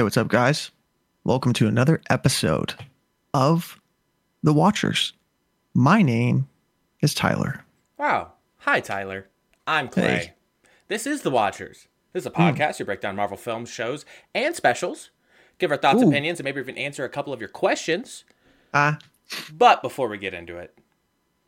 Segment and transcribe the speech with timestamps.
[0.00, 0.70] Hey, what's up, guys?
[1.24, 2.72] Welcome to another episode
[3.34, 3.78] of
[4.42, 5.12] The Watchers.
[5.74, 6.48] My name
[7.02, 7.66] is Tyler.
[7.98, 8.32] Wow.
[8.60, 9.28] Hi, Tyler.
[9.66, 10.02] I'm Clay.
[10.16, 10.32] Hey.
[10.88, 11.86] This is The Watchers.
[12.14, 15.10] This is a podcast where we break down Marvel films, shows, and specials,
[15.58, 16.08] give our thoughts, Ooh.
[16.08, 18.24] opinions, and maybe even answer a couple of your questions.
[18.72, 18.96] Ah,
[19.52, 20.78] But before we get into it,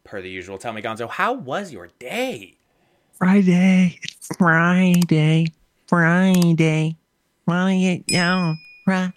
[0.05, 2.59] per the usual, tell me, Gonzo, how was your day?
[3.15, 3.99] Friday.
[4.03, 5.47] It's Friday.
[5.87, 6.97] Friday.
[7.45, 8.05] Friday.
[8.07, 9.13] Yeah, Friday.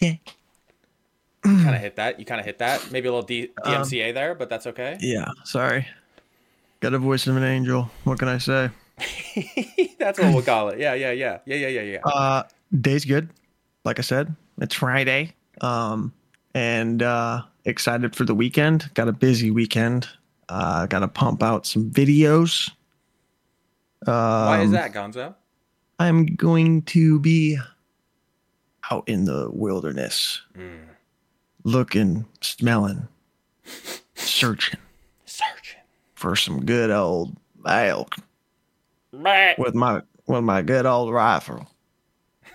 [0.00, 0.18] You
[1.62, 2.18] kind of hit that.
[2.18, 2.90] You kind of hit that.
[2.90, 4.96] Maybe a little D- Um, DMCA there, but that's okay.
[5.00, 5.86] Yeah, sorry.
[6.80, 7.90] Got a voice of an angel.
[8.04, 8.70] What can I say?
[9.98, 10.78] that's what we'll call it.
[10.80, 11.98] Yeah, yeah, yeah, yeah, yeah, yeah, yeah.
[12.04, 12.42] Uh,
[12.80, 13.30] day's good.
[13.84, 15.32] Like I said, it's Friday.
[15.60, 16.12] Um,
[16.54, 18.90] and uh, excited for the weekend.
[18.94, 20.08] Got a busy weekend.
[20.48, 22.70] Uh, got to pump out some videos.
[24.06, 25.34] Um, Why is that, Gonzo?
[25.98, 27.58] I'm going to be
[28.90, 30.80] out in the wilderness, Mm.
[31.64, 33.08] looking, smelling,
[34.14, 34.78] searching
[35.24, 35.80] Searching.
[36.14, 37.36] for some good old
[37.66, 38.14] elk
[39.12, 41.66] with my with my good old rifle.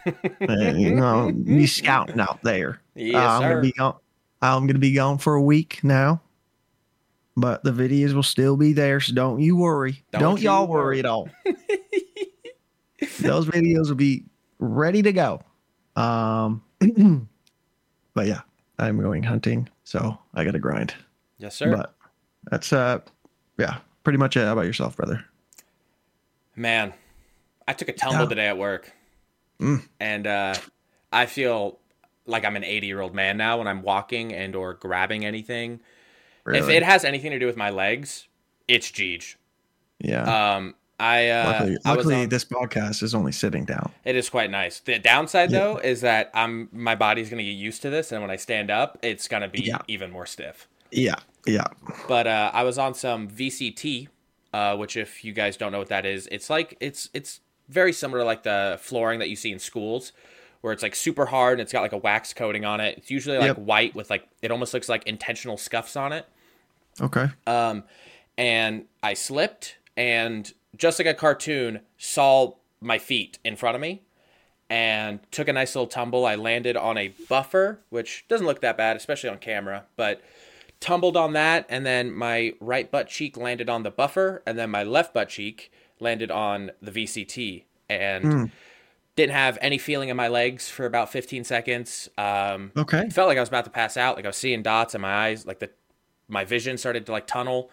[0.40, 2.82] and, you know, be scouting out there.
[2.96, 3.50] Yes, Uh, I'm sir.
[3.50, 3.96] gonna be gone.
[4.42, 6.22] I'm gonna be gone for a week now,
[7.38, 10.04] but the videos will still be there, so don't you worry.
[10.12, 10.82] Don't Don't, you y'all worry.
[10.84, 11.30] worry at all.
[13.20, 14.24] Those videos will be
[14.60, 15.42] ready to go.
[15.96, 16.64] Um,
[18.14, 18.42] but yeah,
[18.80, 20.94] I'm going hunting, so I got to grind.
[21.38, 21.76] yes, sir.
[21.76, 21.94] But
[22.50, 23.00] that's uh,
[23.58, 24.46] yeah, pretty much it.
[24.46, 25.24] How about yourself, brother?
[26.56, 26.94] Man,
[27.68, 28.30] I took a tumble Yeah.
[28.30, 28.92] today at work.
[29.60, 29.88] Mm.
[30.00, 30.56] And uh,
[31.12, 31.80] I feel
[32.26, 35.80] like I'm an 80 year old man now when I'm walking and or grabbing anything.
[36.48, 38.28] If it has anything to do with my legs,
[38.68, 39.36] it's Jeej.
[40.00, 40.56] yeah.
[40.56, 43.92] Um, I, uh, luckily, luckily on- this podcast is only sitting down.
[44.06, 44.80] it is quite nice.
[44.80, 45.60] The downside Yeah.
[45.60, 48.70] though is that I'm my body's gonna get used to this, and when I stand
[48.70, 49.80] up, it's gonna be Yeah.
[49.88, 50.68] even more stiff.
[50.92, 51.16] Yeah,
[51.46, 51.68] yeah.
[52.08, 54.10] But uh, I was on some VCT,
[54.54, 57.40] uh, which if you guys don't know what that is, it's like it's it's
[57.70, 60.12] very similar to like the flooring that you see in schools,
[60.60, 62.98] where it's like super hard and it's got like a wax coating on it.
[62.98, 63.58] It's usually like Yep.
[63.60, 66.26] white with like it almost looks like intentional scuffs on it.
[67.00, 67.28] Okay.
[67.48, 67.86] Um,
[68.38, 74.02] and I slipped and just like a cartoon, saw my feet in front of me
[74.68, 76.26] and took a nice little tumble.
[76.26, 80.22] I landed on a buffer, which doesn't look that bad, especially on camera, but
[80.80, 81.68] tumbled on that.
[81.70, 85.30] And then my right butt cheek landed on the buffer, and then my left butt
[85.30, 87.66] cheek landed on the VCT.
[87.88, 88.46] And Hmm.
[89.16, 92.10] didn't have any feeling in my legs for about 15 seconds.
[92.18, 93.08] Um, Okay.
[93.10, 94.16] felt like I was about to pass out.
[94.16, 95.46] Like I was seeing dots in my eyes.
[95.46, 95.70] Like the
[96.28, 97.70] my vision started to like tunnel.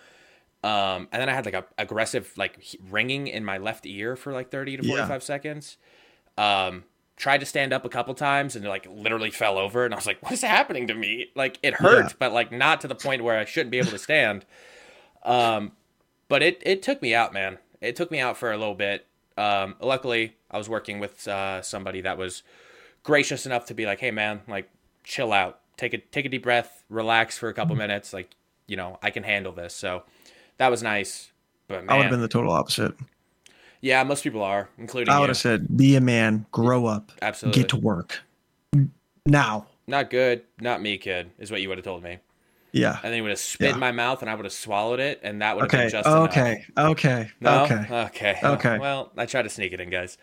[0.65, 2.59] Um, and then I had like a aggressive like
[2.91, 4.97] ringing in my left ear for like 30 to Yeah.
[5.07, 5.77] 45 seconds.
[6.37, 6.85] Um,
[7.17, 9.85] tried to stand up a couple times and like literally fell over.
[9.85, 11.31] And I was like, what is happening to me?
[11.35, 12.13] Like it hurt, Yeah.
[12.19, 14.45] but like not to the point where I shouldn't be able to stand.
[15.25, 15.73] Um,
[16.29, 17.59] but it, it took me out, man.
[17.81, 19.07] It took me out for a little bit.
[19.37, 22.43] Um, luckily, I was working with uh, somebody that was
[23.05, 24.69] gracious enough to be like, "Hey, man, like,
[25.05, 28.13] chill out, take a take a deep breath, relax for a couple minutes.
[28.13, 28.31] Like,
[28.67, 30.03] you know, I can handle this." So
[30.59, 31.33] that was nice.
[31.67, 32.95] But I would have been the total opposite.
[33.81, 35.21] yeah, most people are, including I you.
[35.23, 38.21] would have said, "Be a man, grow up, Absolutely, get to work
[39.27, 42.19] now." not good, not me, kid, is what you would have told me.
[42.73, 42.99] Yeah.
[43.03, 43.75] And then you would have spit Yeah.
[43.75, 45.85] in my mouth, and I would have swallowed it, and that would have Okay.
[45.85, 46.29] been just enough.
[46.31, 46.65] Okay.
[46.77, 47.31] Okay.
[47.41, 47.65] No?
[47.65, 47.87] Okay.
[47.91, 48.37] Okay.
[48.45, 48.79] Okay.
[48.79, 50.19] Well, I tried to sneak it in, guys.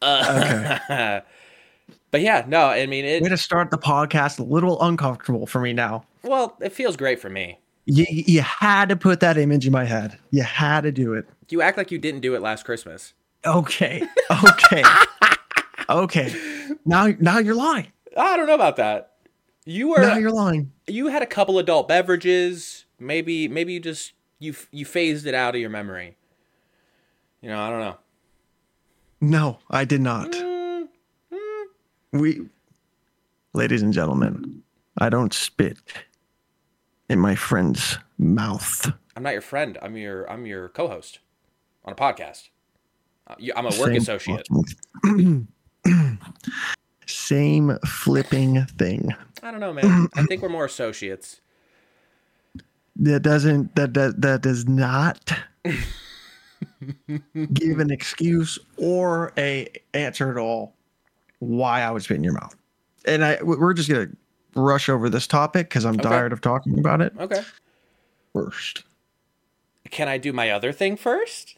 [0.00, 0.78] Uh,
[2.10, 3.28] but yeah, no, I mean Way it.
[3.28, 6.04] to start the podcast a little uncomfortable for me now.
[6.22, 7.58] Well, it feels great for me.
[7.86, 10.18] You, you had to put that image in my head.
[10.30, 11.26] You had to do it.
[11.48, 13.14] You act like you didn't do it last Christmas.
[13.44, 14.02] Okay.
[14.44, 14.82] Okay.
[15.88, 16.34] okay.
[16.84, 17.92] Now, now you're lying.
[18.16, 19.12] I don't know about that.
[19.64, 20.72] You were Now you're lying.
[20.86, 22.84] you had a couple adult beverages.
[22.98, 26.16] Maybe maybe you just you you phased it out of your memory.
[27.40, 27.96] You know, I don't know.
[29.20, 30.30] No, I did not.
[30.30, 30.88] Mm,
[32.12, 32.46] We,
[33.54, 34.62] ladies and gentlemen,
[34.98, 35.78] I don't spit
[37.08, 38.92] in my friend's mouth.
[39.14, 39.78] I'm not your friend.
[39.80, 41.20] I'm your I'm your co-host
[41.84, 42.50] on a podcast.
[43.26, 44.48] Uh, I'm a work Same associate.
[47.06, 49.14] Same flipping thing.
[49.42, 50.08] I don't know, man.
[50.14, 51.40] I think we're more associates.
[52.96, 55.32] That doesn't that that that does not
[57.52, 60.74] give an excuse or a answer at all
[61.38, 62.56] why I would spit in your mouth.
[63.04, 64.08] And I we're just gonna
[64.56, 66.08] rush over this topic because I'm Okay.
[66.08, 67.42] tired of talking about it Okay.
[68.32, 68.82] first.
[69.90, 71.56] Can I do my other thing first?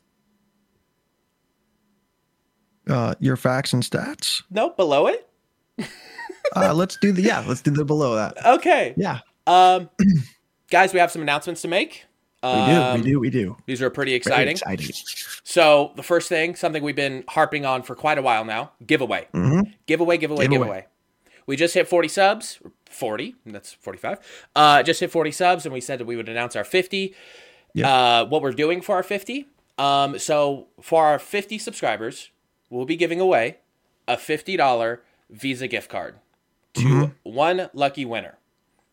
[2.89, 4.43] Uh, your facts and stats.
[4.51, 5.29] Nope, below it.
[6.57, 7.45] Uh, let's do the yeah.
[7.47, 8.45] Let's do the below that.
[8.47, 8.95] Okay.
[8.97, 9.91] Yeah, Um,
[10.71, 12.07] guys, we have some announcements to make.
[12.43, 13.03] we Um, do.
[13.03, 13.21] We do.
[13.21, 13.57] We do.
[13.67, 14.53] These are pretty exciting.
[14.53, 14.87] exciting.
[15.45, 19.29] So the first thing, something we've been harping on for quite a while now, giveaway.
[19.35, 19.71] mm-hmm.
[19.87, 20.59] Giveaway, giveaway, Giveaway.
[20.67, 20.87] giveaway.
[21.47, 22.59] We just hit 40 subs.
[22.89, 24.19] 40, that's 45.
[24.57, 27.15] Uh, just hit 40 subs, and we said that we would announce our 50.
[27.75, 27.89] Yeah.
[28.21, 29.47] Uh, what we're doing for our 50.
[29.77, 32.31] Um, so for our 50 subscribers,
[32.71, 33.59] we'll be giving away
[34.09, 34.99] a $50
[35.31, 36.17] Visa gift card
[36.75, 37.15] to Mhm.
[37.23, 38.39] one lucky winner.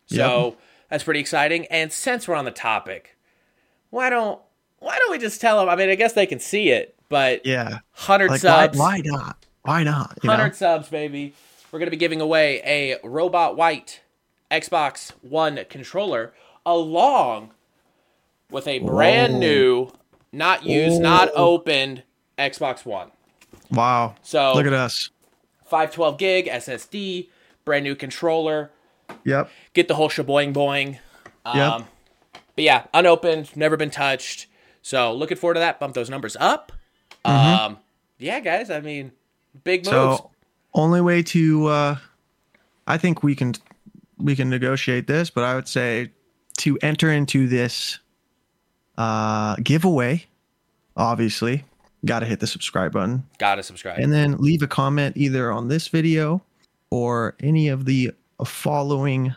[0.07, 0.57] So
[0.89, 1.65] that's pretty exciting.
[1.67, 3.17] And since we're on the topic,
[3.89, 4.39] why don't
[4.79, 5.69] why don't we just tell them?
[5.69, 7.79] I mean, I guess they can see it, but Yeah.
[7.93, 9.45] hundred Like subs, why not?
[9.63, 10.19] Why not?
[10.21, 10.35] You know?
[10.35, 11.33] hundred subs, baby.
[11.75, 13.99] We're gonna be giving away a Robot White
[14.49, 16.33] Xbox One controller
[16.65, 17.51] along
[18.49, 19.39] with a brand Whoa.
[19.39, 19.91] new,
[20.31, 22.03] not used, not opened
[22.39, 23.11] Xbox One.
[23.71, 24.15] Wow.
[24.21, 25.09] So Look at us.
[25.65, 27.27] 512 gig SSD,
[27.65, 28.71] brand new controller.
[29.25, 29.49] Yep.
[29.73, 30.99] Get the whole shaboing boing.
[31.43, 31.87] Um, Yep.
[32.55, 34.47] But yeah, unopened, never been touched.
[34.81, 35.81] So looking forward to that.
[35.81, 36.71] Bump those numbers up.
[37.25, 37.79] Um,
[38.17, 38.69] yeah, guys.
[38.69, 39.11] I mean,
[39.65, 39.93] big moves.
[39.93, 40.15] Mm-hmm.
[40.15, 40.31] So
[40.75, 41.97] only way to uh
[42.87, 43.53] I think we can
[44.17, 46.11] we can negotiate this, but I would say
[46.59, 47.99] to enter into this
[48.97, 50.25] uh giveaway,
[50.95, 51.63] obviously,
[52.05, 53.99] got to hit the subscribe button Gotta subscribe.
[53.99, 56.41] and then leave a comment either on this video
[56.91, 58.11] or any of the
[58.45, 59.33] following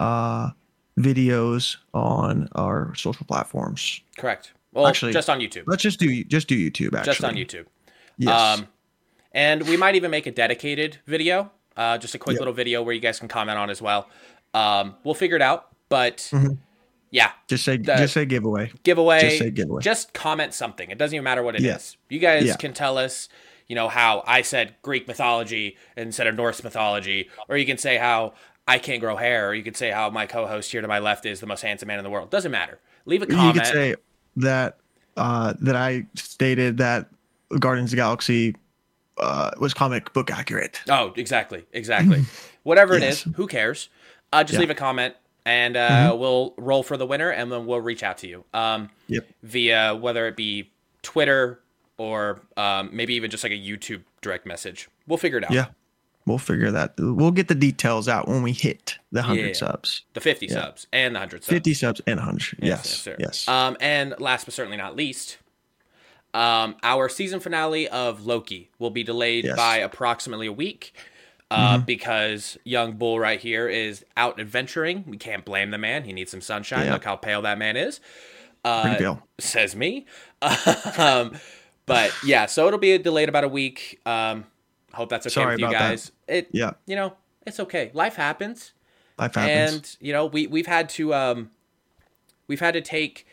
[0.00, 0.50] uh
[0.98, 4.00] videos on our social platforms.
[4.16, 4.52] Correct.
[4.72, 5.64] Well, Actually- just on YouTube.
[5.66, 7.12] Let's just do just do YouTube actually.
[7.12, 7.66] Just on YouTube.
[8.18, 8.58] Yes.
[8.60, 8.68] Um,
[9.34, 12.40] and we might even make a dedicated video, uh, just a quick Yep.
[12.40, 14.08] little video where you guys can comment on as well.
[14.54, 15.68] Um, we'll figure it out.
[15.88, 16.58] But Mhm.
[17.10, 18.72] yeah, just say the- just say giveaway.
[18.84, 19.20] giveaway.
[19.20, 19.82] Just say giveaway.
[19.82, 20.90] Just comment something.
[20.90, 21.64] It doesn't even matter what it is.
[22.08, 22.14] Yeah.
[22.14, 22.56] You guys Yeah.
[22.56, 23.28] can tell us,
[23.68, 27.96] you know, how I said Greek mythology instead of Norse mythology, or you can say
[27.98, 28.34] how
[28.66, 31.26] I can't grow hair, or you could say how my co-host here to my left
[31.26, 32.30] is the most handsome man in the world.
[32.30, 32.78] Doesn't matter.
[33.04, 33.54] Leave a comment.
[33.56, 33.94] you could say
[34.36, 34.78] that
[35.16, 37.06] uh, that I stated that
[37.60, 38.56] Guardians of the Galaxy
[39.18, 40.80] uh, was comic book accurate.
[40.88, 42.24] Oh, exactly, exactly.
[42.62, 43.26] Whatever it Yes.
[43.26, 43.88] is, who cares?
[44.32, 44.56] Uh, just Yeah.
[44.56, 44.60] Mm-hmm.
[44.62, 45.14] leave a comment,
[45.44, 48.90] and uh, we'll roll for the winner, and then we'll reach out to you um,
[49.08, 49.26] Yep.
[49.42, 50.70] via whether it be
[51.02, 51.60] Twitter
[51.98, 54.88] or um, maybe even just like a YouTube direct message.
[55.06, 55.52] We'll figure it out.
[55.52, 55.66] Yeah,
[56.26, 56.94] we'll figure that.
[56.98, 59.52] We'll get the details out when we hit the hundred Yeah.
[59.52, 61.48] subs, The 50 subs and the 100 subs.
[61.52, 62.58] fifty subs, and hundred.
[62.62, 63.14] Yes, sir.
[63.20, 63.46] yes.
[63.46, 65.36] Um, and last but certainly not least,
[66.34, 69.52] um, our season finale of Loki will be delayed Yes.
[69.52, 69.56] Mm-hmm.
[69.58, 70.92] by approximately a week.
[71.50, 75.04] Uh, Because young bull right here is out adventuring.
[75.06, 76.02] We can't blame the man.
[76.04, 76.86] He needs some sunshine.
[76.86, 76.94] Yeah.
[76.94, 78.00] Look how pale that man is.
[78.64, 80.06] Uh, says me.
[80.98, 81.36] um,
[81.86, 84.00] but yeah, so it'll be delayed about a week.
[84.04, 84.46] Um,
[84.94, 85.88] hope that's okay Sorry with you about that.
[85.90, 86.12] guys.
[86.26, 87.12] It, Yeah, you know,
[87.46, 87.90] it's okay.
[87.94, 88.72] Life happens
[89.18, 89.74] life happens.
[89.74, 91.50] and you know we we've had to um
[92.48, 93.26] we've had to take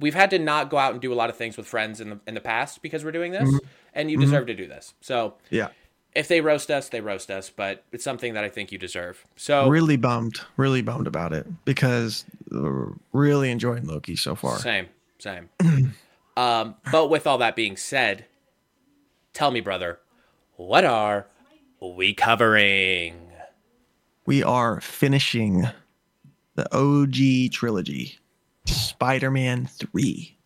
[0.00, 2.10] we've had to not go out and do a lot of things with friends in
[2.10, 3.66] the in the past because we're doing this Mm-hmm.
[3.94, 4.94] and you deserve to do this.
[5.00, 5.68] So yeah,
[6.14, 9.24] if they roast us they roast us but it's something that i think you deserve.
[9.36, 12.24] So really bummed, really bummed about it because
[13.12, 14.58] really enjoying Loki so far.
[14.58, 14.88] same
[15.18, 15.48] same.
[16.36, 18.24] Um but with all that being said
[19.34, 19.98] tell me brother
[20.56, 21.26] what are
[21.80, 23.16] we covering?
[24.26, 25.66] We are finishing
[26.54, 28.18] the OG trilogy,
[28.66, 30.36] Spider-Man Three.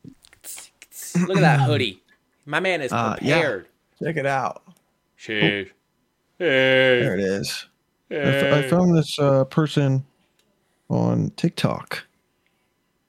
[1.26, 2.02] look at that hoodie
[2.46, 3.34] my man is Uh, yeah.
[3.40, 3.66] prepared
[4.02, 4.62] Check it out.
[5.18, 5.70] Sheesh.
[6.38, 7.66] There it is.
[8.10, 10.04] I, f- I found this uh, person
[10.90, 12.04] on TikTok.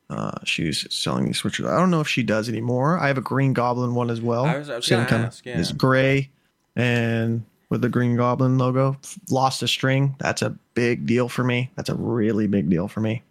[0.10, 1.68] Uh, she's selling these switchers.
[1.68, 3.00] I don't know if she does anymore.
[3.00, 4.46] I have a Green Goblin one as well.
[4.46, 5.60] I was- I was Same gonna kinda- ask, yeah.
[5.60, 6.30] It's gray
[6.76, 8.96] and with the Green Goblin logo.
[9.32, 10.16] Lost a string.
[10.20, 11.72] That's a big deal for me.
[11.76, 13.24] That's a really big deal for me.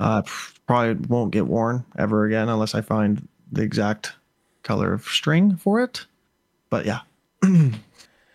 [0.00, 0.22] Yeah Uh,
[0.66, 4.12] probably won't get worn ever again unless I find the exact
[4.62, 6.06] color of string for it.
[6.70, 7.00] But yeah,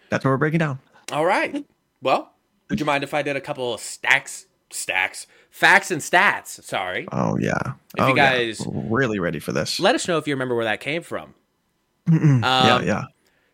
[0.10, 0.80] that's what we're breaking down.
[1.12, 1.66] All right.
[2.02, 2.34] Well,
[2.70, 6.62] would you mind if I did a couple of stacks, stacks, facts and stats?
[6.64, 7.08] Sorry.
[7.12, 7.58] Oh yeah.
[7.98, 8.34] If oh, you yeah.
[8.38, 9.80] guys- We're really ready for this.
[9.80, 11.34] Let us know if you remember where that came from.
[12.12, 13.04] yeah, Um, yeah.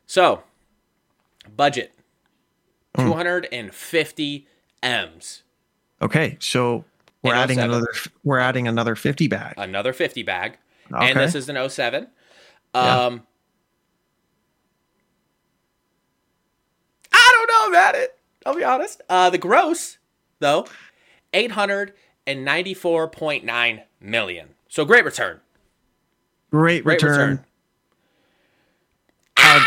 [0.08, 0.44] So,
[1.56, 1.94] budget
[2.98, 3.06] Hmm.
[3.08, 4.48] 250
[4.84, 5.44] M's.
[6.01, 6.84] Okay, so
[7.24, 7.70] we're adding 07.
[7.72, 7.88] another.
[8.24, 9.54] We're adding another fifty bag.
[9.58, 10.58] Another 50 bag.
[10.94, 11.12] Okay.
[11.12, 12.08] And this is an 07.
[12.75, 13.06] Yeah.
[13.06, 13.24] Um,
[17.13, 18.18] I don't know about it.
[18.46, 19.01] I'll be honest.
[19.10, 19.98] Uh, the gross,
[20.40, 20.66] though,
[21.34, 24.48] 894.9 million.
[24.68, 25.40] So great return.
[26.50, 27.30] Great, Great return.
[27.30, 27.46] return.
[29.38, 29.66] Uh,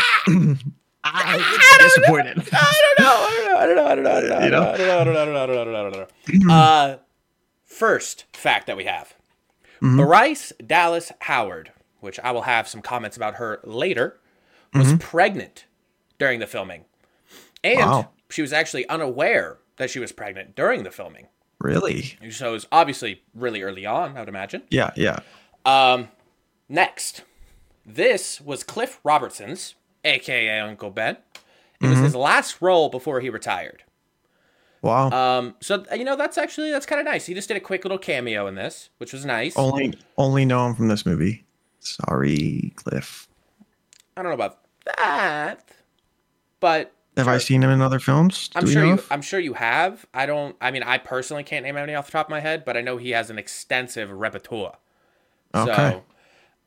[1.03, 1.39] I'm
[1.79, 2.47] disappointed.
[2.51, 3.15] I don't know.
[3.57, 3.85] I don't know.
[3.85, 4.11] I don't know.
[4.11, 4.35] I don't know.
[4.35, 4.59] I don't know.
[4.59, 4.71] know?
[4.71, 4.99] I don't know.
[4.99, 5.21] I don't know.
[5.21, 5.41] I don't know.
[5.41, 5.79] I don't know.
[5.79, 6.09] I don't
[6.47, 6.53] know.
[6.53, 6.97] Uh,
[7.75, 9.13] first fact that we have:
[9.81, 9.97] mm-hmm.
[9.97, 14.19] Bryce Dallas Howard, which I will have some comments about her later,
[14.73, 14.97] was mm-hmm.
[14.97, 15.65] pregnant
[16.17, 16.85] during the filming,
[17.63, 18.09] and Wow.
[18.29, 21.27] she was actually unaware that she was pregnant during the filming.
[21.59, 22.17] Really?
[22.29, 24.63] So it was obviously really early on, I would imagine.
[24.69, 25.19] Yeah, yeah.
[25.65, 26.09] Um,
[26.69, 27.23] next,
[27.85, 31.17] this was Cliff Robertson's, aka Uncle Ben.
[31.81, 32.03] It was mm-hmm.
[32.03, 33.83] his last role before he retired.
[34.85, 35.09] Wow.
[35.09, 37.25] Um, so you know that's actually that's kind of nice.
[37.25, 39.57] He just did a quick little cameo in this, which was nice.
[39.57, 41.43] only only know him from this movie.
[41.79, 43.27] Sorry, Cliff.
[44.15, 44.59] I don't know about
[44.95, 45.67] that,
[46.59, 48.49] but Have I seen him in other films?
[48.49, 49.03] Do I'm sure you.
[49.09, 50.05] I'm sure you have.
[50.13, 50.55] I don't.
[50.61, 52.81] I mean, I personally can't name any off the top of my head, but I
[52.81, 54.77] know he has an extensive repertoire.
[55.55, 55.99] Okay.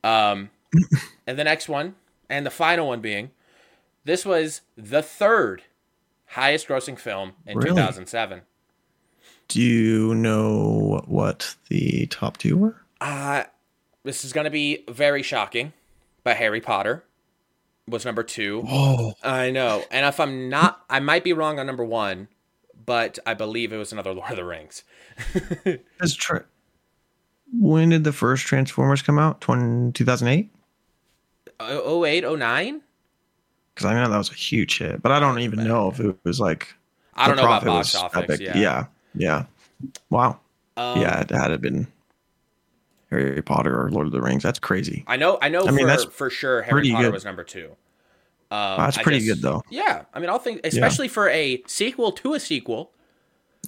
[0.02, 0.50] So, um,
[1.28, 1.94] and the next one,
[2.28, 3.30] and the final one being,
[4.04, 5.62] this was the third
[6.28, 7.70] highest grossing film in Really?
[7.70, 8.42] 2007.
[9.48, 12.76] Do you know what the top two were?
[13.00, 13.44] Uh,
[14.04, 15.72] this is going to be very shocking,
[16.22, 17.04] but Harry Potter
[17.86, 18.64] was number two.
[18.68, 19.84] Oh, I know.
[19.90, 22.28] And if I'm not, I might be wrong on number one,
[22.84, 24.84] but I believe it was another Lord of the Rings.
[25.98, 26.44] that's true.
[27.52, 29.40] When did the first Transformers come out?
[29.40, 30.50] 20, 2008?
[31.60, 32.82] Oh, 08, 09?
[33.78, 36.16] Because I know that was a huge hit, but I don't even know if it
[36.24, 36.74] was like.
[37.14, 38.24] I don't know about box was office.
[38.24, 38.40] epic.
[38.40, 38.56] Yeah.
[38.58, 39.44] yeah, yeah.
[40.10, 40.40] Wow.
[40.76, 41.86] Um, yeah, it had it been
[43.10, 44.42] Harry Potter or Lord of the Rings.
[44.42, 45.04] That's crazy.
[45.06, 45.38] I know.
[45.40, 47.12] I know I mean, for, that's for sure Harry Potter good.
[47.12, 47.76] was number two.
[48.50, 49.62] Um, That's pretty just- good though.
[49.70, 52.90] Yeah, I mean, I'll think, especially for a sequel to a sequel.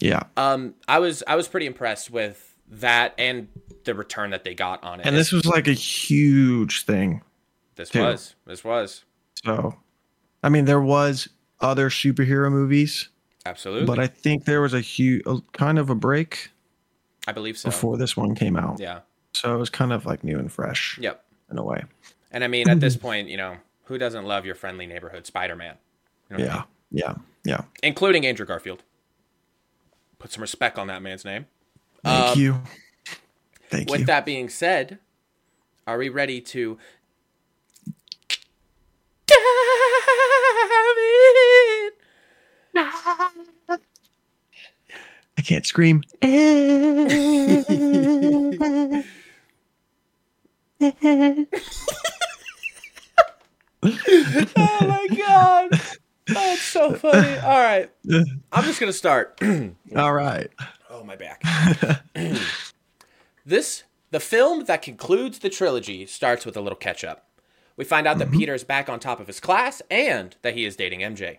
[0.01, 0.25] Yeah.
[0.37, 3.47] Um, I was I was pretty impressed with that and
[3.85, 5.07] the return that they got on it.
[5.07, 7.23] And this was like a huge thing.
[7.77, 8.01] this too.
[8.01, 9.05] was this was
[9.45, 9.77] So,
[10.43, 11.29] I mean, there was
[11.61, 13.09] other superhero movies,
[13.47, 13.87] absolutely.
[13.87, 16.51] but I think there was a huge, a, kind of a break
[17.29, 17.69] I believe so.
[17.69, 18.81] before this one came out.
[18.81, 19.01] Yeah.
[19.33, 21.23] So it was kind of like new and fresh Yep.
[21.51, 21.85] in a way.
[22.33, 25.75] And I mean, at this point, you know, who doesn't love your friendly neighborhood Spider-Man?
[26.31, 26.65] You know what I mean?
[26.91, 27.05] Yeah.
[27.07, 27.15] Yeah.
[27.45, 27.63] Yeah.
[27.83, 28.83] including Andrew Garfield.
[30.19, 31.47] Put some respect on that man's name.
[32.05, 32.61] Thank Um, you.
[33.71, 34.07] Thank With you.
[34.07, 34.99] that being said,
[35.87, 36.79] are we ready to
[42.75, 43.81] dive
[45.41, 46.03] I can't scream.
[53.83, 55.95] Oh my god, oh,
[56.27, 57.39] that's so funny.
[57.39, 57.91] All right,
[58.53, 59.41] I'm just gonna start.
[59.97, 60.51] All right.
[60.91, 61.43] Oh, my back.
[63.47, 67.27] this, the film that concludes the trilogy, starts with a little catch up.
[67.79, 68.39] We find out that mm-hmm.
[68.39, 71.39] Peter is back on top of his class and that he is dating MJ.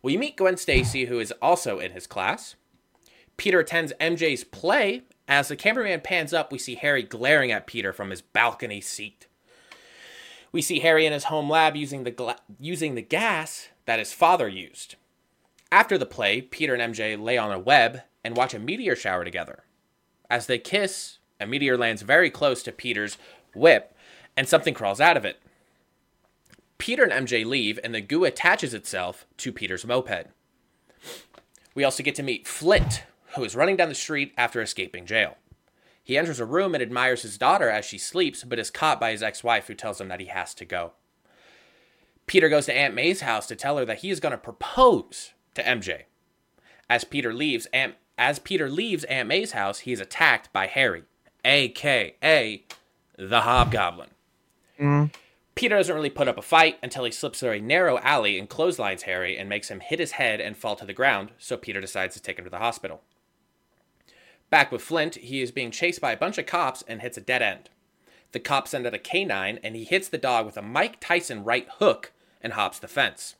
[0.00, 2.56] We meet Gwen Stacy, who is also in his class.
[3.40, 5.00] Peter attends MJ's play.
[5.26, 9.28] As the cameraman pans up, we see Harry glaring at Peter from his balcony seat.
[10.52, 14.12] We see Harry in his home lab using the gla- using the gas that his
[14.12, 14.96] father used.
[15.72, 19.24] After the play, Peter and MJ lay on a web and watch a meteor shower
[19.24, 19.64] together.
[20.28, 23.16] As they kiss, a meteor lands very close to Peter's
[23.54, 23.96] whip,
[24.36, 25.40] and something crawls out of it.
[26.76, 30.26] Peter and MJ leave, and the goo attaches itself to Peter's moped.
[31.74, 35.36] We also get to meet Flint, who is running down the street after escaping jail.
[36.02, 39.12] He enters a room and admires his daughter as she sleeps, but is caught by
[39.12, 40.92] his ex wife, who tells him that he has to go.
[42.26, 45.32] Peter goes to Aunt May's house to tell her that he is going to propose
[45.54, 46.02] to MJ.
[46.88, 51.04] As Peter leaves Aunt as Peter leaves Aunt May's house, he is attacked by Harry,
[51.44, 52.64] aka
[53.16, 54.10] the Hobgoblin.
[54.78, 55.06] Mm-hmm.
[55.54, 58.48] Peter doesn't really put up a fight until he slips through a narrow alley and
[58.48, 61.80] clotheslines Harry and makes him hit his head and fall to the ground, so Peter
[61.80, 63.02] decides to take him to the hospital.
[64.50, 67.20] Back with Flint, he is being chased by a bunch of cops and hits a
[67.20, 67.70] dead end.
[68.32, 71.44] The cops send out a canine and he hits the dog with a Mike Tyson
[71.44, 73.36] right hook and hops the fence.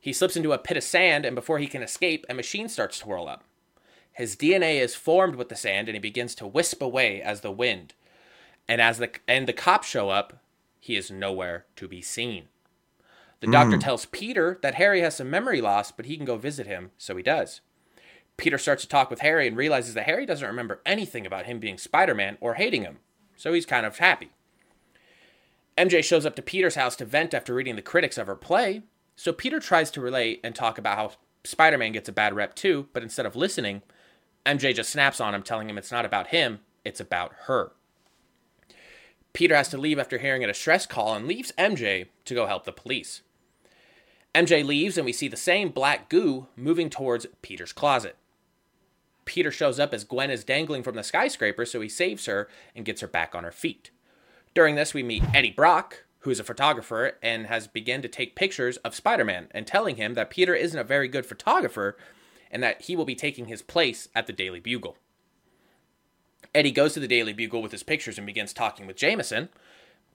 [0.00, 3.00] He slips into a pit of sand, and before he can escape, a machine starts
[3.00, 3.44] to whirl up.
[4.12, 7.52] His DNA is formed with the sand, and he begins to wisp away as the
[7.52, 7.92] wind.
[8.66, 10.38] And as the and the cops show up,
[10.78, 12.44] he is nowhere to be seen.
[13.40, 13.80] The doctor hmm.
[13.80, 17.16] tells Peter that Harry has some memory loss, but he can go visit him, so
[17.16, 17.60] he does.
[18.40, 21.58] Peter starts to talk with Harry and realizes that Harry doesn't remember anything about him
[21.58, 22.96] being Spider Man or hating him,
[23.36, 24.30] so he's kind of happy.
[25.76, 28.82] MJ shows up to Peter's house to vent after reading the critics of her play,
[29.14, 31.12] so Peter tries to relate and talk about how
[31.44, 33.82] Spider Man gets a bad rep too, but instead of listening,
[34.46, 37.72] MJ just snaps on him, telling him it's not about him, it's about her.
[39.34, 42.64] Peter has to leave after hearing a distress call and leaves MJ to go help
[42.64, 43.20] the police.
[44.34, 48.16] MJ leaves, and we see the same black goo moving towards Peter's closet.
[49.30, 52.84] Peter shows up as Gwen is dangling from the skyscraper, so he saves her and
[52.84, 53.92] gets her back on her feet.
[54.54, 58.34] During this, we meet Eddie Brock, who is a photographer and has begun to take
[58.34, 61.96] pictures of Spider Man and telling him that Peter isn't a very good photographer
[62.50, 64.96] and that he will be taking his place at the Daily Bugle.
[66.52, 69.48] Eddie goes to the Daily Bugle with his pictures and begins talking with Jameson,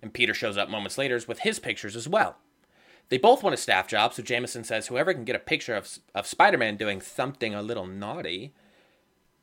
[0.02, 2.36] and Peter shows up moments later with his pictures as well.
[3.08, 6.00] They both want a staff job, so Jameson says whoever can get a picture of,
[6.14, 8.52] of Spider Man doing something a little naughty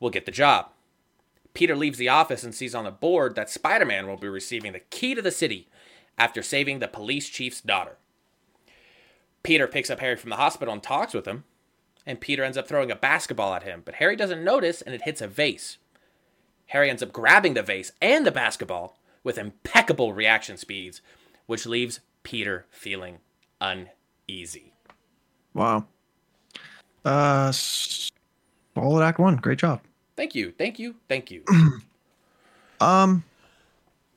[0.03, 0.67] will get the job.
[1.55, 4.73] Peter leaves the office and sees on the board that Spider Man will be receiving
[4.73, 5.69] the key to the city
[6.19, 7.97] after saving the police chief's daughter.
[9.45, 11.45] Peter picks up Harry from the hospital and talks with him,
[12.05, 15.03] and Peter ends up throwing a basketball at him, but Harry doesn't notice and it
[15.03, 15.79] hits a vase.
[16.67, 21.01] Harry ends up grabbing the vase and the basketball with impeccable reaction speeds,
[21.47, 23.19] which leaves Peter feeling
[23.61, 24.73] uneasy.
[25.55, 25.87] Wow.
[27.05, 29.37] Uh, solid act one.
[29.37, 29.81] Great job.
[30.17, 30.53] Thank you.
[30.53, 30.97] Thank you.
[31.09, 31.45] Thank you.
[32.81, 33.23] Um,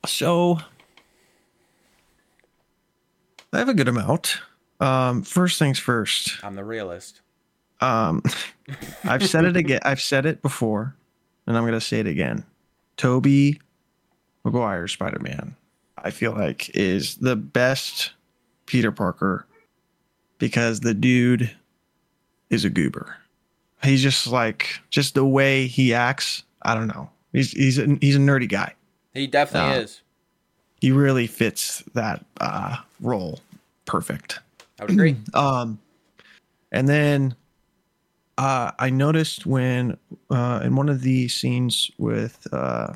[0.04, 0.58] so
[3.52, 4.40] I have a good amount.
[4.80, 6.42] Um, first things first.
[6.42, 7.20] I'm the realist.
[7.80, 8.24] Um,
[9.04, 9.78] I've said it again.
[9.84, 10.96] I've said it before,
[11.46, 12.44] and I'm gonna say it again.
[12.96, 13.60] Tobey
[14.44, 15.54] Maguire Spider Man,
[15.96, 18.12] I feel like is the best
[18.66, 19.46] Peter Parker
[20.38, 21.54] because the dude
[22.50, 23.16] is a goober.
[23.82, 26.42] He's just like just the way he acts.
[26.62, 27.10] I don't know.
[27.32, 28.74] He's he's a, he's a nerdy guy.
[29.14, 30.02] He definitely Uh, is.
[30.80, 33.40] He really fits that uh, role
[33.86, 34.40] perfect.
[34.80, 35.16] I would agree.
[35.34, 35.78] Um,
[36.72, 37.34] and then
[38.38, 39.96] uh, I noticed when
[40.30, 42.94] uh, in one of the scenes with uh,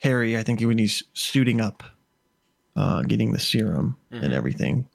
[0.00, 1.82] Harry, I think when he's suiting up,
[2.76, 4.22] uh, getting the serum Mhm.
[4.22, 4.86] and everything,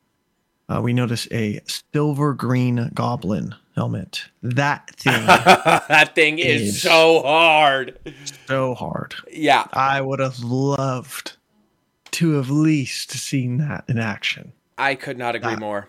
[0.69, 1.59] uh, we notice a
[1.93, 4.23] silver green goblin helmet.
[4.41, 7.99] That thing that thing is is- so hard.
[8.47, 9.15] so hard.
[9.31, 9.65] Yeah.
[9.73, 11.37] I would have loved
[12.11, 14.53] to have least seen that in action.
[14.77, 15.59] I could not agree Ah.
[15.59, 15.87] more.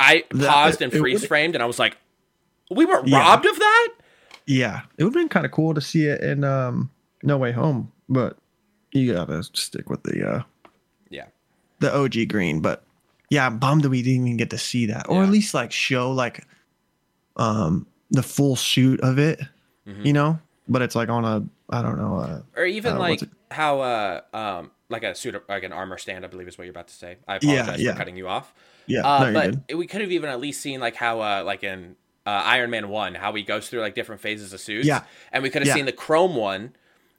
[0.00, 1.96] I That- paused and freeze framed and I was like,
[2.70, 3.18] we were Yeah.
[3.18, 3.88] robbed of that?
[4.46, 6.90] Yeah, it would have been kind of cool to see it in um,
[7.22, 8.38] No Way Home, but
[8.92, 10.42] you gotta stick with the uh,
[11.10, 11.26] Yeah.
[11.80, 12.60] the OG green.
[12.60, 12.84] But
[13.30, 15.24] yeah, I'm bummed that we didn't even get to see that, or Yeah.
[15.24, 16.44] at least like show like
[17.36, 19.40] um the full shoot of it,
[19.86, 20.04] Mhm.
[20.06, 20.38] you know.
[20.68, 22.16] But it's like on a I don't know.
[22.16, 26.24] Uh, Or even Uh, like how uh um like a suit like an armor stand,
[26.24, 27.16] I believe is what you're about to say.
[27.26, 27.92] I Yeah, apologize yeah.
[27.92, 28.54] for cutting you off.
[28.86, 29.32] yeah, Uh, no,
[29.66, 32.68] but we could have even at least seen like how uh like in uh, Iron
[32.70, 34.86] Man one, how he goes through like different phases of suits.
[34.86, 35.04] Yeah.
[35.32, 35.74] And we could have Yeah.
[35.74, 36.74] seen the chrome one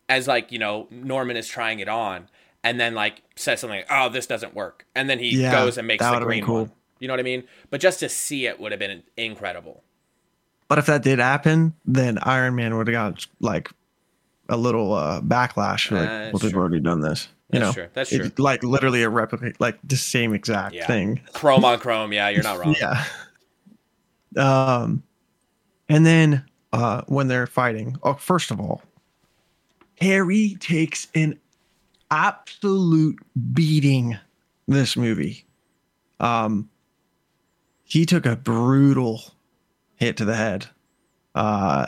[0.07, 2.27] as like, you know, Norman is trying it on
[2.63, 4.85] and then like says something like, Oh, this doesn't work.
[4.95, 6.55] And then he Yeah, goes and makes the green cool.
[6.63, 6.71] one.
[6.99, 7.43] You know what I mean?
[7.69, 9.83] But just to see it would have been incredible.
[10.67, 13.69] But if that did happen, then Iron Man would have got like
[14.49, 15.89] a little uh, backlash.
[15.91, 17.29] Like, Uh, well, they've already done this.
[17.51, 17.89] You That's know, true.
[17.93, 18.31] That's true.
[18.37, 20.85] like literally a replica, like the same exact Yeah.
[20.85, 21.21] thing.
[21.33, 22.75] Chrome on chrome, yeah, you're not wrong.
[22.79, 23.03] Yeah.
[24.37, 25.03] Um,
[25.87, 28.83] and then uh, when they're fighting, oh, first of all,
[29.99, 31.39] Harry takes an
[32.11, 33.19] absolute
[33.53, 34.17] beating
[34.67, 35.45] this movie.
[36.19, 36.69] Um,
[37.83, 39.21] he took a brutal
[39.95, 40.67] hit to the head.
[41.35, 41.87] Uh,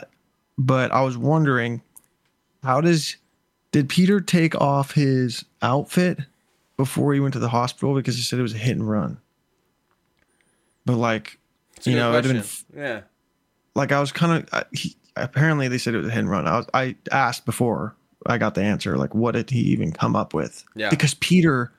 [0.58, 1.82] but I was wondering,
[2.62, 3.16] how does
[3.72, 6.18] did Peter take off his outfit
[6.76, 9.18] before he went to the hospital because he said it was a hit and run?
[10.84, 11.38] But like,
[11.86, 12.44] a you know, it'd been
[12.76, 13.02] yeah.
[13.74, 14.64] like I was kind of
[15.16, 16.46] apparently they said it was a hit and run.
[16.46, 17.94] I was I asked before
[18.26, 20.64] I got the answer like what did he even come up with?
[20.74, 20.90] Yeah.
[20.90, 21.72] Because Peter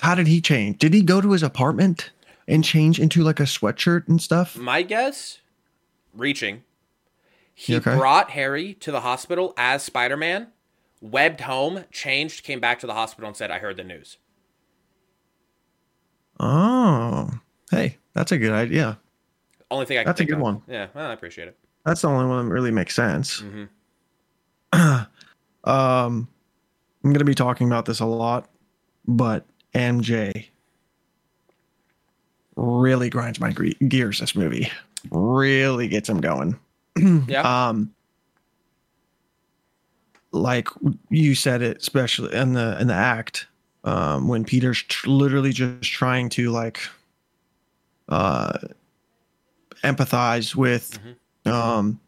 [0.00, 0.78] how did he change?
[0.78, 2.10] Did he go to his apartment
[2.48, 4.56] and change into like a sweatshirt and stuff?
[4.56, 5.38] My guess,
[6.14, 6.64] reaching,
[7.54, 7.94] he okay?
[7.96, 10.48] brought Harry to the hospital as Spider Man,
[11.02, 14.16] webbed home, changed, came back to the hospital, and said, I heard the news.
[16.38, 17.30] Oh.
[17.70, 18.98] Hey, that's a good idea.
[19.70, 20.40] Only thing I can That's a good of.
[20.40, 20.62] one.
[20.66, 21.58] Yeah, well, I appreciate it.
[21.84, 23.40] That's the only one that really makes sense.
[23.40, 23.64] hmm
[25.64, 26.28] Um
[27.02, 28.50] I'm going to be talking about this a lot,
[29.06, 30.48] but MJ
[32.56, 34.70] really grinds my gears this movie.
[35.10, 36.58] Really gets him going.
[37.26, 37.40] Yeah.
[37.68, 37.94] um
[40.32, 40.68] like
[41.08, 43.46] you said it especially in the in the act
[43.84, 46.80] um when peter's tr- literally just trying to like
[48.08, 48.58] uh
[49.82, 50.98] empathize with
[51.46, 51.98] um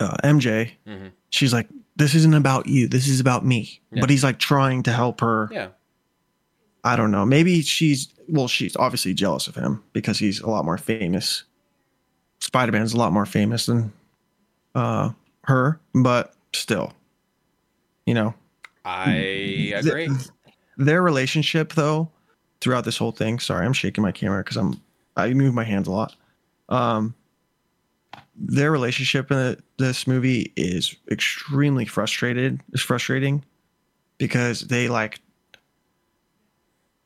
[0.00, 4.00] uh, mj hmm she's like this isn't about you this is about me Yeah.
[4.00, 5.68] but he's like trying to help her Yeah.
[6.84, 7.26] I don't know.
[7.26, 11.42] Maybe she's well, she's obviously jealous of him because he's a lot more famous.
[12.40, 13.92] Spider Man's a lot more famous than
[14.76, 15.10] uh
[15.44, 16.92] her, but still,
[18.04, 18.34] you know,
[18.84, 20.08] I agree.
[20.76, 22.08] their relationship though
[22.60, 24.80] throughout this whole thing sorry i'm shaking my camera because i'm
[25.16, 26.14] i move my hands a lot
[26.68, 27.14] um
[28.38, 33.44] their relationship in the, this movie is extremely frustrated is frustrating
[34.18, 35.20] because they like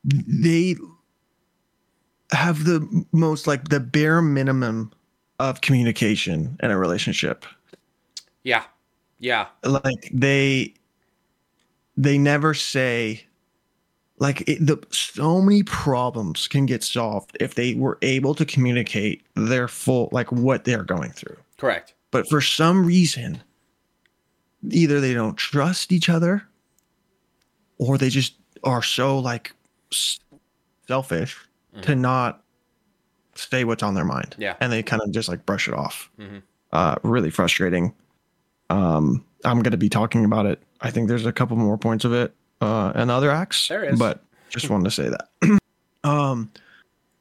[0.04, 0.74] they
[2.32, 4.92] have the most like the bare minimum
[5.38, 7.44] of communication in a relationship
[8.42, 8.64] Yeah.
[9.18, 9.46] Yeah.
[9.64, 10.74] like they
[11.96, 13.24] they never say
[14.20, 19.22] like it, the so many problems can get solved if they were able to communicate
[19.34, 21.36] their full like what they're going through.
[21.56, 21.94] Correct.
[22.12, 23.42] but for some reason
[24.70, 26.46] either they don't trust each other
[27.78, 29.52] or they just are so like
[30.86, 31.36] selfish
[31.82, 32.42] to not
[33.34, 34.34] say what's on their mind.
[34.38, 34.56] Yeah.
[34.60, 36.10] and they kind of just like brush it off.
[36.18, 36.42] Mhm.
[36.72, 37.94] uh really frustrating.
[38.68, 40.62] Um i'm going to be talking about it.
[40.82, 43.98] I think there's a couple more points of it uh in other acts There is.
[43.98, 45.58] but just wanted to say that
[46.04, 46.50] um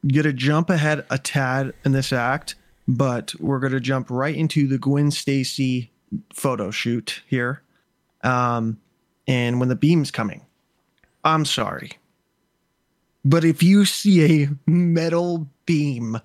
[0.06, 2.54] going to jump ahead a tad in this act
[2.88, 5.90] but we're going to jump right into the gwen stacy
[6.34, 7.62] photo shoot here
[8.24, 8.78] um
[9.28, 10.44] and when the beam's coming
[11.24, 11.92] i'm sorry
[13.24, 16.18] but if you see a metal beam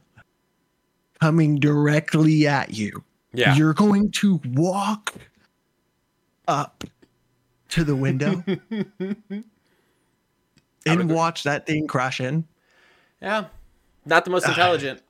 [1.21, 3.56] coming directly at you Yeah.
[3.56, 5.13] you're going to walk
[6.47, 6.84] up
[7.76, 8.44] to the window
[10.86, 12.46] and watch that thing crash in.
[13.22, 13.46] yeah.
[14.08, 15.02] Not the most intelligent.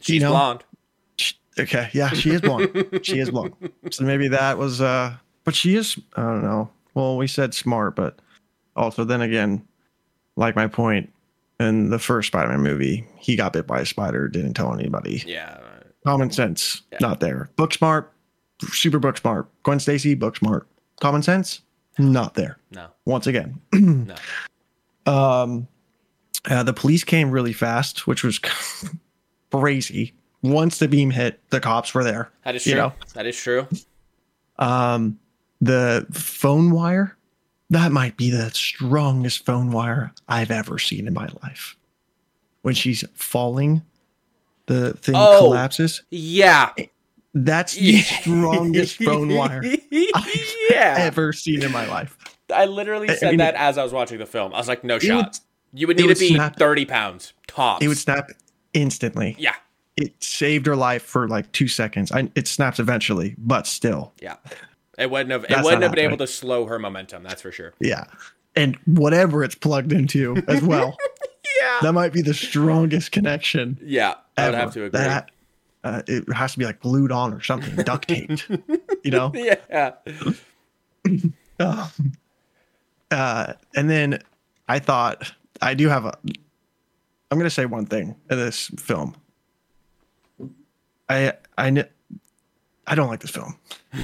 [0.00, 0.64] She's you know- blonde.
[1.18, 3.00] Sh- Okay, yeah, she is blonde.
[3.02, 3.52] she is blonde.
[3.90, 6.70] So maybe that was uh but she is I don't know.
[6.94, 8.20] Well, we said smart, but
[8.74, 9.66] also then again,
[10.36, 11.12] like my point
[11.60, 15.22] in the first Spider-Man movie, he got bit by a spider, didn't tell anybody.
[15.26, 15.58] Yeah.
[16.06, 16.98] Common sense, Yeah.
[17.02, 17.50] not there.
[17.56, 18.10] Book smart,
[18.70, 19.46] super book smart.
[19.62, 20.66] Gwen Stacy, book smart.
[21.00, 21.60] Common sense,
[21.98, 22.58] not there.
[22.70, 22.86] No.
[23.04, 23.60] once again.
[25.06, 25.12] No.
[25.12, 25.66] Um,
[26.48, 28.40] uh, the police came really fast, which was
[29.50, 30.14] crazy.
[30.42, 32.30] Once the beam hit, the cops were there.
[32.44, 32.74] That is true.
[32.74, 32.92] know.
[33.14, 33.66] That is true.
[34.58, 35.18] Um,
[35.60, 37.16] the phone wire,
[37.70, 41.76] that might be the strongest phone wire I've ever seen in my life.
[42.62, 43.82] When she's falling,
[44.66, 45.38] the thing Oh.
[45.40, 46.02] collapses.
[46.10, 46.70] Yeah.
[47.34, 49.62] That's the strongest phone wire
[50.70, 50.96] yeah.
[50.98, 52.16] ever seen in my life.
[52.54, 54.54] I literally I said mean, that as I was watching the film.
[54.54, 55.16] I was like, no shot.
[55.16, 55.36] would,
[55.80, 57.84] you would need would to be snap- 30 pounds tops.
[57.84, 58.30] it would snap
[58.74, 59.36] instantly.
[59.38, 59.54] yeah.
[59.96, 62.10] it saved her life for like two seconds.
[62.12, 64.36] I, it snaps eventually, but still, Yeah.
[64.98, 67.72] It wouldn't have it wouldn't have been able to slow her momentum, that's for sure.
[67.80, 68.04] yeah.
[68.54, 70.96] And whatever it's plugged into as well,
[71.62, 71.78] Yeah.
[71.82, 74.14] that might be the strongest connection Yeah.
[74.36, 74.98] I would have to agree.
[75.00, 75.30] That
[75.84, 78.48] uh, it has to be like glued on or something, duct taped.
[79.02, 79.32] you know.
[79.70, 79.92] yeah.
[81.60, 81.90] Um,
[83.10, 84.18] uh, and then
[84.68, 86.18] I thought I do have a.
[87.30, 89.14] I'm gonna say one thing in this film.
[91.08, 91.84] I I
[92.86, 93.56] I don't like this film.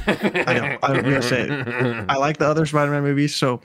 [0.06, 0.78] I don't.
[0.84, 2.04] I'm gonna say it.
[2.08, 3.60] I like the other Spider-Man movies, so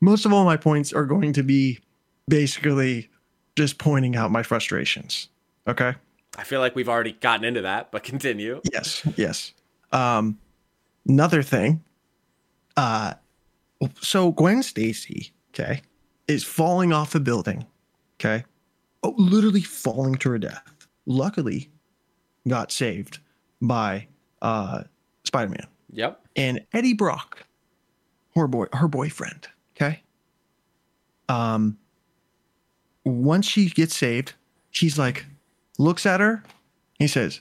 [0.00, 1.80] most of all my points are going to be
[2.28, 3.10] basically
[3.56, 5.28] just pointing out my frustrations.
[5.66, 5.94] Okay.
[6.36, 8.60] I feel like we've already gotten into that, but continue.
[8.72, 9.06] Yes.
[9.16, 9.54] Yes.
[9.92, 10.38] Um,
[11.08, 11.82] another thing.
[12.76, 13.14] Uh,
[14.00, 15.82] so Gwen Stacy, okay,
[16.28, 17.66] is falling off a building.
[18.18, 18.44] Okay,
[19.02, 20.62] oh, literally falling to her death.
[21.06, 21.70] Luckily,
[22.48, 23.18] got saved
[23.62, 24.08] by
[24.42, 24.82] uh
[25.24, 26.20] Spider-Man Yep.
[26.36, 27.46] and Eddie Brock,
[28.34, 29.48] her boy, her boyfriend.
[29.76, 30.02] Okay.
[31.28, 31.78] Um.
[33.04, 34.34] Once she gets saved,
[34.70, 35.26] she's like,
[35.78, 36.42] looks at her.
[36.98, 37.40] He says,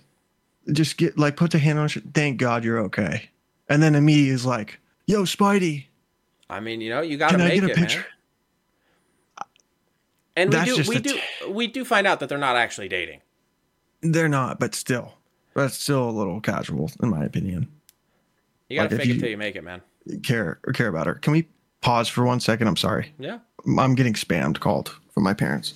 [0.71, 1.89] "Just get like put the hand on.
[1.89, 3.29] Her, thank God you're okay."
[3.69, 5.85] And then immediately is like, "Yo, Spidey,
[6.49, 8.05] I mean, you know, you got to can I make get a it, picture?" man.
[10.37, 13.21] And we do we do t- we do find out that they're not actually dating.
[14.01, 15.13] They're not, but still,
[15.55, 17.69] that's still a little casual, in my opinion.
[18.69, 19.81] You gotta if fake it till you make it, man.
[20.23, 21.15] Care or care about her?
[21.15, 21.47] Can we
[21.81, 22.67] pause for one second?
[22.67, 23.13] I'm sorry.
[23.17, 23.39] Yeah.
[23.79, 25.75] I'm getting spammed called from my parents.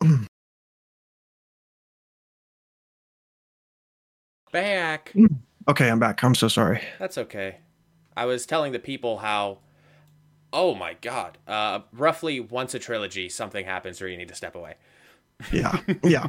[4.52, 5.12] Back.
[5.66, 6.22] Okay, I'm back.
[6.22, 6.82] I'm so sorry.
[6.98, 7.56] That's okay.
[8.16, 9.58] I was telling the people how,
[10.52, 14.54] oh my god, uh, roughly once a trilogy, something happens where you need to step
[14.54, 14.74] away.
[15.50, 16.28] Yeah, yeah.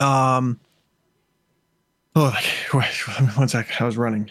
[0.00, 0.58] um.
[2.16, 2.34] Oh,
[2.74, 3.80] wait, one sec.
[3.80, 4.30] I was running.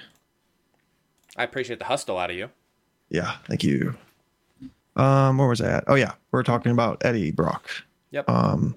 [1.38, 2.50] I appreciate the hustle out of you.
[3.10, 3.96] Yeah, thank you.
[4.96, 5.84] Um, where was I at?
[5.88, 7.70] Oh yeah, we're talking about Eddie Brock.
[8.12, 8.30] Yep.
[8.30, 8.76] Um,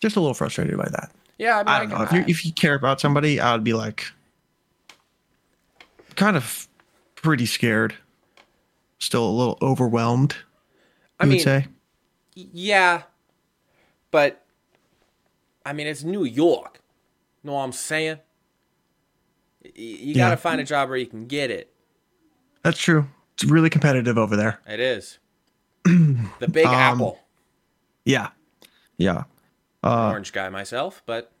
[0.00, 1.10] just a little frustrated by that.
[1.40, 3.64] Yeah, I mean, I don't know if you if you care about somebody, I would
[3.64, 4.04] be like,
[6.16, 6.68] kind of
[7.14, 7.94] pretty scared,
[8.98, 10.36] still a little overwhelmed.
[11.18, 11.66] I mean, would say.
[12.34, 13.02] yeah,
[14.10, 14.44] but
[15.64, 16.80] I mean, it's New York.
[17.42, 18.18] Know what I'm saying?
[19.74, 20.26] You Yeah.
[20.26, 21.72] gotta find a job where you can get it.
[22.62, 23.08] That's true.
[23.32, 24.60] It's really competitive over there.
[24.68, 25.18] It is
[25.84, 27.18] the Big Um, Apple.
[28.04, 28.28] Yeah,
[28.98, 29.24] yeah.
[29.82, 31.32] Uh, Orange guy myself, but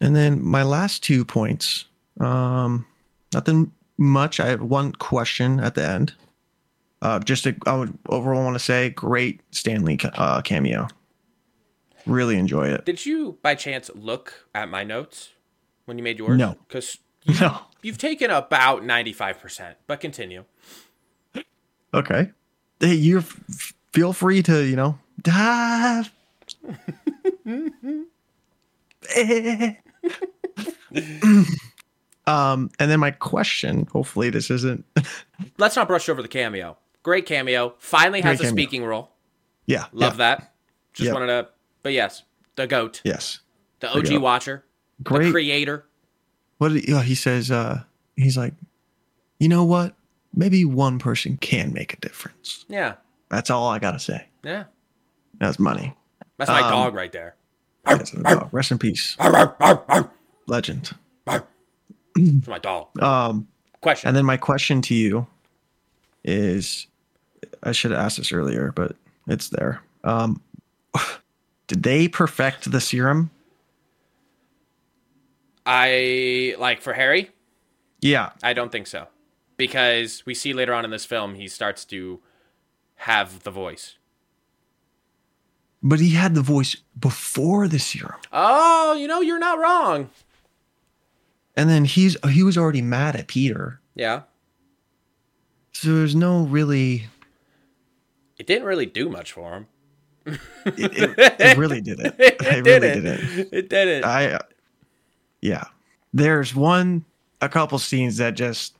[0.00, 1.86] And then my last two points,
[2.20, 2.86] um,
[3.32, 4.40] nothing much.
[4.40, 6.14] I had one question at the end.
[7.00, 10.88] Uh, just a, I would overall want to say great Stan Lee uh, cameo.
[12.06, 12.84] Really enjoy it.
[12.84, 15.30] did you by chance look at my notes
[15.86, 16.36] when you made yours?
[16.38, 16.56] No.
[16.68, 16.98] because
[17.40, 17.58] No.
[17.82, 19.78] you've taken about ninety five percent.
[19.86, 20.44] But continue.
[21.94, 22.32] Okay.
[22.80, 26.10] Hey, you f- feel free to you know dive.
[32.26, 33.86] um, and then my question.
[33.92, 34.84] Hopefully, this isn't.
[35.58, 36.76] Let's not brush over the cameo.
[37.02, 37.74] Great cameo.
[37.78, 38.62] Finally has Great a cameo.
[38.62, 39.10] speaking role.
[39.66, 39.86] Yeah.
[39.92, 40.54] Love yeah, that.
[40.94, 41.48] Just wanted to.
[41.82, 42.22] But yes,
[42.56, 43.40] the goat, Yes.
[43.80, 44.20] the OG goat.
[44.22, 44.64] watcher,
[44.98, 45.32] the Great.
[45.32, 45.84] creator.
[46.58, 47.82] what did he, uh, he says uh
[48.16, 48.54] he's like
[49.40, 49.94] you know what
[50.32, 52.94] maybe one person can make a difference Yeah,
[53.28, 54.64] that's all i gotta say yeah.
[55.40, 55.94] that's money
[56.38, 57.36] That's my Um, dog right there.
[57.86, 58.48] And the dog.
[58.52, 59.16] rest in peace
[60.46, 60.92] legend
[62.16, 62.88] It's my dog.
[63.02, 63.46] um
[63.80, 64.08] Question.
[64.08, 65.26] and then my question to you
[66.24, 66.86] is
[67.62, 70.40] i should have asked this earlier but it's there um
[71.66, 73.30] did they perfect the serum
[75.66, 77.30] I like for Harry.
[78.00, 79.08] yeah I don't think so,
[79.56, 82.20] because we see later on in this film he starts to
[82.96, 83.96] have the voice.
[85.84, 90.10] But he had the voice before the serum Oh, you know you're not wrong.
[91.56, 94.22] and then he's he was already mad at peter Yeah,
[95.72, 97.06] so there's no really
[98.38, 99.66] it didn't really do much for him.
[100.26, 100.38] it,
[100.74, 102.14] it, it really didn't.
[102.18, 103.48] It, I really didn't.
[103.52, 104.04] It didn't.
[104.04, 104.38] I, uh,
[105.40, 105.64] yeah.
[106.12, 107.04] There's one,
[107.40, 108.73] a couple scenes that just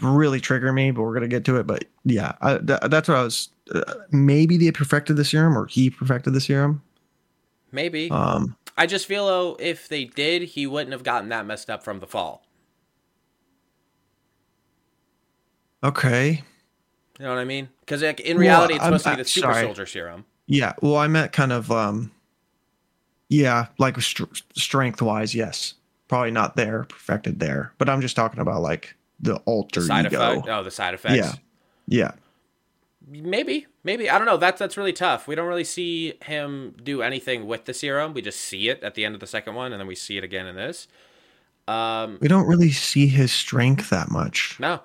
[0.00, 1.66] really trigger me, but we're gonna get to it.
[1.66, 3.48] But yeah, I, th- that's what I was.
[3.74, 6.82] Uh, maybe they perfected the serum, or he perfected the serum.
[7.70, 8.10] Maybe.
[8.10, 11.82] Um, I just feel though if they did, he wouldn't have gotten that messed up
[11.82, 12.44] from the fall.
[15.84, 16.42] okay.
[17.18, 17.68] You know what I mean?
[17.80, 19.64] Because like, in reality, it's I'm- supposed to be the super sorry.
[19.64, 20.24] soldier serum.
[20.46, 20.72] Yeah.
[20.82, 21.70] Well, I meant kind of.
[21.70, 22.10] Um,
[23.28, 25.72] yeah, like str- strength wise, yes,
[26.08, 27.72] probably not there, perfected there.
[27.78, 30.20] But I'm just talking about like the alter Side ego.
[30.32, 30.48] effect.
[30.48, 31.14] Oh, the side effects.
[31.16, 31.32] Yeah.
[31.86, 32.12] Yeah.
[33.08, 34.36] Maybe, maybe I don't know.
[34.36, 35.26] That's that's really tough.
[35.26, 38.14] We don't really see him do anything with the serum.
[38.14, 40.16] We just see it at the end of the second one, and then we see
[40.16, 40.86] it again in this.
[41.68, 44.56] Um, We don't really see his strength that much.
[44.60, 44.80] no,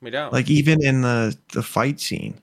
[0.00, 0.32] we don't.
[0.32, 2.40] like even in the the fight scene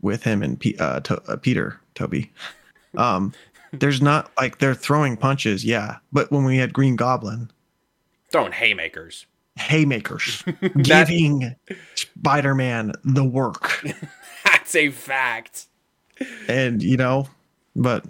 [0.00, 2.32] with him and P- uh, to- uh, Peter Tobey,
[2.96, 3.32] um,
[3.72, 5.98] there's not like they're throwing punches, yeah.
[6.12, 7.50] But when we had Green Goblin,
[8.32, 9.26] throwing haymakers.
[9.56, 10.42] Haymakers,
[10.82, 11.54] giving
[11.94, 13.84] Spider Man the work,
[14.44, 15.66] That's a fact.
[16.48, 17.28] and you know,
[17.76, 18.04] but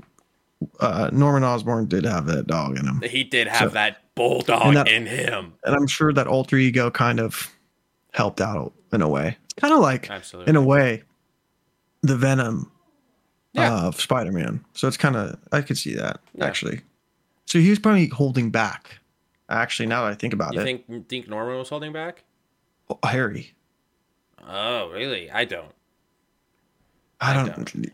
[0.81, 4.75] uh, Norman Osborn did have that dog in him, He did have So- that bulldog
[4.75, 5.55] that- in him.
[5.65, 7.51] and I'm sure that alter ego kind of
[8.13, 9.37] helped out in a way.
[9.57, 10.51] Kind of like, Absolutely.
[10.51, 11.03] in a way,
[12.03, 12.71] the Venom
[13.55, 13.87] Yeah.
[13.87, 14.65] of Spider-Man.
[14.75, 16.45] So it's kind of I could see that Yeah.
[16.47, 16.81] actually.
[17.47, 18.99] So he was probably holding back.
[19.53, 20.57] Actually, now that I think about it.
[20.57, 22.25] you it, think think Norman was holding back?
[22.89, 23.55] Oh, Harry.
[24.47, 25.31] Oh, really?
[25.31, 25.73] I don't.
[27.21, 27.93] I I don't.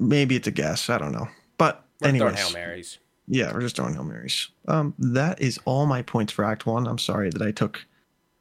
[0.00, 0.88] Maybe it's a guess.
[0.88, 1.28] I don't know.
[1.58, 2.98] But We're throwing hail marys.
[3.28, 4.48] yeah, we're just throwing hail marys.
[4.68, 6.86] Um, that is all my points for Act One.
[6.86, 7.84] I'm sorry that I took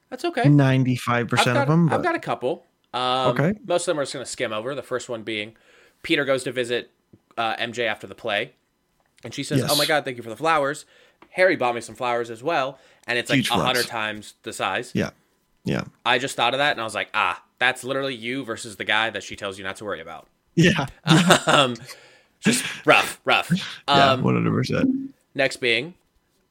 [0.10, 0.48] That's okay.
[0.48, 1.92] Ninety five percent of them.
[1.92, 2.66] I've got a couple.
[2.94, 3.54] Um, Okay.
[3.66, 4.74] Most of them are just going to skim over.
[4.74, 5.56] The first one being
[6.02, 6.92] Peter goes to visit
[7.38, 8.54] uh, MJ after the play.
[9.24, 9.70] And she says, Yes.
[9.72, 10.86] Oh my God, thank you for the flowers.
[11.40, 12.78] Harry bought me some flowers as well.
[13.08, 14.92] And it's like a hundred times the size.
[14.94, 15.12] yeah,
[15.64, 18.76] yeah, I just thought of that and I was like, ah, that's literally you versus
[18.76, 20.28] the guy that she tells you not to worry about.
[20.56, 20.86] yeah,
[21.48, 21.76] um,
[22.40, 23.52] just rough, rough.
[23.88, 25.16] yeah, Um, one hundred percent.
[25.34, 25.96] Next being,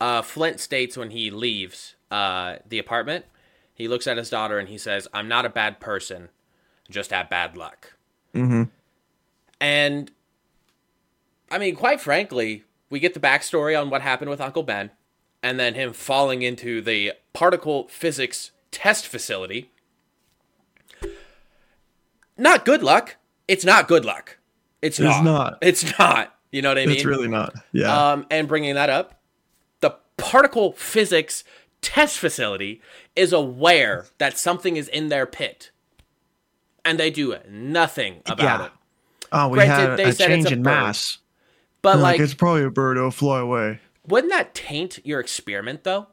[0.01, 3.27] uh, Flint states when he leaves uh, the apartment,
[3.75, 6.31] he looks at his daughter and he says, I'm not a bad person,
[6.91, 7.95] just have bad luck.
[8.35, 8.65] Mm-hmm.
[9.61, 10.11] And
[11.51, 14.91] I mean, quite frankly, we get the backstory on what happened with Uncle Ben
[15.43, 19.71] and then him falling into the particle physics test facility.
[22.37, 23.17] not good luck.
[23.47, 24.39] It's not good luck.
[24.83, 25.25] It's, It's not.
[25.25, 25.59] not.
[25.63, 26.35] It's not.
[26.51, 26.97] You know what I mean?
[26.97, 27.55] It's really not.
[27.73, 28.13] Yeah.
[28.13, 29.21] Um, and bringing that up,
[29.81, 31.45] the particle physics
[31.83, 32.81] test facility
[33.17, 35.71] is aware that something is in their pit,
[36.85, 38.67] and they do nothing about Yeah.
[38.67, 38.73] it.
[39.33, 41.19] oh, we granted, had a it's change a in mass.
[41.83, 42.97] But They're like, it's probably a bird.
[42.97, 43.81] It'll fly away.
[44.07, 46.09] wouldn't that taint your experiment though?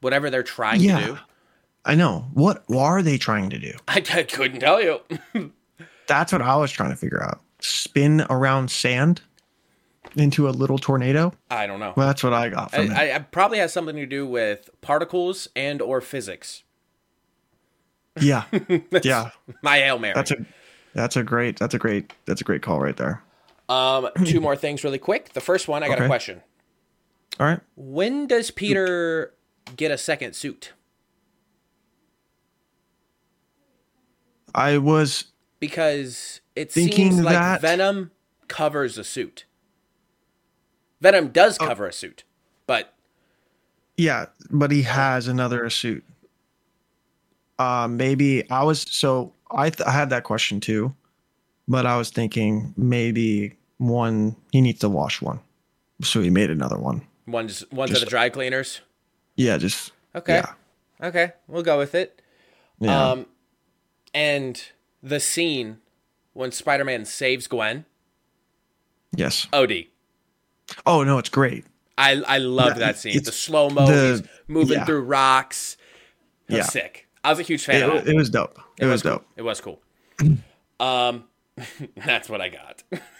[0.00, 1.00] Whatever they're trying Yeah.
[1.00, 1.18] to do,
[1.84, 2.26] I know.
[2.34, 3.72] What, what are they trying to do?
[3.88, 5.00] I, I couldn't tell you.
[6.06, 7.40] That's what I was trying to figure out.
[7.60, 9.22] Spin around sand
[10.16, 11.32] into a little tornado.
[11.50, 11.92] I don't know.
[11.96, 12.92] Well, that's what I got from it.
[12.92, 16.64] I, I, it probably has something to do with particles and or physics.
[18.20, 18.44] yeah,
[19.04, 19.30] yeah.
[19.62, 20.14] My hail mary.
[20.14, 20.36] That's a
[20.94, 23.22] that's a great that's a great that's a great call right there.
[23.70, 25.32] Um, two more things really quick.
[25.32, 26.42] The first one, I got a question.
[27.38, 27.60] All right.
[27.76, 29.32] When does Peter
[29.76, 30.72] get a second suit?
[34.54, 35.24] I was
[35.60, 38.10] Because it Thinking seems like that- Venom
[38.48, 39.44] covers a suit.
[41.00, 41.66] Venom does Oh.
[41.66, 42.24] cover a suit,
[42.66, 42.94] but
[43.96, 46.04] yeah, but he has another suit.
[47.58, 50.94] Uh, maybe I was so I th- I had that question too,
[51.68, 55.40] but I was thinking maybe one he needs to wash one,
[56.02, 57.02] so he made another one.
[57.26, 58.80] one's one's at Just- the dry cleaners.
[59.36, 60.34] Yeah, just Okay.
[60.34, 60.52] yeah,
[61.08, 62.20] Okay, we'll go with it.
[62.78, 63.10] yeah.
[63.12, 63.26] Um,
[64.12, 64.62] and
[65.02, 65.78] the scene
[66.34, 67.86] when Spider-Man saves Gwen,
[69.16, 69.46] yes.
[69.52, 69.86] OD.
[70.86, 71.64] Oh no, it's great.
[71.96, 73.12] I I love that scene.
[73.16, 74.84] it's- The slow mo, he's moving yeah.
[74.84, 75.76] through rocks.
[76.48, 76.70] It was Yeah.
[76.70, 77.08] sick.
[77.24, 78.58] I was a huge fan of It, it was dope.
[78.78, 79.12] It, was, cool.
[79.12, 79.26] dope.
[79.36, 79.80] It was cool.
[80.80, 81.24] um,
[81.96, 82.82] that's what I got.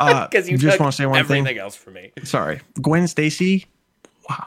[0.00, 1.58] Uh, Because you just want to say one everything thing.
[1.58, 2.12] else for me.
[2.24, 3.66] Sorry, Gwen Stacy.
[4.28, 4.46] Wow.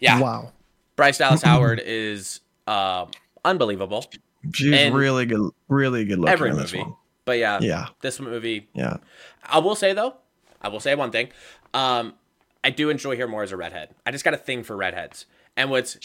[0.00, 0.52] Yeah, Wow.
[0.96, 3.10] Bryce Dallas Howard is um
[3.44, 4.06] unbelievable.
[4.52, 5.50] She's And really good.
[5.68, 6.96] Really good looking Every in this movie, one.
[7.24, 7.86] but yeah, Yeah.
[8.02, 8.68] this movie.
[8.74, 8.98] Yeah.
[9.44, 10.14] I will say though,
[10.60, 11.28] I will say one thing.
[11.72, 12.14] Um,
[12.62, 13.90] I do enjoy her more as a redhead.
[14.06, 15.26] I just got a thing for redheads.
[15.56, 15.96] And what's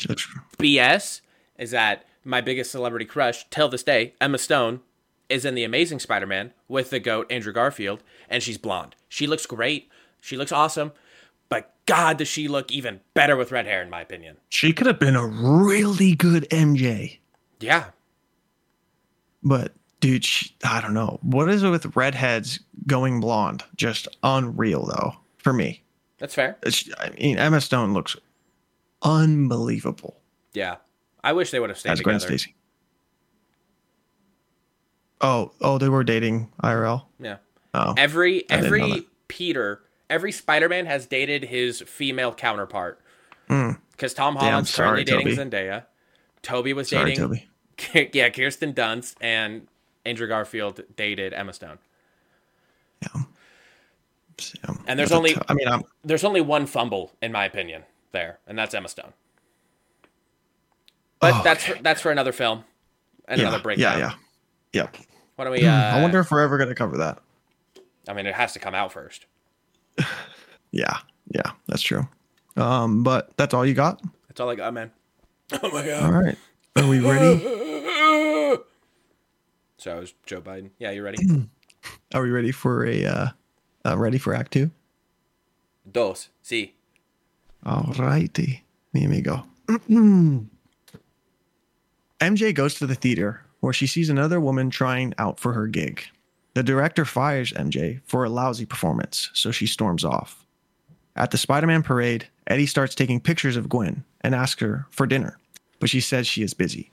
[0.58, 1.22] BS
[1.58, 4.82] is that my biggest celebrity crush till this day, Emma Stone,
[5.30, 8.96] is in the Amazing Spider-Man with the goat Andrew Garfield, and she's blonde.
[9.08, 9.90] She looks great.
[10.22, 10.92] She looks awesome.
[11.50, 14.38] But God, does she look even better with red hair, in my opinion.
[14.50, 17.18] She could have been a really good MJ,
[17.60, 17.86] Yeah.
[19.44, 21.20] but dude, she, I don't know.
[21.22, 23.64] What is it with redheads going blonde?
[23.76, 25.82] Just unreal though for me.
[26.20, 26.58] That's fair.
[27.00, 28.16] I mean, Emma Stone looks
[29.02, 30.18] unbelievable
[30.54, 30.78] Yeah.
[31.24, 32.38] I wish they would have stayed as Gwen together.
[32.38, 32.56] Stacy.
[35.22, 37.04] Oh, oh, they were dating IRL.
[37.20, 37.38] Yeah.
[37.74, 39.06] Oh, Every every.
[39.28, 43.00] Peter, every Spider-Man has dated his female counterpart.
[43.50, 43.80] Mm.
[43.92, 45.50] Because Tom Damn, Holland's currently sorry, dating Tobey.
[45.52, 45.86] Zendaya.
[46.42, 47.46] Tobey was sorry, dating
[47.94, 48.10] Tobey.
[48.14, 49.68] yeah, Kirsten Dunst and
[50.06, 51.78] Andrew Garfield dated Emma Stone.
[53.04, 53.22] Yeah.
[54.64, 54.76] Yeah.
[54.88, 58.40] And there's only- tou- I mean, I'm, There's only one fumble, in my opinion, there,
[58.48, 59.12] and that's Emma Stone.
[61.20, 61.78] But Oh, that's okay.
[61.78, 62.64] for, that's for another film,
[63.28, 64.00] and yeah, another breakdown.
[64.00, 64.14] yeah,
[64.74, 65.02] yeah, yeah.
[65.40, 65.66] Why don't we?
[65.66, 67.20] Uh, I wonder if we're ever gonna cover that.
[68.10, 69.26] I mean, it has to come out first.
[70.72, 70.98] Yeah,
[71.34, 72.08] yeah, that's true.
[72.56, 74.00] Um, but that's all you got.
[74.28, 74.92] That's all I got, man.
[75.64, 76.04] Oh my god.
[76.04, 76.38] All right,
[76.76, 77.42] are we ready?
[79.78, 80.72] So I was Joe Biden.
[80.78, 81.26] Yeah, you ready?
[82.14, 83.28] Are we ready for a uh,
[83.86, 84.72] uh ready for Act Two?
[85.90, 86.28] Dos.
[86.42, 86.76] Si.
[87.66, 89.46] All righty, here we go.
[92.20, 96.04] MJ goes to the theater where she sees another woman trying out for her gig.
[96.54, 100.46] The director fires MJ for a lousy performance, so she storms off.
[101.16, 105.06] At the Spider Man parade, Eddie starts taking pictures of Gwen and asks her for
[105.06, 105.38] dinner,
[105.80, 106.92] but she says she is busy.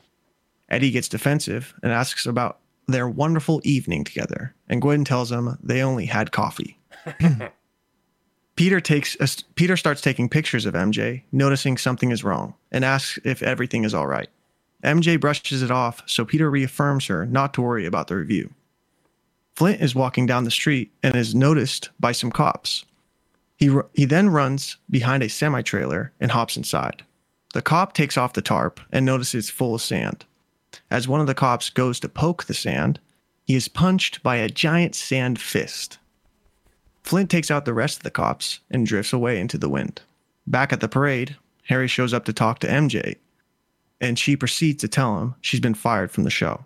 [0.68, 5.82] Eddie gets defensive and asks about their wonderful evening together, and Gwen tells him they
[5.82, 6.78] only had coffee.
[8.56, 13.18] Peter takes a, Peter starts taking pictures of MJ, noticing something is wrong, and asks
[13.24, 14.28] if everything is all right.
[14.86, 18.54] MJ brushes it off, so Peter reaffirms her not to worry about the review.
[19.56, 22.84] Flint is walking down the street and is noticed by some cops.
[23.56, 27.02] He, he then runs behind a semi trailer and hops inside.
[27.52, 30.24] The cop takes off the tarp and notices it's full of sand.
[30.90, 33.00] As one of the cops goes to poke the sand,
[33.44, 35.98] he is punched by a giant sand fist.
[37.02, 40.02] Flint takes out the rest of the cops and drifts away into the wind.
[40.46, 43.16] Back at the parade, Harry shows up to talk to MJ,
[44.00, 46.64] and she proceeds to tell him she's been fired from the show.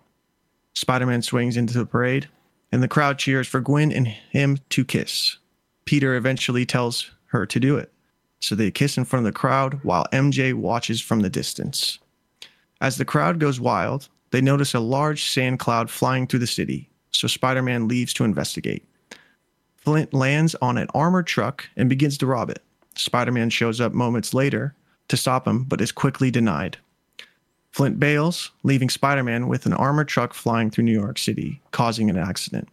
[0.73, 2.27] Spider Man swings into the parade,
[2.71, 5.37] and the crowd cheers for Gwen and him to kiss.
[5.85, 7.91] Peter eventually tells her to do it,
[8.39, 11.99] so they kiss in front of the crowd while MJ watches from the distance.
[12.79, 16.89] As the crowd goes wild, they notice a large sand cloud flying through the city,
[17.11, 18.85] so Spider Man leaves to investigate.
[19.75, 22.63] Flint lands on an armored truck and begins to rob it.
[22.95, 24.75] Spider Man shows up moments later
[25.07, 26.77] to stop him, but is quickly denied.
[27.71, 32.09] Flint bails, leaving Spider Man with an armored truck flying through New York City, causing
[32.09, 32.67] an accident.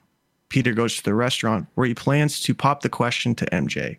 [0.48, 3.98] Peter goes to the restaurant where he plans to pop the question to MJ,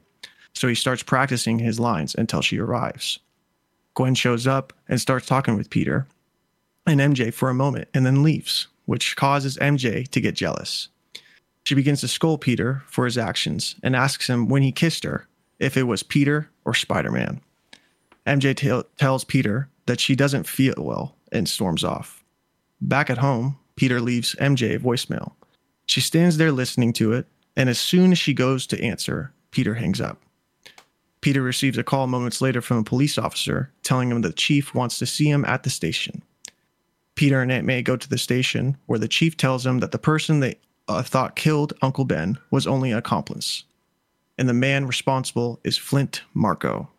[0.54, 3.20] so he starts practicing his lines until she arrives.
[3.94, 6.08] Gwen shows up and starts talking with Peter
[6.86, 10.90] and MJ for a moment and then leaves, which causes MJ to get jealous.
[11.64, 15.28] She begins to scold Peter for his actions and asks him when he kissed her
[15.60, 17.42] if it was Peter or Spider Man.
[18.26, 22.24] MJ t- tells Peter that she doesn't feel well and storms off.
[22.80, 25.32] Back at home, Peter leaves MJ a voicemail.
[25.88, 27.26] She stands there listening to it,
[27.58, 30.22] and as soon as she goes to answer, Peter hangs up.
[31.22, 35.00] Peter receives a call moments later from a police officer telling him the chief wants
[35.00, 36.22] to see him at the station.
[37.16, 39.98] Peter and Aunt May go to the station where the chief tells him that the
[39.98, 43.64] person they uh, thought killed Uncle Ben was only an accomplice,
[44.38, 46.90] and the man responsible is Flint Marko.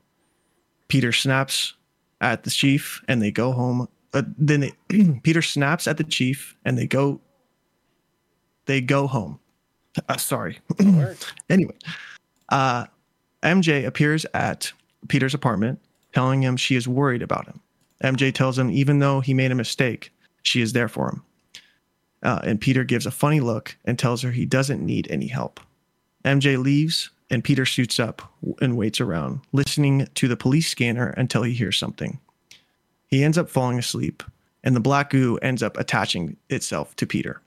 [0.89, 1.75] Peter snaps
[2.21, 3.89] at the chief and they go home.
[4.13, 4.73] Uh, then they,
[5.23, 7.21] Peter snaps at the chief and they go.
[8.67, 9.41] They go home.
[10.09, 10.59] Uh, sorry.
[11.51, 11.75] anyway,
[12.51, 12.87] uh,
[13.43, 14.73] MJ appears at
[15.09, 15.81] Peter's apartment,
[16.13, 17.61] telling him she is worried about him.
[18.05, 20.13] MJ tells him even though he made a mistake,
[20.43, 21.25] she is there for him.
[22.23, 25.59] Uh, and Peter gives a funny look and tells her he doesn't need any help.
[26.25, 28.23] MJ leaves, and Peter suits up
[28.61, 32.19] and waits around, listening to the police scanner until he hears something.
[33.07, 34.23] He ends up falling asleep,
[34.63, 37.41] and the black goo ends up attaching itself to Peter.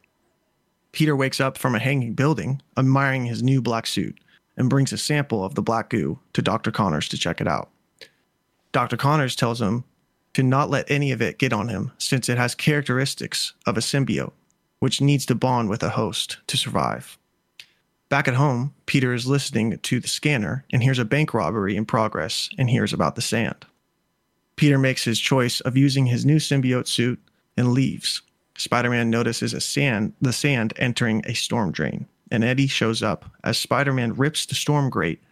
[0.91, 4.19] Peter wakes up from a hanging building, admiring his new black suit,
[4.55, 6.71] and brings a sample of the black goo to Dr.
[6.71, 7.69] Connors to check it out.
[8.71, 8.97] Dr.
[8.97, 9.83] Connors tells him
[10.33, 13.81] to not let any of it get on him since it has characteristics of a
[13.81, 14.33] symbiote,
[14.79, 17.17] which needs to bond with a host to survive.
[18.13, 21.83] Back at home, Peter is listening to the scanner and hears a bank robbery in
[21.83, 23.65] progress and hears about the sand.
[24.55, 27.19] Peter makes his choice of using his new symbiote suit
[27.57, 28.21] and leaves.
[28.55, 33.57] Spider-Man notices a sand, the sand entering a storm drain, and Eddie shows up as
[33.57, 35.23] Spider-Man rips the storm grate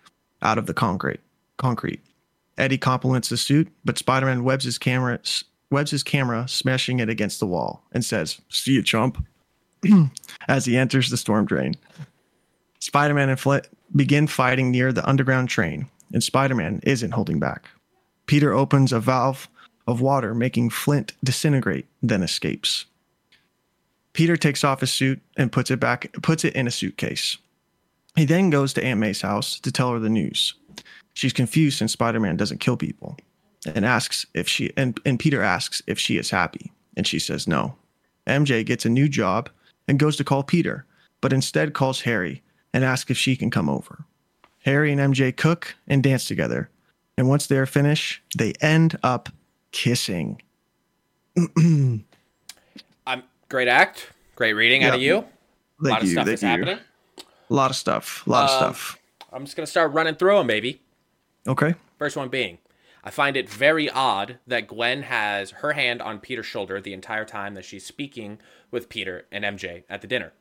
[0.42, 1.20] out of the concrete.
[1.58, 2.02] Concrete.
[2.58, 5.20] Eddie compliments the suit, but Spider-Man webs his camera,
[5.70, 9.24] webs his camera, smashing it against the wall, and says, "See you, chump,"
[10.48, 11.76] as he enters the storm drain.
[12.92, 17.70] Spider-Man and Flint begin fighting near the underground train, and Spider-Man isn't holding back.
[18.26, 19.48] Peter opens a valve
[19.88, 22.84] of water, making Flint disintegrate, then escapes.
[24.12, 27.38] Peter takes off his suit and puts it back puts it in a suitcase.
[28.18, 30.54] He then goes to Aunt May's house to tell her the news.
[31.14, 33.18] She's confused since Spider-Man doesn't kill people
[33.74, 37.48] and asks if she and, and Peter asks if she is happy, and she says
[37.48, 37.74] no.
[38.28, 39.50] MJ gets a new job
[39.88, 40.86] and goes to call Peter,
[41.22, 44.06] but instead calls Harry and ask if she can come over.
[44.66, 46.70] Harry and MJ cook and dance together,
[47.18, 49.30] and once they are finished, they end up
[49.72, 50.42] kissing.
[51.58, 55.18] I'm great act, great reading out of you.
[55.20, 55.26] A
[55.80, 56.48] lot of you, stuff thank is you.
[56.50, 56.80] happening.
[57.50, 58.26] A lot of stuff.
[58.28, 58.98] A lot of Um, stuff.
[59.34, 60.82] I'm just gonna start running through them, baby.
[61.48, 61.74] Okay.
[61.98, 62.60] First one being,
[63.04, 67.26] I find it very odd that Gwen has her hand on Peter's shoulder the entire
[67.26, 70.34] time that she's speaking with Peter and MJ at the dinner.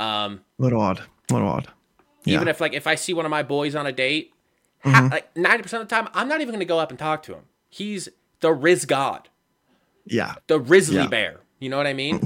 [0.00, 1.02] Um, a little odd.
[1.30, 1.68] Little odd.
[2.24, 4.30] even if like if I see one of my boys on a date,
[4.84, 4.94] Mm-hmm.
[4.94, 7.22] ha- like ninety percent of the time, I'm not even gonna go up and talk
[7.24, 7.44] to him.
[7.70, 8.08] He's
[8.40, 9.30] the Riz God,
[10.04, 10.34] Yeah.
[10.46, 11.06] the Risley Yeah.
[11.06, 11.40] Bear.
[11.58, 12.20] You know what I mean?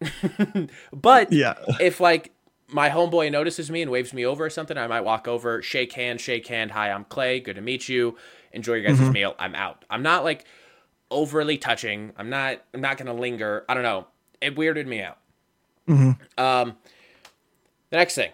[0.92, 1.54] but Yeah.
[1.80, 2.32] if like
[2.68, 5.92] my homeboy notices me and waves me over or something, I might walk over, shake
[5.92, 6.70] hand, shake hand.
[6.72, 7.40] Hi, I'm Clay.
[7.40, 8.16] Good to meet you.
[8.52, 9.12] Enjoy your guys' Mm-hmm.
[9.12, 9.34] meal.
[9.38, 9.84] I'm out.
[9.90, 10.44] I'm not like
[11.10, 12.12] overly touching.
[12.16, 12.62] I'm not.
[12.74, 13.64] I'm not gonna linger.
[13.68, 14.06] I don't know.
[14.40, 15.18] It weirded me out.
[15.88, 16.42] Mm-hmm.
[16.42, 16.76] Um,
[17.92, 18.32] the next thing.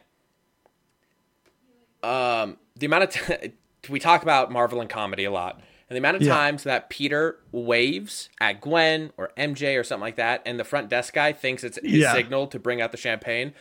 [2.03, 3.53] Um, the amount of t-
[3.91, 5.57] we talk about Marvel and comedy a lot,
[5.89, 6.35] and the amount of Yeah.
[6.35, 10.89] times that Peter waves at Gwen or MJ or something like that, and the front
[10.89, 12.13] desk guy thinks it's his Yeah.
[12.13, 13.53] signal to bring out the champagne.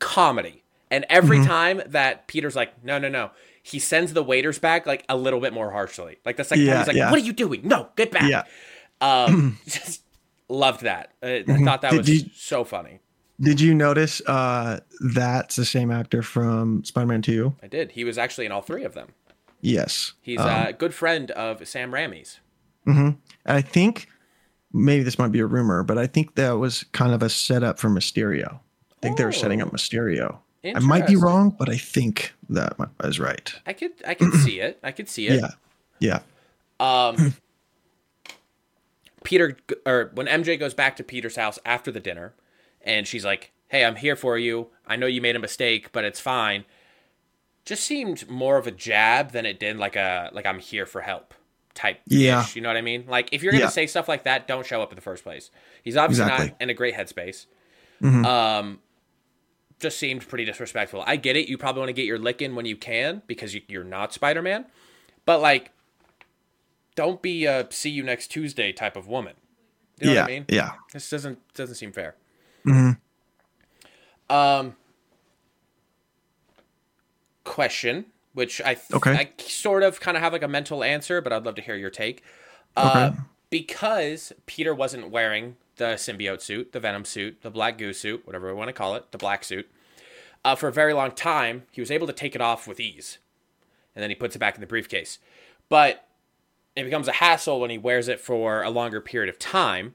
[0.00, 1.46] Comedy, and every Mm-hmm.
[1.46, 3.30] time that Peter's like, no, no, no,
[3.62, 6.18] he sends the waiters back like a little bit more harshly.
[6.24, 7.10] Like the second time he's like, yeah.
[7.10, 7.60] what are you doing?
[7.62, 8.28] No, get back.
[8.28, 8.42] Yeah.
[9.00, 10.02] Um, just
[10.48, 11.12] loved that.
[11.22, 12.98] I, I thought that Did was you- so funny.
[13.40, 17.56] Did you notice uh, that's the same actor from Spider-Man 2?
[17.62, 17.92] I did.
[17.92, 19.08] He was actually in all three of them.
[19.60, 20.12] Yes.
[20.22, 22.38] He's Um, a good friend of Sam Raimi's.
[23.46, 24.06] I think
[24.72, 27.78] maybe this might be a rumor, but I think that was kind of a setup
[27.78, 28.54] for Mysterio.
[28.54, 29.72] I think they were setting up Oh.
[29.76, 30.38] Mysterio.
[30.64, 33.52] I might be wrong, but I think that is right.
[33.66, 34.78] I could I could see it.
[34.84, 35.40] I could see it.
[35.40, 35.50] Yeah.
[35.98, 36.20] Yeah.
[36.78, 37.34] Um
[39.24, 39.56] Peter
[39.86, 42.34] or when MJ goes back to Peter's house after the dinner,
[42.84, 44.68] and she's like, "Hey, I'm here for you.
[44.86, 46.64] I know you made a mistake, but it's fine."
[47.64, 51.00] Just seemed more of a jab than it did like a like I'm here for
[51.02, 51.34] help
[51.74, 52.00] type.
[52.06, 52.44] Yeah.
[52.54, 53.04] you know what I mean.
[53.08, 53.70] Like if you're gonna Yeah.
[53.70, 55.50] say stuff like that, don't show up in the first place.
[55.82, 57.46] He's obviously not in a great headspace.
[58.02, 58.26] Mhm.
[58.26, 58.80] Um,
[59.80, 61.02] just seemed pretty disrespectful.
[61.06, 61.48] I get it.
[61.48, 64.12] You probably want to get your lick in when you can because you, you're not
[64.12, 64.66] Spider Man,
[65.24, 65.70] but like,
[66.94, 69.34] don't be a see you next Tuesday type of woman.
[69.98, 70.44] You know yeah, what I mean?
[70.48, 70.70] yeah.
[70.92, 72.16] This doesn't doesn't seem fair.
[72.66, 72.98] Mhm.
[74.30, 74.76] Um,
[77.44, 79.12] question, which I th- Okay.
[79.12, 81.76] I sort of kind of have like a mental answer, but I'd love to hear
[81.76, 82.22] your take.
[82.76, 83.20] Uh, Okay.
[83.50, 88.46] because Peter wasn't wearing the symbiote suit, the Venom suit, the Black Goo suit, whatever
[88.46, 89.70] we want to call it, the black suit,
[90.44, 93.18] uh, for a very long time, he was able to take it off with ease,
[93.94, 95.18] and then he puts it back in the briefcase.
[95.68, 96.06] But
[96.76, 99.94] it becomes a hassle when he wears it for a longer period of time.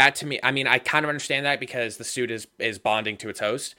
[0.00, 2.78] That to me, I mean, I kind of understand that because the suit is is
[2.78, 3.74] bonding to its host,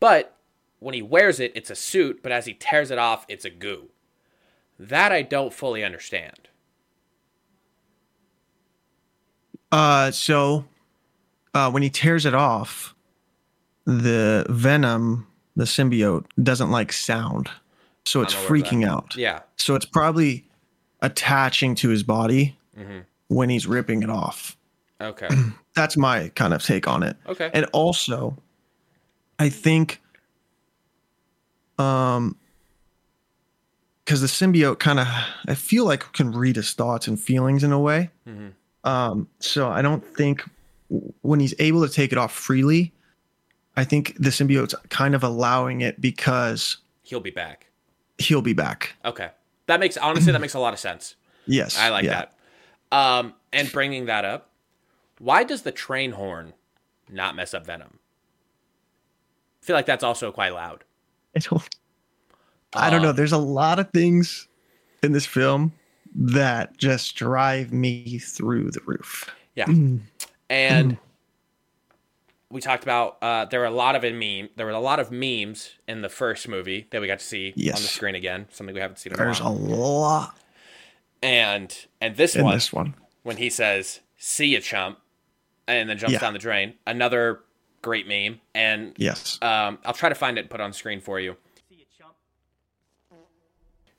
[0.00, 0.36] but
[0.80, 3.50] when he wears it, it's a suit, but as he tears it off, it's a
[3.50, 3.90] goo.
[4.76, 6.48] That I don't fully understand.
[9.70, 10.64] Uh, so
[11.54, 12.96] uh, when he tears it off,
[13.84, 17.48] the venom, the symbiote, doesn't like sound,
[18.04, 18.66] so it's I'm aware of that.
[18.66, 19.14] freaking out.
[19.14, 19.42] Yeah.
[19.58, 20.44] So it's probably
[21.00, 24.56] attaching to his body hmm when he's ripping it off.
[25.02, 25.28] Okay.
[25.74, 27.16] That's my kind of take on it.
[27.26, 27.50] Okay.
[27.52, 28.36] And also,
[29.38, 30.00] I think,
[31.78, 32.36] um,
[34.04, 35.06] because the symbiote kind of,
[35.46, 38.10] I feel like can read his thoughts and feelings in a way.
[38.26, 38.48] hmm
[38.84, 40.42] Um, so I don't think
[41.22, 42.92] when he's able to take it off freely,
[43.76, 47.66] I think the symbiote's kind of allowing it because He'll be back.
[48.18, 48.94] he'll be back.
[49.04, 49.30] Okay.
[49.66, 51.16] That makes honestly that makes a lot of sense.
[51.44, 52.26] Yes, I like yeah.
[52.92, 52.96] that.
[52.96, 54.50] Um, and bringing that up,
[55.22, 56.52] why does the train horn
[57.08, 57.98] not mess up Venom?
[59.62, 60.82] I feel like that's also quite loud.
[61.36, 61.68] I don't,
[62.74, 63.10] I don't know.
[63.10, 64.48] Uh, There's a lot of things
[65.02, 65.72] in this film
[66.14, 69.30] that just drive me through the roof.
[69.54, 69.66] Yeah.
[69.66, 70.00] Mm.
[70.50, 70.98] And
[72.50, 74.50] we talked about uh, there were a lot of meme.
[74.56, 77.54] There were a lot of memes in the first movie that we got to see
[77.56, 77.76] Yes.
[77.76, 78.48] on the screen again.
[78.50, 79.54] Something we haven't seen in a There's a while.
[79.54, 80.36] lot
[81.22, 82.94] And and this in one this one.
[83.22, 84.98] when he says "See you chump,"
[85.68, 86.18] and then jumps Yeah.
[86.20, 86.74] down the drain.
[86.86, 87.40] Another
[87.82, 88.40] great meme.
[88.54, 89.38] And Yes.
[89.42, 91.36] um, I'll try to find it and put it on screen for you.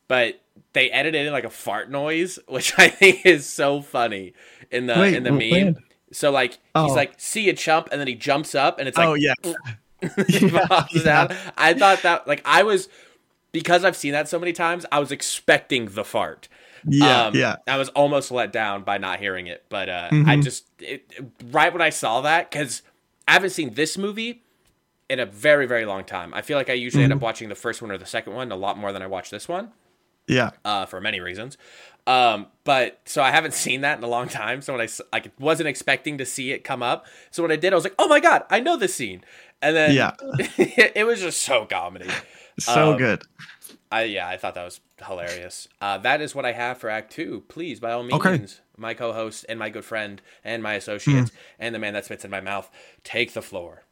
[0.07, 0.41] But
[0.74, 4.34] they edited in like a fart noise, which I think is so funny
[4.72, 5.51] in the Wait, in the meme.
[5.51, 5.78] when?
[6.11, 6.88] So like he's Oh.
[6.93, 9.34] like, "See ya, chump," and then he jumps up, and it's like oh yeah.
[10.28, 11.51] Yeah, yeah.
[11.57, 12.89] I thought that like I was
[13.53, 14.86] because I've seen that so many times.
[14.91, 16.49] I was expecting the fart.
[16.88, 17.25] Yeah.
[17.25, 17.55] Um, yeah.
[17.67, 20.43] I was almost let down by not hearing it, but uh, I Mhm.
[20.43, 21.09] just it,
[21.51, 22.81] right when I saw that because
[23.27, 24.41] I haven't seen this movie
[25.09, 26.34] in a very very long time.
[26.34, 27.23] I feel like I usually end up Mm-hmm.
[27.25, 29.47] watching the first one or the second one a lot more than I watch this
[29.47, 29.71] one
[30.27, 30.51] Yeah.
[30.65, 31.57] uh, for many reasons.
[32.05, 34.61] Um, but so I haven't seen that in a long time.
[34.61, 37.05] So when I like wasn't expecting to see it come up.
[37.31, 39.23] So when I did, I was like, oh my god, I know this scene.
[39.61, 40.11] And then Yeah.
[40.57, 42.09] it was just so comedy.
[42.59, 43.23] So Um, good.
[43.91, 45.67] I yeah, I thought that was hilarious.
[45.82, 47.43] Uh, that is what I have for Act Two.
[47.47, 48.45] Please, by all means, Okay.
[48.78, 51.36] my co-host and my good friend and my associates Hmm.
[51.59, 52.69] and the man that spits in my mouth,
[53.03, 53.84] take the floor.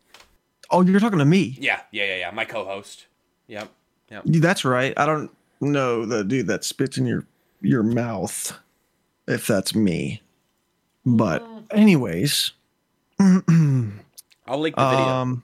[0.69, 1.57] Oh, you're talking to me.
[1.59, 2.31] Yeah, yeah, yeah, yeah.
[2.31, 3.05] My co-host.
[3.47, 3.69] Yep,
[4.09, 4.23] yep.
[4.25, 4.93] That's right.
[4.97, 5.29] I don't
[5.59, 7.25] know the dude that spits in your
[7.61, 8.57] your mouth
[9.27, 10.21] if that's me.
[11.05, 12.51] But anyways,
[13.19, 15.13] I'll link the video.
[15.13, 15.43] um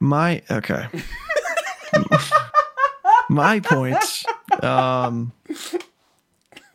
[0.00, 0.86] my okay.
[3.28, 4.24] my points
[4.62, 5.32] um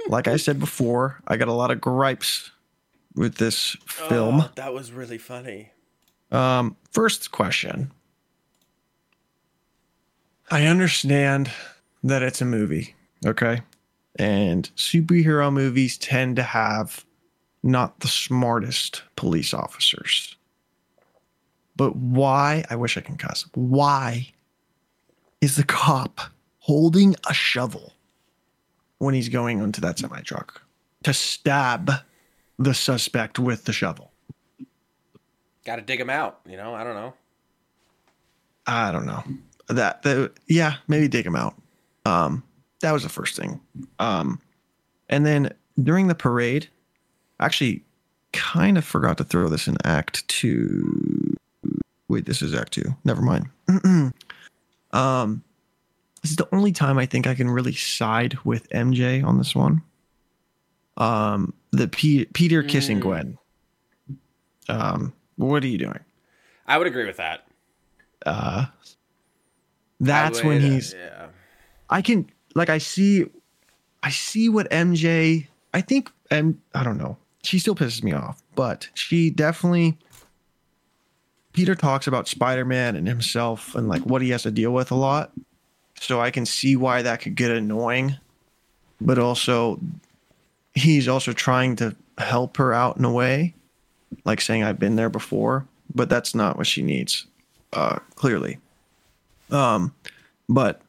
[0.10, 2.52] like I said before, I got a lot of gripes
[3.16, 4.42] with this film.
[4.42, 5.72] Oh, that was really funny.
[6.32, 7.92] Um, first question.
[10.52, 11.52] I understand
[12.04, 12.96] that it's a movie,
[13.26, 13.62] okay?
[14.18, 17.06] And superhero movies tend to have
[17.62, 20.36] not the smartest police officers.
[21.76, 22.66] But why?
[22.70, 23.46] I wish I can cuss.
[23.54, 24.30] Why
[25.40, 26.20] is the cop
[26.70, 27.94] holding a shovel
[29.00, 30.62] when he's going onto that semi truck
[31.02, 31.92] to stab
[32.60, 34.12] the suspect with the shovel?
[35.66, 36.42] Got to dig him out.
[36.48, 37.14] You know, I don't know.
[38.68, 39.24] I don't know.
[39.70, 41.56] That the yeah, maybe dig him out.
[42.06, 42.44] Um,
[42.82, 43.60] that was the first thing.
[43.98, 44.40] Um,
[45.10, 45.52] and then
[45.82, 46.70] during the parade,
[47.40, 47.82] actually,
[48.32, 51.36] kind of forgot to throw this in Act Two.
[52.10, 52.96] Wait, this is Act Two.
[53.04, 53.50] Never mind.
[54.92, 55.44] um,
[56.22, 59.56] this is the only time I think I can really side with MJ on this
[59.56, 59.82] one.
[60.98, 62.70] Um, the P- Peter Mm.
[62.70, 63.38] kissing Gwen.
[64.68, 66.00] Um, what are you doing?
[66.68, 67.48] I would agree with that.
[68.26, 68.66] Uh,
[70.00, 70.94] that's when would, uh, he's.
[70.94, 71.28] yeah.
[71.90, 73.26] I can like I see,
[74.04, 75.48] I see what MJ.
[75.74, 76.62] I think M.
[76.76, 77.18] I don't know.
[77.44, 79.98] She still pisses me off, but she definitely.
[81.54, 84.92] Peter talks about Spider Man and himself and like what he has to deal with
[84.92, 85.32] a lot,
[86.00, 88.18] so I can see why that could get annoying,
[89.02, 89.80] but also,
[90.74, 93.54] he's also trying to help her out in a way,
[94.26, 97.26] like saying I've been there before, but that's not what she needs,
[97.74, 98.60] uh, clearly.
[99.52, 99.94] Um,
[100.48, 100.82] but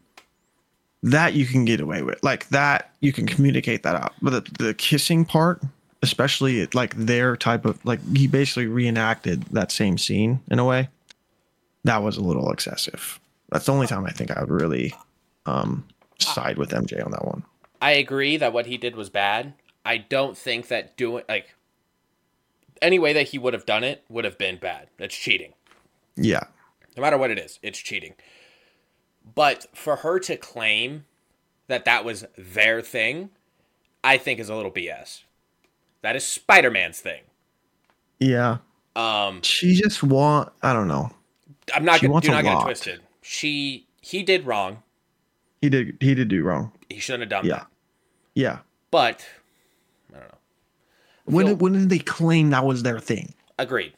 [1.03, 4.13] that you can get away with like that you can communicate that out.
[4.21, 5.63] But the, the kissing part
[6.03, 10.89] especially like their type of like he basically reenacted that same scene in a way.
[11.85, 13.20] That was a little excessive
[13.51, 14.95] that's the only time i think i would really
[15.47, 15.87] um
[16.19, 17.43] side with mj on that one
[17.83, 19.55] I agree that what he did was bad.
[19.87, 21.55] I don't think that doing like
[22.83, 24.89] any way that he would have done it would have been bad.
[24.99, 25.55] It's cheating.
[26.15, 26.43] yeah
[26.95, 28.17] No matter what it is, it's cheating.
[29.35, 31.07] But for her to claim
[31.69, 33.31] that that was their thing,
[34.05, 35.23] I think is a little BS.
[36.03, 37.23] That is Spider-Man's thing.
[38.19, 38.59] yeah
[38.95, 41.11] Um, she just want i don't know
[41.75, 43.01] I'm not She gonna wants do not get twisted.
[43.33, 44.83] She he did wrong.
[45.61, 47.67] he did he did do wrong He shouldn't have done yeah that.
[48.35, 48.59] yeah
[48.91, 49.25] But
[50.13, 50.35] I don't know.
[51.27, 53.93] when did, when did they claim that was their thing Agreed.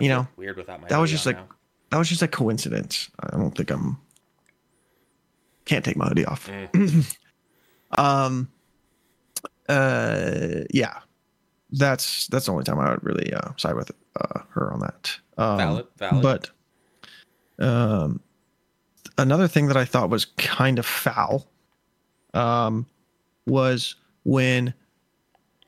[0.00, 1.46] you know Weird without my that was just like now.
[1.90, 3.10] that was just a coincidence.
[3.20, 3.98] I don't think I'm
[5.64, 6.48] can't take my hoodie off.
[6.50, 7.16] Mm.
[7.96, 8.50] um
[9.68, 10.98] uh yeah.
[11.70, 15.16] That's that's the only time I would really uh side with uh her on that.
[15.38, 16.22] Um, Valid, valid.
[16.22, 16.50] But
[17.58, 18.20] um
[19.18, 21.46] another thing that I thought was kind of foul
[22.34, 22.86] um
[23.46, 23.94] was
[24.24, 24.74] when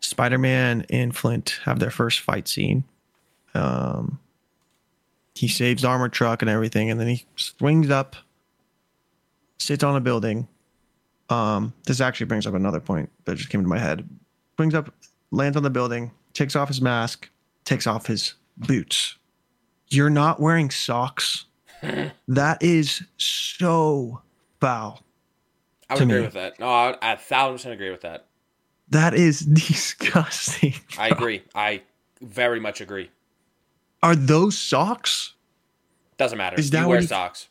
[0.01, 2.85] Spider-Man and Flint have their first fight scene.
[3.55, 4.19] Um
[5.39, 8.17] he saves the armored truck and everything, and then he swings up,
[9.59, 10.49] sits on a building.
[11.31, 14.09] Um, this actually brings up another point that just came to my head.
[14.57, 14.93] Brings up,
[15.31, 17.31] lands on the building, takes off his mask,
[17.65, 19.17] takes off his boots.
[19.89, 21.45] You're not wearing socks.
[22.29, 24.21] That is so
[24.61, 25.03] foul.
[25.91, 26.25] I would to agree me.
[26.25, 26.59] with that.
[26.61, 28.27] No, I thousand percent agree with that.
[28.91, 30.75] That is disgusting.
[30.99, 31.43] I agree.
[31.55, 31.83] I
[32.21, 33.11] very much agree.
[34.03, 35.35] Are those socks?
[36.17, 36.59] Doesn't matter.
[36.59, 37.49] Is that you what wear he- socks.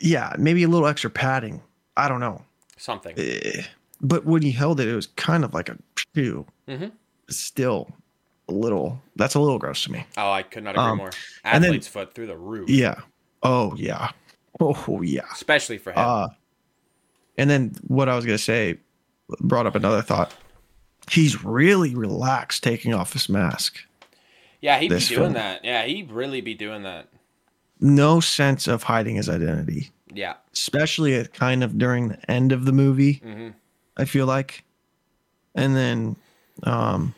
[0.00, 1.62] Yeah, maybe a little extra padding.
[1.96, 2.42] I don't know.
[2.76, 3.14] Something.
[3.16, 3.62] Eh,
[4.02, 5.78] but when he held it, it was kind of like a
[6.14, 6.46] shoe.
[6.68, 6.92] Mhm.
[7.30, 7.97] Still a
[8.48, 9.00] little.
[9.16, 10.04] That's a little gross to me.
[10.16, 11.10] Oh, I could not agree Um, more.
[11.44, 12.68] and then- Athlete's foot through the roof.
[12.68, 13.00] Yeah.
[13.42, 14.10] Oh yeah.
[14.60, 15.26] Oh yeah.
[15.32, 15.98] Especially for him.
[15.98, 16.28] Uh,
[17.36, 18.78] and then what I was gonna say
[19.40, 20.34] brought up another thought.
[21.10, 23.78] He's really relaxed taking off his mask.
[24.60, 25.32] yeah, he'd be doing film.
[25.34, 25.64] that.
[25.64, 27.08] Yeah, he'd really be doing that.
[27.80, 30.34] No sense of hiding his identity, Yeah.
[30.52, 33.14] especially at kind of during the end of the movie.
[33.24, 33.50] hmm
[33.96, 34.64] I feel like.
[35.54, 36.16] And then
[36.64, 37.14] um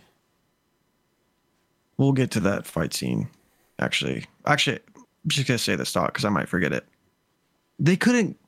[2.01, 3.28] we'll get to that fight scene.
[3.78, 6.86] Actually, actually, I'm just gonna say this thought because I might forget it.
[7.78, 8.38] They couldn't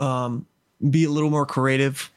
[0.00, 0.46] um
[0.90, 2.10] be a little more creative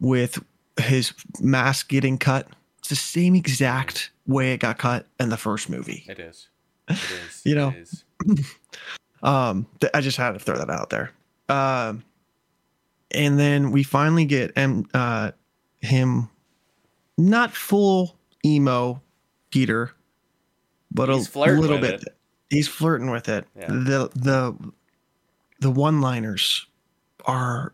[0.00, 0.42] with
[0.78, 2.48] his mask getting cut.
[2.78, 6.04] It's the same exact way it got cut in the first movie.
[6.08, 6.48] It is.
[6.88, 6.94] It
[7.26, 7.42] is.
[7.44, 7.74] You know.
[7.76, 8.04] Is.
[9.24, 11.12] Um, th- I just had to throw that out there.
[11.48, 12.02] Um,
[13.12, 15.30] and then we finally get um, uh,
[15.80, 16.28] him,
[17.16, 19.00] not full emo
[19.52, 19.92] Peter,
[20.90, 22.02] but He's a little bit.
[22.02, 22.16] it.
[22.50, 23.46] He's flirting with it.
[23.56, 23.68] Yeah.
[23.68, 24.72] The the
[25.60, 26.66] the one liners
[27.26, 27.72] are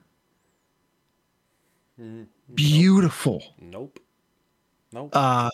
[1.99, 2.26] Mhm.
[2.55, 3.43] beautiful.
[3.61, 3.99] Nope.
[4.93, 5.11] Nope.
[5.14, 5.51] Uh,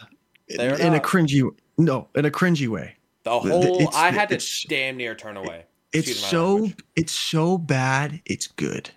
[0.48, 1.48] They're in a cringy
[1.78, 2.96] no, in a cringy way.
[3.22, 3.76] the the- whole.
[3.80, 5.64] it's- I had to damn near turn away.
[5.92, 6.76] It's so language.
[6.96, 8.20] it's so bad.
[8.26, 8.90] It's good.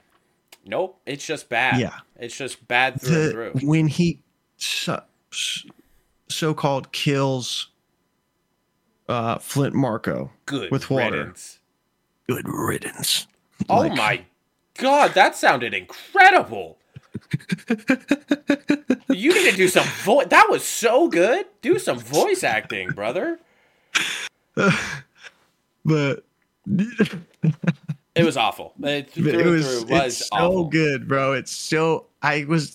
[0.66, 1.00] Nope.
[1.06, 1.80] It's just bad.
[1.80, 2.00] Yeah.
[2.18, 3.52] It's just bad through and through.
[3.70, 4.22] when he
[4.58, 5.02] so,
[6.30, 7.70] so called kills
[9.10, 11.12] uh Flint Marko Good with water.
[11.20, 11.60] riddance.
[12.28, 13.28] good riddance
[13.70, 14.26] Oh Like, my
[14.78, 16.78] god, that sounded incredible.
[19.10, 20.28] you need to do some voice.
[20.30, 21.46] That was so good.
[21.64, 23.40] Do some voice acting, brother.
[25.86, 26.24] but
[28.16, 28.74] It was awful.
[28.84, 30.64] It, it was, through was it's so awful.
[30.66, 32.74] good bro it's so i was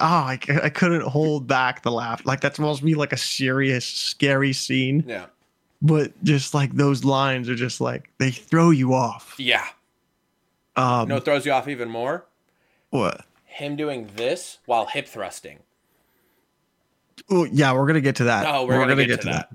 [0.00, 3.86] oh I couldn't hold back the laugh like that's supposed to be like a serious
[3.86, 5.26] scary scene Yeah.
[5.80, 9.64] but just like those lines are just like they throw you off Yeah.
[10.76, 12.26] um You know what throws you off even more?
[12.90, 15.58] what him doing this while hip thrusting.
[17.30, 18.46] Oh yeah, we're gonna get to that.
[18.46, 19.50] Oh, we're, gonna, get, to, that.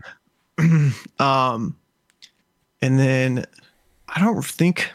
[0.57, 0.93] that.
[1.25, 1.77] um,
[2.81, 3.45] and then
[4.09, 4.91] I don't think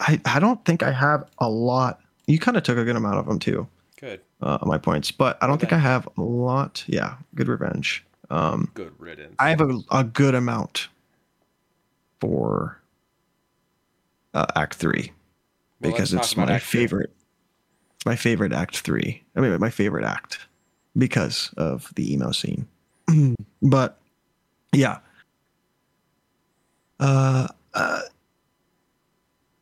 [0.00, 2.00] I I don't think I have a lot.
[2.26, 3.68] You kind of took a good amount of them too.
[4.40, 4.46] Good.
[4.46, 6.84] Uh, my points, but I don't think I have a lot.
[6.86, 8.04] Yeah, good revenge.
[8.30, 9.34] Um, Good riddance.
[9.38, 10.88] I have a, a good amount
[12.20, 12.80] for
[14.34, 15.12] uh, Act Three
[15.80, 17.10] Well, because it's my Act favorite.
[17.96, 19.22] It's my favorite Act Three.
[19.34, 20.46] I mean, my favorite act
[20.96, 22.68] because of the emo scene.
[23.62, 23.98] but
[24.72, 24.98] yeah,
[27.00, 28.00] uh, uh,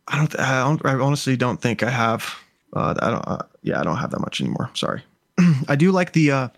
[0.08, 0.86] I don't, I don't.
[0.86, 2.34] I honestly don't think I have.
[2.76, 3.26] Uh, I don't.
[3.26, 4.70] Uh, yeah, I don't have that much anymore.
[4.74, 5.02] Sorry.
[5.68, 6.48] I do like the uh,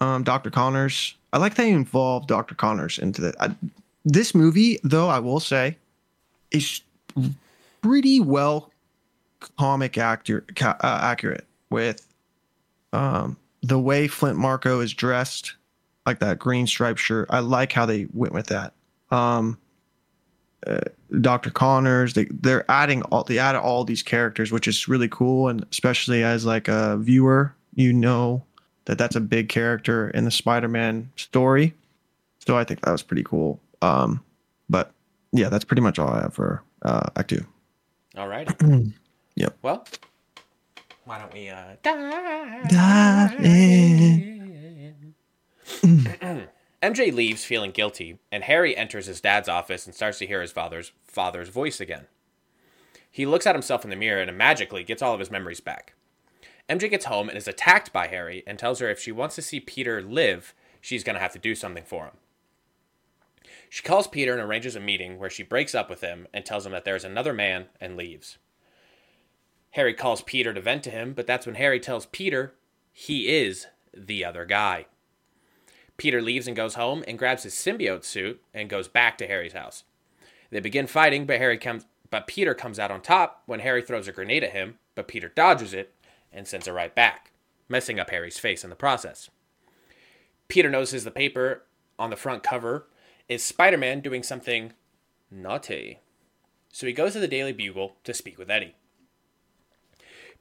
[0.00, 0.50] um, Dr.
[0.50, 1.16] Connors.
[1.32, 2.54] I like they involved Dr.
[2.54, 3.34] Connors into the.
[3.40, 3.54] I,
[4.04, 5.76] this movie, though, I will say,
[6.52, 6.80] is
[7.82, 8.70] pretty well
[9.58, 12.06] comic actor uh, accurate with
[12.92, 15.54] um, the way Flint Marko is dressed,
[16.06, 17.26] like that green striped shirt.
[17.30, 18.74] I like how they went with that.
[19.10, 19.58] Um,
[20.66, 20.80] uh,
[21.20, 21.50] Dr.
[21.50, 25.64] Connors, they they're adding all they add all these characters, which is really cool, and
[25.70, 28.42] especially as like a viewer, you know
[28.86, 31.74] that that's a big character in the Spider-Man story.
[32.46, 33.60] So I think that was pretty cool.
[33.82, 34.22] Um,
[34.68, 34.92] but
[35.32, 37.44] yeah, that's pretty much all I have for uh, Act Two.
[38.16, 38.48] All right.
[39.36, 39.56] Yep.
[39.62, 39.86] Well,
[41.04, 45.14] why don't we uh, dive, Dive in.
[46.80, 50.52] MJ leaves feeling guilty, and Harry enters his dad's office and starts to hear his
[50.52, 52.06] father's father's voice again.
[53.10, 55.94] He looks at himself in the mirror and magically gets all of his memories back.
[56.68, 59.42] MJ gets home and is attacked by Harry and tells her if she wants to
[59.42, 62.14] see Peter live, she's going to have to do something for him.
[63.70, 66.64] She calls Peter and arranges a meeting where she breaks up with him and tells
[66.64, 68.38] him that there is another man and leaves.
[69.72, 72.54] Harry calls Peter to vent to him, but that's when Harry tells Peter
[72.92, 74.86] he is the other guy.
[75.98, 79.52] Peter leaves and goes home and grabs his symbiote suit and goes back to Harry's
[79.52, 79.84] house.
[80.50, 84.08] They begin fighting, but Harry comes but Peter comes out on top when Harry throws
[84.08, 85.92] a grenade at him, but Peter dodges it
[86.32, 87.32] and sends it right back,
[87.68, 89.28] messing up Harry's face in the process.
[90.48, 91.64] Peter notices the paper
[91.98, 92.86] on the front cover
[93.28, 94.72] is Spider-Man doing something
[95.30, 95.98] naughty.
[96.72, 98.74] So he goes to the Daily Bugle to speak with Eddie.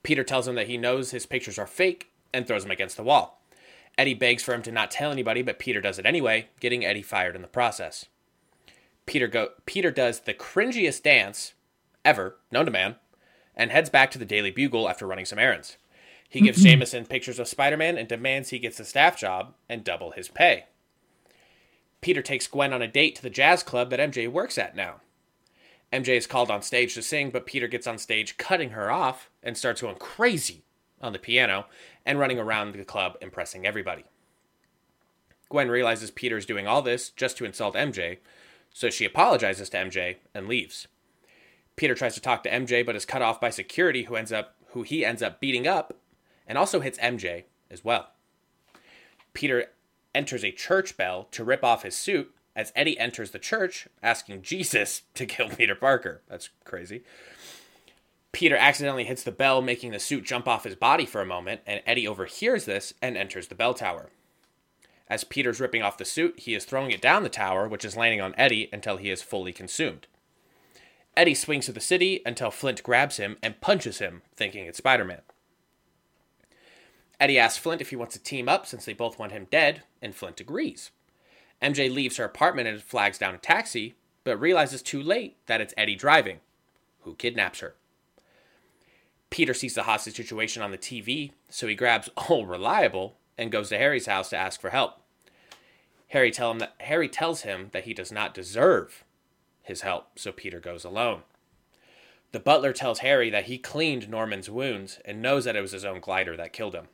[0.04, 3.04] Peter tells him that he knows his pictures are fake and throws him against the
[3.04, 3.37] wall.
[3.98, 7.02] Eddie begs for him to not tell anybody, but Peter does it anyway, getting Eddie
[7.02, 8.06] fired in the process.
[9.06, 11.54] Peter go Peter does the cringiest dance
[12.06, 12.96] ever known to man,
[13.56, 15.78] and heads back to the Daily Bugle after running some errands.
[16.30, 16.68] He gives mm-hmm.
[16.68, 20.66] Jameson pictures of Spider-Man and demands he gets a staff job and double his pay.
[22.02, 24.96] Peter takes Gwen on a date to the jazz club that MJ works at now.
[25.92, 29.30] MJ is called on stage to sing, but Peter gets on stage cutting her off
[29.42, 30.64] and starts going crazy
[31.02, 31.66] on the piano
[32.06, 34.06] and running around the club impressing everybody.
[35.50, 38.18] Gwen realizes Peter is doing all this just to insult MJ,
[38.74, 40.88] so she apologizes to MJ and leaves.
[41.76, 44.56] Peter tries to talk to MJ but is cut off by security who ends up
[44.72, 45.94] who he ends up beating up
[46.46, 48.10] and also hits MJ as well.
[49.34, 49.68] Peter
[50.14, 54.42] enters a church bell to rip off his suit as Eddie enters the church asking
[54.42, 56.22] Jesus to kill Peter Parker.
[56.28, 57.04] That's crazy.
[58.38, 61.60] Peter accidentally hits the bell, making the suit jump off his body for a moment,
[61.66, 64.12] and Eddie overhears this and enters the bell tower.
[65.10, 67.98] As Peter's ripping off the suit, he is throwing it down the tower, which is
[67.98, 70.06] landing on Eddie until he is fully consumed.
[71.16, 75.04] Eddie swings to the city until Flint grabs him and punches him, thinking it's Spider
[75.04, 75.22] Man.
[77.20, 79.82] Eddie asks Flint if he wants to team up since they both want him dead,
[80.00, 80.92] and Flint agrees.
[81.60, 85.74] MJ leaves her apartment and flags down a taxi, but realizes too late that it's
[85.76, 86.40] Eddie driving,
[87.02, 87.74] who kidnaps her.
[89.30, 93.70] Peter sees the hostage situation on the TV, so he grabs Old Reliable and goes
[93.70, 95.02] to Harry's house to ask for help.
[96.10, 99.04] Harry tell him that Harry tells him that he does not deserve
[99.62, 101.24] his help, so Peter goes alone.
[102.32, 105.86] The butler tells Harry that he cleaned Norman's wounds and knows that it was his
[105.86, 106.88] own glider that killed him.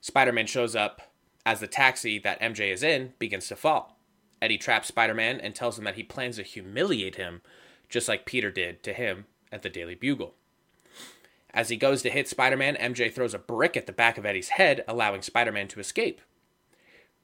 [0.00, 1.02] Spider Man shows up
[1.44, 3.98] as the taxi that MJ is in begins to fall.
[4.40, 7.40] Eddie traps Spider Man and tells him that he plans to humiliate him,
[7.88, 10.34] just like Peter did to him at the Daily Bugle.
[11.52, 14.26] As he goes to hit Spider Man, MJ throws a brick at the back of
[14.26, 16.20] Eddie's head, allowing Spider Man to escape.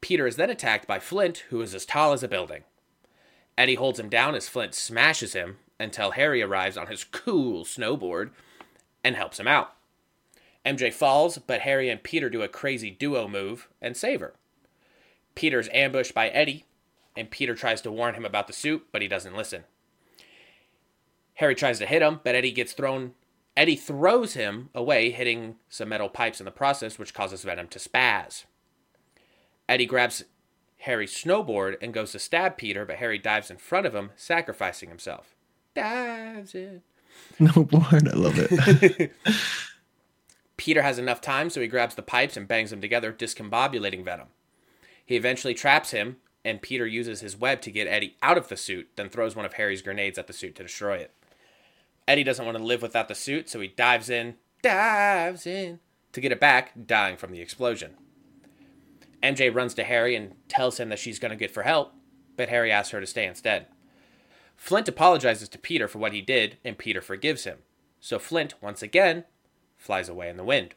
[0.00, 2.64] Peter is then attacked by Flint, who is as tall as a building.
[3.58, 8.30] Eddie holds him down as Flint smashes him until Harry arrives on his cool snowboard
[9.04, 9.74] and helps him out.
[10.64, 14.34] MJ falls, but Harry and Peter do a crazy duo move and save her.
[15.34, 16.64] Peter's ambushed by Eddie,
[17.16, 19.64] and Peter tries to warn him about the suit, but he doesn't listen.
[21.42, 23.14] Harry tries to hit him, but Eddie gets thrown
[23.56, 27.80] Eddie throws him away, hitting some metal pipes in the process, which causes Venom to
[27.80, 28.44] spaz.
[29.68, 30.24] Eddie grabs
[30.78, 34.88] Harry's snowboard and goes to stab Peter, but Harry dives in front of him, sacrificing
[34.88, 35.34] himself.
[35.74, 36.82] Dives in.
[37.40, 38.08] No board.
[38.08, 39.12] I love it.
[40.56, 44.28] Peter has enough time, so he grabs the pipes and bangs them together, discombobulating Venom.
[45.04, 48.56] He eventually traps him, and Peter uses his web to get Eddie out of the
[48.56, 51.12] suit, then throws one of Harry's grenades at the suit to destroy it.
[52.08, 55.80] Eddie doesn't want to live without the suit, so he dives in, dives in
[56.12, 57.96] to get it back, dying from the explosion.
[59.22, 61.94] MJ runs to Harry and tells him that she's going to get for help,
[62.36, 63.66] but Harry asks her to stay instead.
[64.56, 67.58] Flint apologizes to Peter for what he did, and Peter forgives him.
[68.00, 69.24] So Flint, once again,
[69.76, 70.74] flies away in the wind.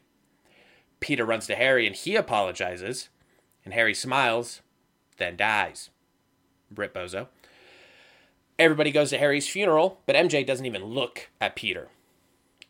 [1.00, 3.08] Peter runs to Harry and he apologizes,
[3.64, 4.62] and Harry smiles,
[5.18, 5.90] then dies.
[6.74, 7.28] Rip Bozo.
[8.58, 11.88] Everybody goes to Harry's funeral, but MJ doesn't even look at Peter.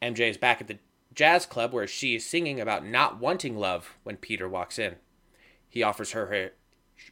[0.03, 0.79] MJ is back at the
[1.15, 4.97] jazz club where she is singing about not wanting love when Peter walks in.
[5.69, 6.51] He offers her, her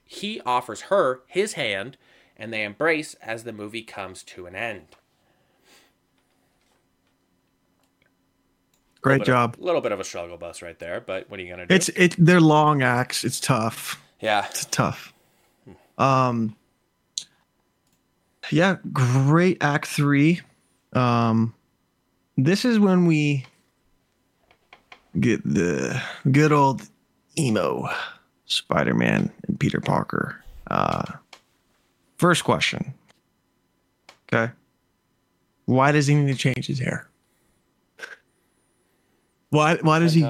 [0.04, 1.96] he offers her his hand
[2.36, 4.86] and they embrace as the movie comes to an end.
[9.00, 9.56] Great job.
[9.60, 11.74] A little bit of a struggle bus right there, but what are you gonna do?
[11.74, 12.16] It's it.
[12.18, 13.22] They're long acts.
[13.22, 14.02] It's tough.
[14.20, 15.12] yeah, It's tough.
[15.98, 16.56] Um.
[18.50, 20.40] Yeah, great act three.
[20.92, 21.54] Um,
[22.36, 23.46] this is when we
[25.18, 26.82] get the good old
[27.38, 27.88] emo
[28.46, 30.42] Spider-Man and Peter Parker.
[30.70, 31.04] Uh,
[32.18, 32.94] first question.
[34.32, 34.52] Okay.
[35.66, 37.08] Why does he need to change his hair?
[39.50, 39.76] Why?
[39.76, 40.22] Why does he?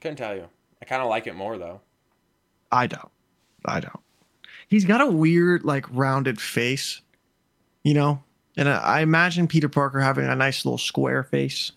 [0.00, 0.46] couldn't tell you.
[0.80, 1.80] I kind of like it more though.
[2.70, 3.10] I don't.
[3.64, 4.00] I don't.
[4.68, 7.00] He's got a weird, like, rounded face,
[7.84, 8.22] you know?
[8.56, 11.72] And I, I imagine Peter Parker having a nice little square face.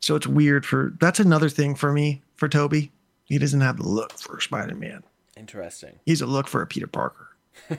[0.00, 0.92] So it's weird for.
[1.00, 2.92] That's another thing for me, for Tobey.
[3.24, 5.02] He doesn't have the look for Spider Man.
[5.36, 5.98] Interesting.
[6.06, 7.28] He's a look for a Peter Parker.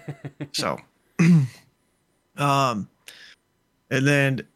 [0.51, 0.77] so,
[2.37, 2.89] um,
[3.89, 4.47] and then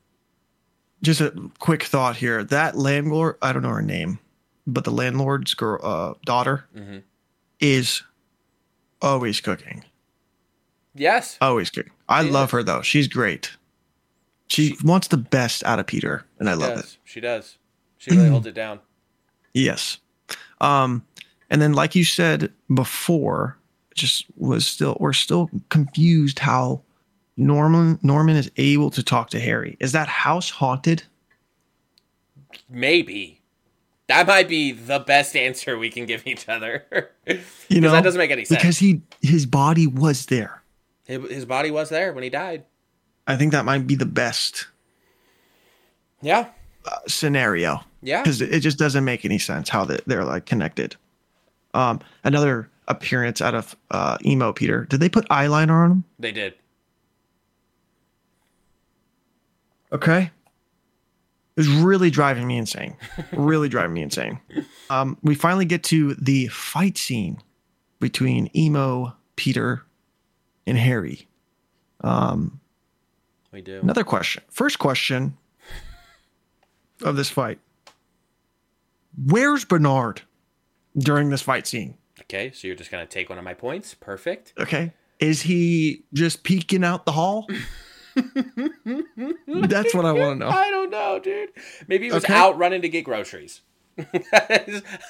[1.02, 2.44] just a quick thought here.
[2.44, 4.20] That landlord, I don't know her name,
[4.68, 7.00] but the landlord's girl, uh, daughter hmm
[7.60, 8.04] is
[9.04, 9.84] always cooking.
[10.96, 11.38] Yes.
[11.42, 11.92] Always cooking.
[12.10, 12.82] I She love her though.
[12.82, 13.52] She's great.
[14.48, 16.84] She wants the best out of Peter, and I love does.
[16.84, 16.98] it.
[17.04, 17.58] She does.
[17.98, 18.80] She really holds it down.
[19.54, 19.98] Yes.
[20.62, 21.06] Um,
[21.50, 23.58] and then like you said before,
[23.96, 26.82] just was still we're still confused how
[27.38, 29.78] Norman Norman is able to talk to Harry.
[29.80, 31.04] Is that house haunted?
[32.70, 33.42] Maybe.
[34.08, 36.86] That might be the best answer we can give each other.
[37.70, 38.62] You know, that doesn't make any sense.
[38.62, 40.62] because he his body was there.
[41.06, 42.66] His body was there when he died.
[43.26, 44.68] I think that might be the best
[46.22, 46.50] Yeah.
[46.86, 47.82] uh, scenario.
[48.02, 48.22] Yeah.
[48.22, 50.96] because it just doesn't make any sense how they, they're like connected.
[51.74, 54.84] Um, another appearance out of uh, emo Peter.
[54.86, 56.04] Did they put eyeliner on him?
[56.20, 56.54] They did.
[59.92, 60.32] Okay,
[61.56, 62.96] it was really driving me insane.
[63.32, 64.40] really driving me insane.
[64.90, 67.40] Um, we finally get to the fight scene
[68.00, 69.84] between emo Peter
[70.68, 71.28] and Harry.
[72.02, 72.60] Um,
[73.52, 73.80] We do.
[73.82, 74.44] another question.
[74.50, 75.38] First question
[77.02, 77.60] of this fight.
[79.28, 80.22] Where's Bernard
[80.98, 81.98] during this fight scene?
[82.22, 83.94] Okay, so you're just gonna take one of my points.
[83.94, 84.54] Perfect.
[84.60, 84.94] Okay.
[85.20, 87.48] Is he just peeking out the hall?
[88.16, 90.50] That's what I want to know.
[90.50, 91.50] I don't know, dude.
[91.88, 92.34] Maybe he was Okay.
[92.34, 93.62] out running to get groceries.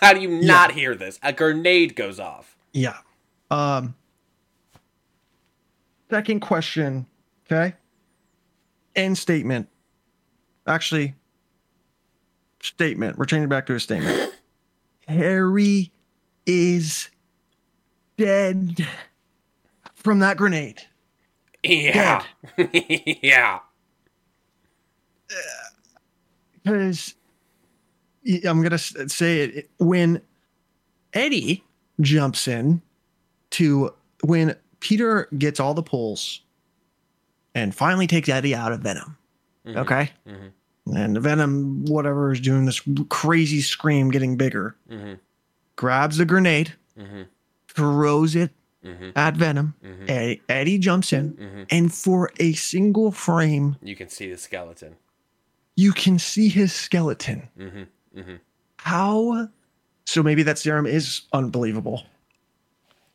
[0.01, 1.19] How do you not hear this?
[1.23, 2.57] A grenade goes off.
[2.73, 2.97] Yeah.
[3.49, 3.95] Um
[6.09, 7.05] second question,
[7.51, 7.75] okay?
[8.95, 9.69] End statement.
[10.67, 11.15] Actually,
[12.61, 13.17] statement.
[13.17, 14.33] We're changing back to a statement.
[15.07, 15.91] Harry
[16.45, 17.09] is
[18.17, 18.85] dead
[19.95, 20.81] from that grenade.
[21.65, 22.23] Yeah.
[22.57, 23.59] yeah.
[26.63, 27.15] because
[28.45, 30.21] I'm gonna say it when
[31.13, 31.63] Eddie
[32.01, 32.81] jumps in
[33.51, 33.93] to
[34.23, 36.41] when Peter gets all the pulls
[37.55, 39.17] and finally takes Eddie out of Venom.
[39.65, 39.77] Mhm.
[39.77, 40.51] Okay, Mhm.
[40.95, 44.75] and Venom, whatever, is doing this crazy scream, getting bigger.
[44.89, 45.19] Mhm.
[45.75, 47.27] Grabs the grenade, Mhm.
[47.67, 48.51] throws it
[48.83, 49.13] Mhm.
[49.15, 49.75] at Venom.
[49.83, 50.09] Mhm.
[50.09, 51.65] Eddie, Eddie jumps in, Mhm.
[51.69, 54.95] and for a single frame, You can see the skeleton.
[55.75, 57.47] you can see his skeleton.
[57.57, 57.87] Mhm.
[58.15, 58.39] Mhm.
[58.77, 59.49] How?
[60.05, 62.05] So maybe that serum is unbelievable.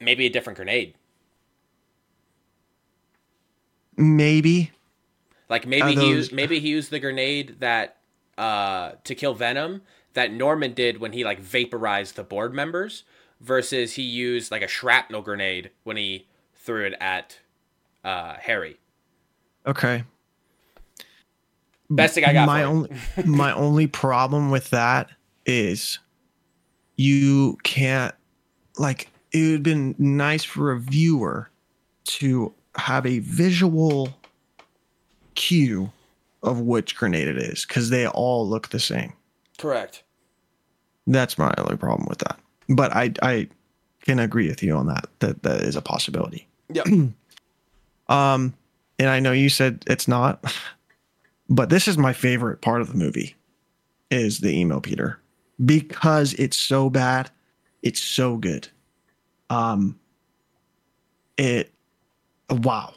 [0.01, 0.95] Maybe a different grenade.
[3.97, 4.71] Maybe.
[5.49, 7.97] Like maybe Are he used, maybe he used the grenade that
[8.37, 9.83] uh to kill Venom
[10.15, 13.05] that Norman did when he like vaporized the board members
[13.41, 17.39] versus he used like a shrapnel grenade when he threw it at
[18.05, 18.79] uh Harry.
[19.67, 20.05] Okay.
[21.91, 22.91] Best thing I got my for only
[23.25, 25.11] my only problem with that
[25.47, 25.99] is
[26.97, 28.15] you can't
[28.79, 31.51] like it would have been nice for a viewer
[32.05, 34.09] to have a visual
[35.35, 35.91] cue
[36.43, 39.13] of which grenade it is because they all look the same.
[39.59, 40.03] Correct.
[41.07, 42.39] That's my only problem with that.
[42.69, 43.49] But I I
[44.03, 45.07] can agree with you on that.
[45.21, 46.47] That that is a possibility.
[46.73, 46.85] Yeah.
[48.09, 48.55] Um,
[48.99, 50.43] and I know you said it's not,
[51.49, 53.37] but this is my favorite part of the movie
[54.11, 55.21] is the emo Peter
[55.65, 57.31] because it's so bad,
[57.83, 58.69] it's so good.
[59.51, 59.99] Um,
[61.37, 61.73] it,
[62.49, 62.95] wow,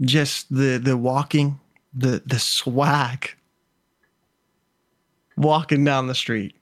[0.00, 1.60] just the the walking,
[1.94, 3.34] the the swag,
[5.36, 6.56] walking down the street,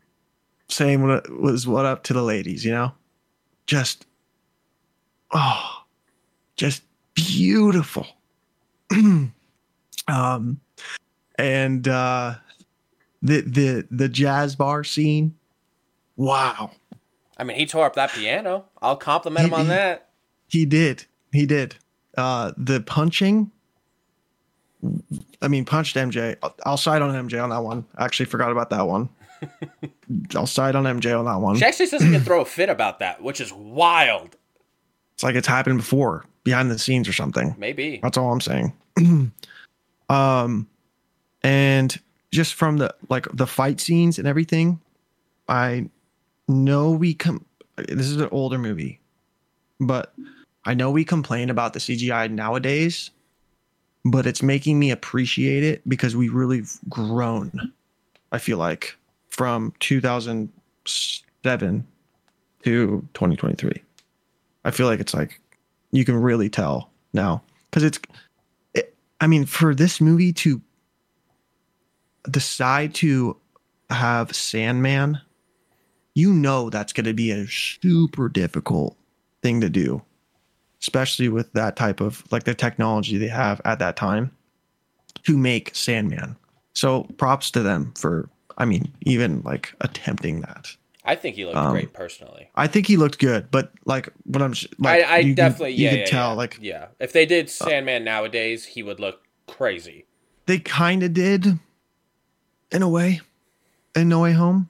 [0.68, 2.92] saying what was what up to the ladies, you know,
[3.66, 4.06] just,
[5.32, 5.82] oh,
[6.56, 6.82] just
[7.14, 8.06] beautiful.
[10.08, 10.60] um,
[11.38, 12.34] and uh,
[13.22, 15.34] the the the jazz bar scene,
[16.16, 16.70] wow,
[17.36, 18.64] I mean, he tore up that piano.
[18.80, 20.08] I'll compliment him on He- that.
[20.48, 21.76] he did, he did.
[22.16, 23.50] Uh, the punching.
[25.42, 26.36] I mean, punched MJ.
[26.42, 27.84] I'll, I'll side on MJ on that one.
[27.96, 29.08] I actually forgot about that one.
[30.34, 31.56] I'll side on MJ on that one.
[31.56, 34.36] She actually says he can throw a fit about that, which is wild.
[35.14, 37.54] It's like it's happened before, behind the scenes or something.
[37.58, 38.00] Maybe.
[38.02, 38.72] That's all I'm saying.
[40.08, 40.68] um,
[41.42, 42.00] and
[42.32, 44.80] just from the like the fight scenes and everything,
[45.48, 45.88] I
[46.48, 47.44] know we come.
[47.76, 49.00] This is an older movie,
[49.80, 50.14] but
[50.64, 53.10] I know we complain about the CGI nowadays,
[54.04, 57.72] but it's making me appreciate it because we really grown.
[58.32, 58.96] I feel like
[59.36, 61.86] from 2007
[62.64, 63.82] to 2023.
[64.64, 65.38] I feel like it's like
[65.92, 67.98] you can really tell now because it's
[68.74, 70.62] it, i mean for this movie to
[72.30, 73.36] decide to
[73.90, 75.20] have sandman
[76.14, 78.96] you know that's going to be a super difficult
[79.42, 80.02] thing to do
[80.82, 84.30] especially with that type of like the technology they have at that time
[85.22, 86.36] to make sandman
[86.74, 88.28] so props to them for
[88.58, 90.76] i mean even like attempting that
[91.08, 92.50] I think he looked Um, great personally.
[92.56, 95.74] i think he looked good but like what i'm like I, I you can- definitely,
[95.74, 96.34] you yeah, can yeah, tell yeah.
[96.34, 96.86] like yeah.
[96.98, 100.06] If they did Sandman nowadays, he would look crazy.
[100.46, 101.58] they kind of did
[102.72, 103.20] in a way
[103.94, 104.68] in no way home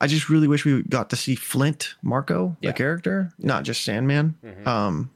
[0.00, 4.34] i just really wish we got to see flint marko the character not just sandman
[4.44, 4.66] Mhm.
[4.66, 5.10] um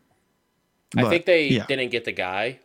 [0.96, 2.60] I think they didn't get the guy.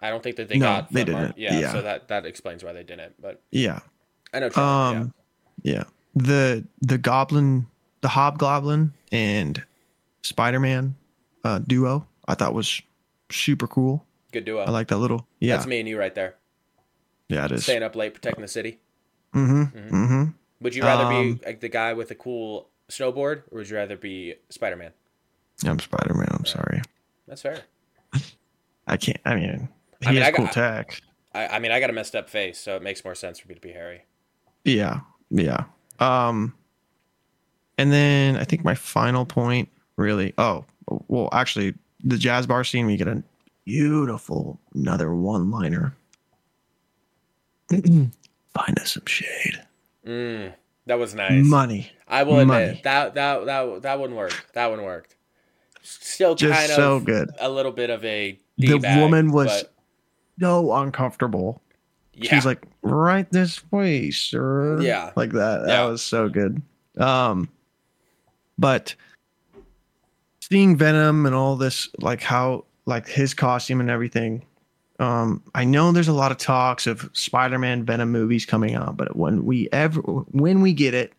[0.00, 0.90] I don't think that they No, got.
[0.90, 1.36] they didn't.
[1.36, 1.72] Yeah, Yeah.
[1.72, 3.20] so that that explains why they didn't.
[3.20, 3.80] But yeah
[4.32, 4.48] I know.
[4.48, 5.14] Trevor, um
[5.62, 5.84] yeah.
[6.14, 7.66] the the goblin
[8.02, 9.62] the hobgoblin and
[10.22, 10.94] spider-man
[11.44, 12.82] uh duo i thought was
[13.30, 14.32] super cool yeah.
[14.32, 14.60] good duo.
[14.60, 16.34] i like that little yeah That's me and you right there,
[17.28, 18.78] yeah it is staying up late protecting the city.
[19.34, 19.90] mm-hmm Mhm.
[19.90, 20.24] mm-hmm
[20.60, 23.76] Would you rather Um, be like the guy with the cool snowboard, or would you
[23.76, 24.92] rather be Spider Man?
[25.66, 26.80] i'm spider-man i'm sorry
[27.26, 27.62] That's fair.
[28.86, 29.68] i can't i mean
[30.00, 31.00] he I mean, has I got- cool tech
[31.34, 33.48] I, I mean, I got a messed up face, so it makes more sense for
[33.48, 34.04] me to be Harry.
[34.74, 35.00] Yeah,
[35.30, 35.64] yeah.
[36.00, 36.54] Um,
[37.76, 40.34] and then I think my final point, really.
[40.38, 40.64] Oh,
[41.08, 42.86] well, actually, the jazz bar scene.
[42.86, 43.22] We get a
[43.64, 45.94] beautiful another one-liner.
[47.70, 49.60] Find us some shade,
[50.06, 50.54] Mm,
[50.86, 51.44] that was nice.
[51.44, 51.90] money.
[52.06, 52.80] I will admit money.
[52.84, 54.42] that that that that one worked.
[54.54, 55.16] That one worked.
[55.82, 57.30] Still kind Just kind so of good.
[57.38, 59.74] a little bit of a The woman was but
[60.40, 61.60] so uncomfortable.
[62.18, 62.30] Yeah.
[62.30, 64.80] She's like, right this way, sir.
[64.80, 65.12] Yeah.
[65.16, 65.62] Like that.
[65.66, 65.84] That Yeah.
[65.86, 66.60] was so good.
[66.98, 67.48] Um
[68.58, 68.94] but
[70.40, 74.44] seeing Venom and all this, like how like his costume and everything.
[74.98, 79.14] Um, I know there's a lot of talks of Spider-Man Venom movies coming out, but
[79.14, 81.12] when we ever when we get it,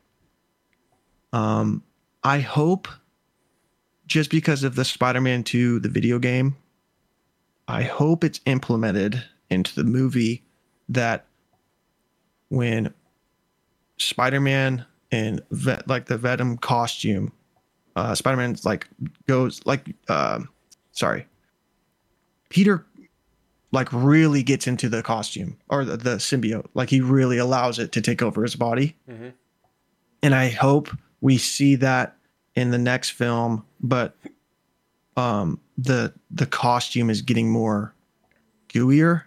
[1.31, 1.81] um,
[2.23, 2.87] I hope
[4.07, 6.57] just because of the Spider-Man 2, the video game,
[7.69, 10.43] I hope it's implemented into the movie
[10.89, 11.25] that
[12.49, 12.93] when
[13.97, 17.31] Spider-Man and Vet, like the Venom costume,
[17.95, 18.87] uh, Spider-Man's like
[19.27, 20.49] goes like, um,
[20.91, 21.27] sorry,
[22.49, 22.85] Peter
[23.71, 27.91] like really gets into the costume or the, the symbiote, like he really allows it
[27.91, 29.33] to take over his body, Mhm.
[30.23, 30.89] and I hope
[31.21, 32.15] we see that
[32.55, 34.15] in the next film, but
[35.17, 37.93] um the the costume is getting more
[38.69, 39.23] gooier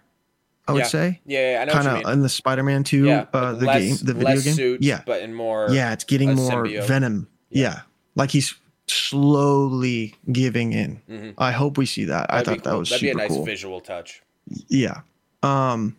[0.67, 0.85] I would Yeah.
[0.87, 1.21] say.
[1.25, 3.97] Yeah, yeah, I know Kind of in the Spider-Man 2 yeah, uh the less, game,
[4.05, 4.77] the video less game.
[4.81, 5.01] yeah.
[5.05, 5.67] but in more.
[5.71, 6.87] yeah, it's getting more symbiote.
[6.87, 7.27] venom.
[7.49, 7.81] Yeah.
[8.15, 8.55] Like he's
[8.87, 11.01] slowly giving in.
[11.09, 11.33] Mhm.
[11.37, 12.27] I hope we see that.
[12.33, 12.79] I That'd be thought that cool.
[12.79, 13.45] was That'd be a nice cool.
[13.45, 14.21] visual touch.
[14.69, 15.01] Yeah.
[15.41, 15.97] Um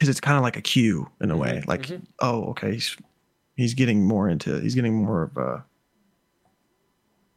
[0.00, 1.62] cuz it's kind of like a cue in a way.
[1.62, 2.02] Mhm, Like mhm.
[2.20, 2.96] oh, okay, he's
[3.56, 5.64] he's getting more into he's getting more of a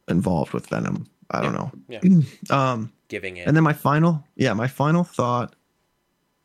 [0.08, 1.06] involved with Venom.
[1.30, 1.72] I don't know.
[1.88, 2.00] Yeah.
[2.50, 3.46] Um Giving in.
[3.48, 5.54] and then my final, yeah, my final thought.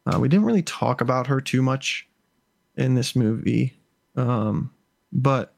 [0.06, 2.08] Uh, we didn't really talk about her too much
[2.76, 3.78] in this movie,
[4.16, 4.72] um,
[5.12, 5.54] but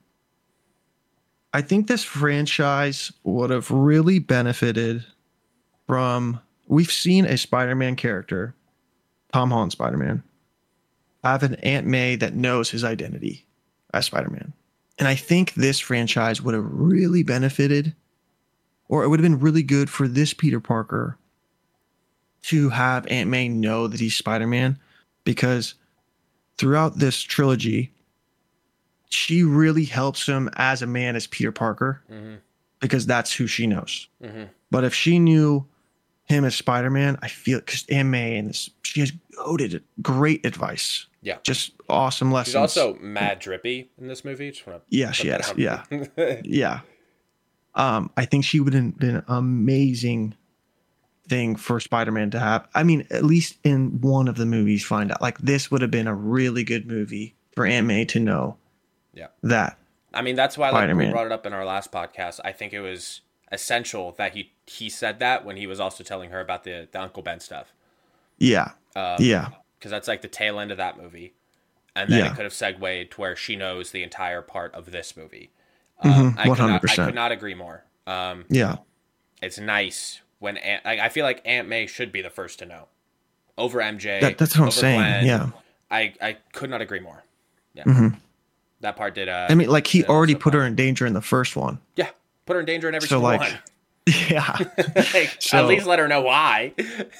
[1.53, 5.05] I think this franchise would have really benefited
[5.87, 6.39] from.
[6.67, 8.55] We've seen a Spider-Man character,
[9.31, 10.23] Tom Holland Spider-Man,
[11.23, 13.45] have an Aunt May that knows his identity
[13.93, 14.53] as Spider-Man,
[14.97, 17.95] and I think this franchise would have really benefited
[18.89, 21.17] or it would have been really good for this Peter Parker
[22.43, 24.77] to have Aunt May know that he's Spider Man
[25.23, 25.75] because
[26.57, 27.91] throughout this trilogy,
[29.09, 32.37] she really helps him as a man as Peter Parker Mhm.
[32.79, 34.07] because that's who she knows.
[34.21, 34.49] Mhm.
[34.71, 35.65] But if she knew
[36.25, 40.45] him as Spider Man, I feel because Aunt May and this, she has goaded great
[40.45, 41.05] advice.
[41.21, 41.37] Yeah.
[41.43, 42.51] Just awesome lessons.
[42.51, 44.51] She's also mad drippy in this movie.
[44.51, 45.53] Just wanna yeah, she is.
[45.57, 45.83] Yeah.
[46.43, 46.81] Yeah.
[47.75, 50.35] Um, I think she would have been an amazing
[51.27, 52.67] thing for Spider-Man to have.
[52.75, 55.21] I mean, at least in one of the movies, find out.
[55.21, 58.57] Like this would have been a really good movie for Aunt May to know.
[59.13, 59.27] Yeah.
[59.41, 59.77] That.
[60.13, 62.39] I mean, that's why like, we brought it up in our last podcast.
[62.43, 63.21] I think it was
[63.51, 67.01] essential that he he said that when he was also telling her about the, the
[67.01, 67.73] Uncle Ben stuff.
[68.37, 68.71] Yeah.
[68.95, 69.49] Um, Yeah.
[69.77, 71.33] because that's like the tail end of that movie,
[71.95, 72.31] and then Yeah.
[72.31, 75.51] it could have segued to where she knows the entire part of this movie.
[75.99, 77.85] Um, Mhm, I, could not, I could not agree more.
[78.07, 78.77] Um, Yeah.
[79.41, 82.65] it's nice when Aunt, like, I feel like Aunt May should be the first to
[82.65, 82.87] know
[83.57, 84.19] over MJ.
[84.19, 84.99] That, that's what I'm saying.
[84.99, 85.25] Gwen.
[85.25, 85.49] Yeah.
[85.89, 87.23] I I could not agree more.
[87.73, 88.17] Yeah, Mhm.
[88.81, 89.29] that part did.
[89.29, 91.79] Uh, I mean, like he already put her in danger in the first one.
[91.95, 92.09] yeah,
[92.45, 93.59] put her in danger in every So, single like, one.
[94.29, 94.57] Yeah.
[95.13, 96.73] like, So- at least let her know why.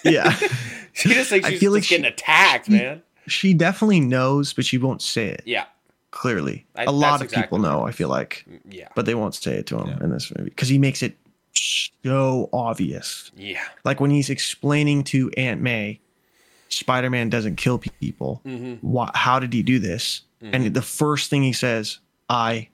[0.04, 0.30] Yeah.
[0.94, 3.02] she just thinks I she's just like she- getting attacked, she- man.
[3.28, 5.66] she definitely knows, but she won't say it Yeah,
[6.12, 6.66] clearly.
[6.76, 9.54] I- A lot of exactly people know, I feel like, yeah, but they won't say
[9.56, 10.04] it to him Yeah.
[10.04, 11.16] in this movie because he makes it
[12.04, 13.32] so obvious.
[13.36, 13.62] yeah.
[13.86, 16.00] like when he's explaining to Aunt May,
[16.70, 18.42] Spider-Man doesn't kill people.
[18.44, 20.22] hmm Why, how did he do this?
[20.42, 20.56] Mm-hmm.
[20.56, 22.00] And the first thing he says,
[22.30, 22.70] "I,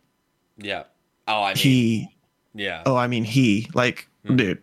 [0.58, 0.84] Yeah.
[1.28, 2.16] Oh, I mean, he,
[2.56, 2.82] yeah.
[2.86, 4.38] oh, I mean he." Like, Mhm.
[4.38, 4.62] dude,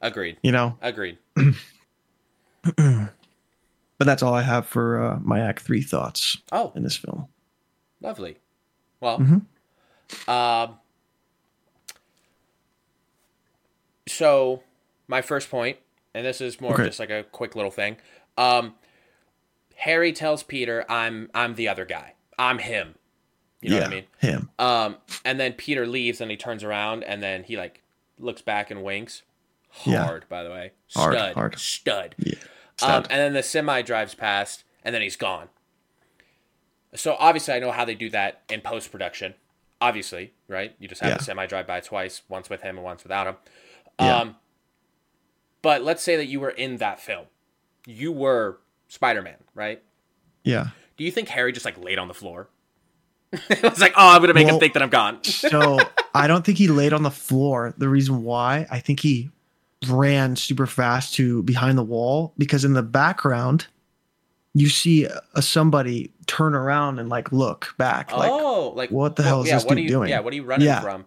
[0.00, 0.36] Agreed.
[0.42, 0.76] you know.
[0.82, 1.18] Agreed.
[3.98, 7.26] But that's all I have for uh, my Act Three thoughts Oh, in this film.
[8.00, 8.36] lovely.
[9.00, 9.42] Well, Mhm.
[10.28, 10.78] um,
[14.08, 14.62] so
[15.06, 15.78] my first point,
[16.14, 16.84] and this is more Okay.
[16.86, 17.96] just like a quick little thing.
[18.36, 18.74] Um,
[19.76, 22.14] Harry tells Peter, "I'm I'm the other guy.
[22.38, 22.94] I'm him."
[23.60, 24.04] You know yeah, what I mean?
[24.18, 24.50] him.
[24.58, 27.82] Um, and then Peter leaves, and he turns around, and then he like
[28.18, 29.22] looks back and winks.
[29.84, 30.04] Yeah.
[30.04, 30.72] Hard, by the way.
[30.94, 31.34] Hard, Stud.
[31.34, 31.58] hard.
[31.58, 32.14] Stud.
[32.18, 32.34] Yeah,
[32.82, 35.48] Um, and then the semi drives past, and then he's gone.
[36.94, 39.34] So obviously, I know how they do that in post production.
[39.80, 40.74] Obviously, right?
[40.78, 41.16] You just have Yeah.
[41.18, 43.36] the semi drive by twice, once with him and once without him.
[44.00, 44.16] Yeah.
[44.18, 44.36] Um,
[45.62, 47.26] but let's say that you were in that film.
[47.86, 48.58] You were
[48.88, 49.82] Spider Man, right?
[50.44, 50.68] yeah.
[50.96, 52.48] Do you think Harry just like laid on the floor?
[53.32, 55.22] it was like, oh, I'm gonna make him Well- think that I'm gone.
[55.22, 55.78] So
[56.14, 57.72] I don't think he laid on the floor.
[57.78, 59.30] The reason why I think he
[59.88, 63.68] ran super fast to behind the wall because in the background
[64.52, 69.22] you see a, somebody turn around and like look back like oh, like what the
[69.22, 70.08] hell is yeah, this what dude are you, doing?
[70.08, 70.80] Yeah, what are you running Yeah.
[70.80, 71.04] from?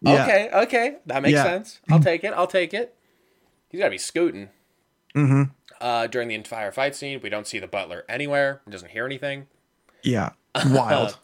[0.00, 0.22] Yeah.
[0.24, 1.42] Okay, okay, that makes Yeah.
[1.42, 1.80] sense.
[1.90, 2.32] I'll take it.
[2.34, 2.94] I'll take it.
[3.68, 4.50] He's gotta be scooting.
[5.14, 5.44] hmm
[5.80, 8.60] Uh, during the entire fight scene, we don't see the butler anywhere.
[8.64, 9.46] He doesn't hear anything.
[10.02, 10.30] yeah
[10.66, 11.18] wild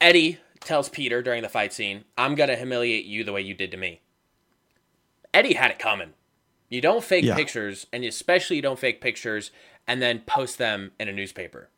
[0.00, 3.70] Eddie tells Peter during the fight scene, "I'm gonna humiliate you the way you did
[3.70, 4.00] to me."
[5.32, 6.14] Eddie had it coming.
[6.68, 7.36] You don't fake Yeah.
[7.36, 9.50] pictures, and especially you don't fake pictures
[9.86, 11.68] and then post them in a newspaper.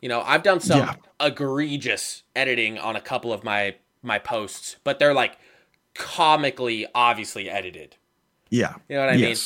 [0.00, 0.94] You know, I've done some Yeah.
[1.20, 5.36] egregious editing on a couple of my my posts, but they're like
[5.94, 7.96] comically obviously edited.
[8.50, 9.36] yeah You know what I mean?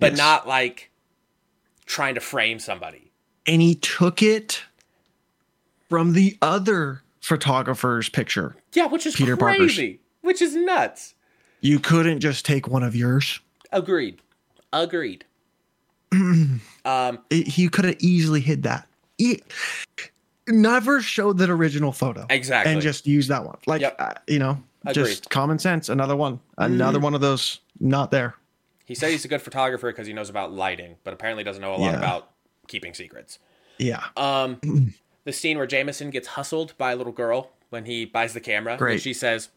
[0.00, 0.18] But Yes.
[0.18, 0.90] not like
[1.86, 3.12] trying to frame somebody.
[3.46, 4.62] and he took it
[5.88, 9.78] from the other photographer's picture Yeah, which is Peter Parker's.
[10.22, 11.14] Which is nuts.
[11.60, 13.38] you couldn't just take one of yours
[13.70, 14.20] Agreed.
[14.72, 15.24] Agreed.
[16.12, 16.60] um,
[17.30, 18.88] It- he could have easily hid that
[19.18, 19.42] he
[20.48, 22.72] never showed that original photo exactly.
[22.72, 23.56] and just use that one.
[23.66, 23.96] Like, Yep.
[23.98, 25.06] uh, you know, Agreed.
[25.06, 25.88] just common sense.
[25.88, 28.34] Another one, another one of those not there.
[28.84, 31.74] He said he's a good photographer because he knows about lighting, but apparently doesn't know
[31.74, 31.98] a lot Yeah.
[31.98, 32.30] about
[32.68, 33.38] keeping secrets.
[33.78, 34.04] Yeah.
[34.16, 34.92] Um,
[35.24, 38.76] the scene where Jameson gets hustled by a little girl when he buys the camera,
[38.76, 38.92] Great.
[38.94, 39.48] and she says,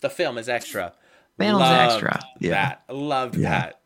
[0.00, 0.94] "The film is extra."
[1.38, 2.20] Film's Loved extra.
[2.40, 2.50] Yeah.
[2.50, 3.48] That I loved Yeah.
[3.50, 3.80] that.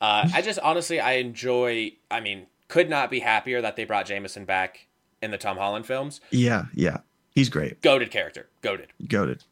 [0.00, 1.92] Uh, I just honestly, I enjoy.
[2.10, 4.86] I mean, could not be happier that they brought Jameson back
[5.22, 6.20] in the Tom Holland films.
[6.30, 6.66] Yeah.
[6.74, 6.98] Yeah.
[7.34, 7.80] He's great.
[7.82, 8.92] Goaded character, goaded.
[9.08, 9.42] Goaded.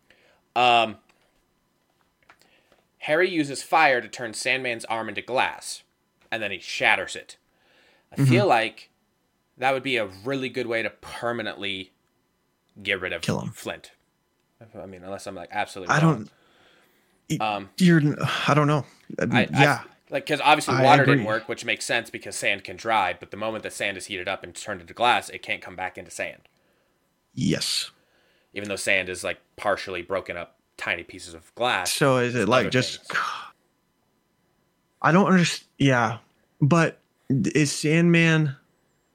[0.54, 0.96] Um,
[2.98, 5.82] Harry uses fire to turn Sandman's arm into glass,
[6.30, 7.36] and then he shatters it.
[8.12, 8.30] I Mm-hmm.
[8.30, 8.90] feel like
[9.58, 11.90] that would be a really good way to permanently
[12.82, 13.50] get rid of Kill him.
[13.50, 13.92] Flint.
[14.80, 15.92] I mean, unless I'm like absolutely.
[15.94, 16.28] I wrong.
[17.30, 17.40] don't.
[17.42, 18.00] Um, You're.
[18.46, 18.84] I don't know.
[19.18, 19.80] I, yeah.
[19.82, 23.16] I, like because obviously I water didn't work, which makes sense because sand can dry.
[23.18, 25.74] But the moment that sand is heated up and turned into glass, it can't come
[25.74, 26.42] back into sand.
[27.34, 27.90] yes.
[28.54, 31.90] Even though sand is like partially broken up, tiny pieces of glass.
[31.90, 32.98] So is it like just?
[33.08, 33.20] things.
[35.02, 35.68] I don't understand.
[35.78, 36.18] Yeah,
[36.60, 36.98] but
[37.30, 38.54] is Sandman?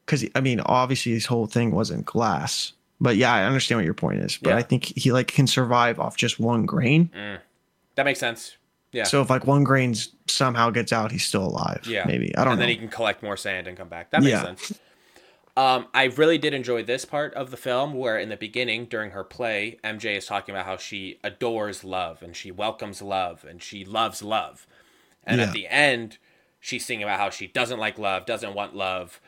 [0.06, 2.74] Because I mean, obviously his whole thing wasn't glass.
[3.00, 4.38] But yeah, I understand what your point is.
[4.38, 4.58] But Yeah.
[4.58, 7.12] I think he like can survive off just one grain.
[7.16, 7.40] Mm.
[7.96, 8.58] That makes sense.
[8.98, 9.04] Yeah.
[9.04, 9.94] So if like one grain
[10.28, 11.82] somehow gets out, he's still alive.
[11.88, 12.64] Yeah, maybe I don't and know.
[12.64, 14.12] then he can collect more sand and come back.
[14.12, 14.42] That makes Yeah.
[14.44, 14.74] sense.
[15.56, 19.12] Um, I really did enjoy this part of the film where, in the beginning, during
[19.12, 23.62] her play, MJ is talking about how she adores love and she welcomes love and
[23.64, 24.68] she loves love,
[25.24, 25.48] and Yeah.
[25.48, 26.18] at the end,
[26.60, 29.20] she's singing about how she doesn't like love, doesn't want love.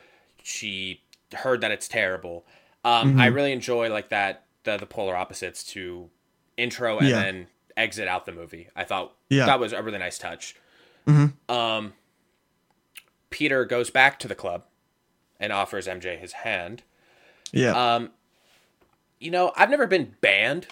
[0.42, 1.00] She
[1.34, 2.44] heard that it's terrible.
[2.84, 3.20] Um, Mm-hmm.
[3.20, 6.10] I really enjoy like that the the polar opposites to
[6.56, 7.22] intro and Yeah.
[7.22, 7.46] then
[7.80, 8.68] exit out the movie.
[8.76, 9.46] I thought Yeah.
[9.46, 10.54] that was a really nice touch.
[11.06, 11.32] Mhm.
[11.48, 11.92] Um,
[13.30, 14.64] Peter goes back to the club
[15.38, 16.82] and offers MJ his hand.
[17.52, 18.10] yeah, Um,
[19.18, 20.66] you know, I've never been banned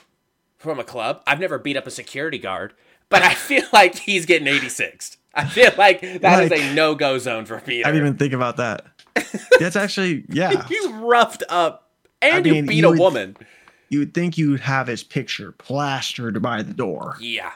[0.59, 1.23] from a club.
[1.27, 2.73] I've never beat up a security guard,
[3.09, 5.17] but I feel like he's getting 86.
[5.35, 7.87] I feel like that is Like- a no go zone for Peter.
[7.87, 8.87] I didn't even think about that.
[9.59, 10.67] That's actually yeah.
[10.71, 11.91] you roughed up
[12.23, 13.37] and I mean, you beat you a would- woman.
[13.89, 17.53] You would think you'd have his picture plastered by the door, Yeah,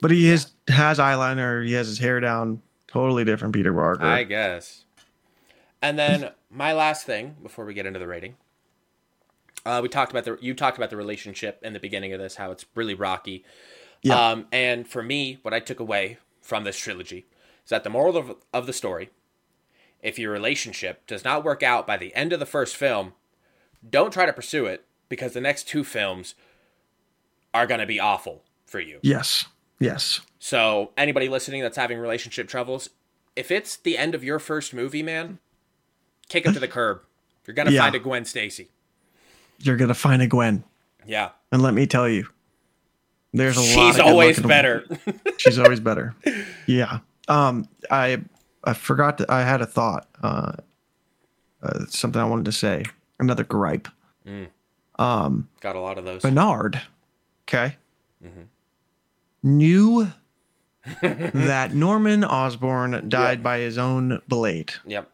[0.00, 1.66] but he is has eyeliner.
[1.66, 2.62] He has his hair down.
[2.86, 4.04] Totally different Peter Parker.
[4.04, 4.84] I guess.
[5.82, 8.36] And then my last thing before we get into the rating.
[9.66, 12.36] Uh, we talked about the you talked about the relationship in the beginning of this,
[12.36, 13.44] how it's really rocky.
[14.02, 14.30] Yeah.
[14.30, 17.26] Um, and for me, what I took away from this trilogy
[17.64, 19.10] is that the moral of, of the story,
[20.02, 23.12] if your relationship does not work out by the end of the first film,
[23.88, 26.34] don't try to pursue it because the next two films
[27.54, 28.98] are going to be awful for you.
[29.02, 29.46] yes,
[29.80, 32.90] yes, So anybody listening that's having relationship troubles,
[33.36, 35.38] if it's the end of your first movie, man,
[36.28, 37.00] kick it to the curb.
[37.46, 37.80] You're gonna Yeah.
[37.82, 38.68] find a Gwen Stacy.
[39.58, 40.64] you're gonna find a Gwen,
[41.06, 42.28] Yeah, and let me tell you,
[43.32, 43.68] there's a lot.
[43.92, 44.84] she's always better.
[45.38, 46.14] She's always better.
[46.66, 46.98] Yeah.
[47.28, 47.66] Um.
[47.90, 48.22] I
[48.64, 50.06] I forgot that I had a thought.
[50.22, 50.52] Uh,
[51.62, 51.86] uh.
[51.88, 52.84] Something I wanted to say.
[53.18, 53.88] Another gripe.
[54.98, 55.48] Um.
[55.60, 56.22] Got a lot of those.
[56.22, 56.80] Bernard.
[57.46, 57.76] Okay.
[58.24, 58.42] Mm-hmm.
[59.42, 60.12] Knew
[61.02, 64.72] that Norman Osborn died by his own blade.
[64.86, 65.10] Yep.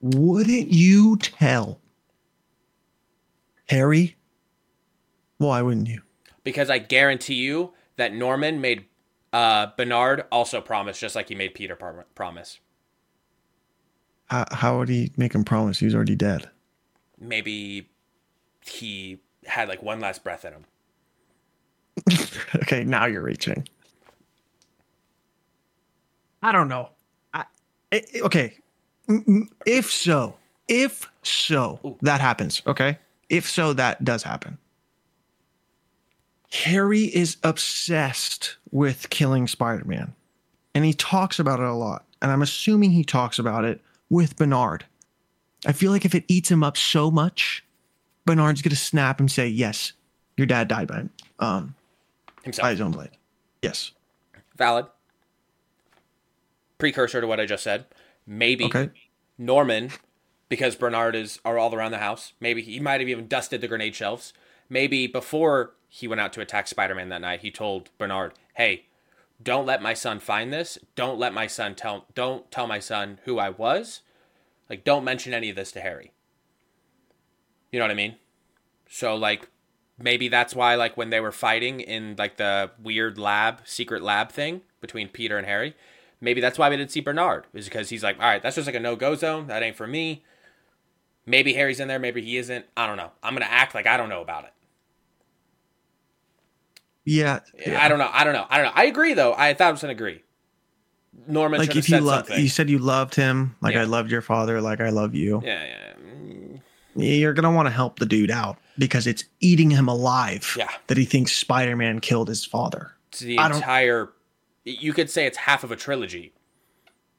[0.00, 1.80] Wouldn't you tell
[3.68, 4.16] Harry?
[5.38, 6.02] Why wouldn't you?
[6.44, 8.86] Because I guarantee you that Norman made
[9.32, 12.60] uh, Bernard also promise, just like he made Peter par- promise.
[14.26, 15.78] How, how would he make him promise?
[15.78, 16.50] He's already dead.
[17.18, 17.88] Maybe
[18.66, 20.64] he had like one last breath in him.
[22.56, 23.66] okay, now you're reaching.
[26.42, 26.90] I don't know.
[27.34, 27.44] I,
[27.92, 28.58] I- okay,
[29.08, 30.34] Mm, mm, if so,
[30.66, 32.60] if so, that happens.
[32.66, 32.98] Okay,
[33.28, 34.58] if so, that does happen.
[36.52, 40.12] Harry is obsessed with killing Spider-Man,
[40.74, 42.04] and he talks about it a lot.
[42.20, 43.80] And I'm assuming he talks about it
[44.10, 44.84] with Bernard.
[45.66, 47.64] I feel like if it eats him up so much,
[48.26, 49.92] Bernard's gonna snap and say, "Yes,
[50.36, 51.04] your dad died by
[51.38, 51.74] um
[52.42, 52.64] Himself.
[52.66, 53.10] by his own blade."
[53.62, 53.92] Yes.
[54.56, 54.86] Valid.
[56.78, 57.86] Precursor to what I just said.
[58.26, 58.90] Maybe Okay.
[59.38, 59.90] Norman,
[60.48, 62.32] because Bernard is are all around the house.
[62.40, 64.32] Maybe he might have even dusted the grenade shelves.
[64.68, 68.86] Maybe before he went out to attack Spider-Man that night, he told Bernard, "Hey,
[69.42, 70.78] don't let my son find this.
[70.96, 72.06] Don't let my son tell.
[72.14, 74.00] Don't tell my son who I was.
[74.68, 76.10] Like, don't mention any of this to Harry.
[77.76, 78.16] You know what I mean?
[78.88, 79.50] So like,
[79.98, 84.32] maybe that's why like when they were fighting in like the weird lab, secret lab
[84.32, 85.76] thing between Peter and Harry,
[86.18, 87.44] maybe that's why we didn't see Bernard.
[87.52, 89.48] Is because he's like, all right, that's just like a no go zone.
[89.48, 90.24] That ain't for me.
[91.26, 92.64] Maybe Harry's in there, maybe he isn't.
[92.78, 93.10] I don't know.
[93.22, 94.54] I'm gonna act like I don't know about it.
[97.04, 97.40] Yeah.
[97.76, 98.08] I don't know.
[98.10, 98.46] I don't know.
[98.48, 98.72] I don't know.
[98.74, 99.34] I agree though.
[99.36, 100.22] I thought I was gonna agree.
[101.28, 103.82] Norman like if you said love, you said you loved him, like Yeah.
[103.82, 105.42] I loved your father, like I love you.
[105.44, 105.92] yeah, yeah.
[105.92, 105.95] Mm,
[106.96, 110.54] You're gonna want to help the dude out because it's eating him alive.
[110.58, 110.70] Yeah.
[110.86, 112.92] That he thinks Spider-Man killed his father.
[113.10, 114.10] It's the I entire.
[114.64, 116.32] You could say it's half of a trilogy.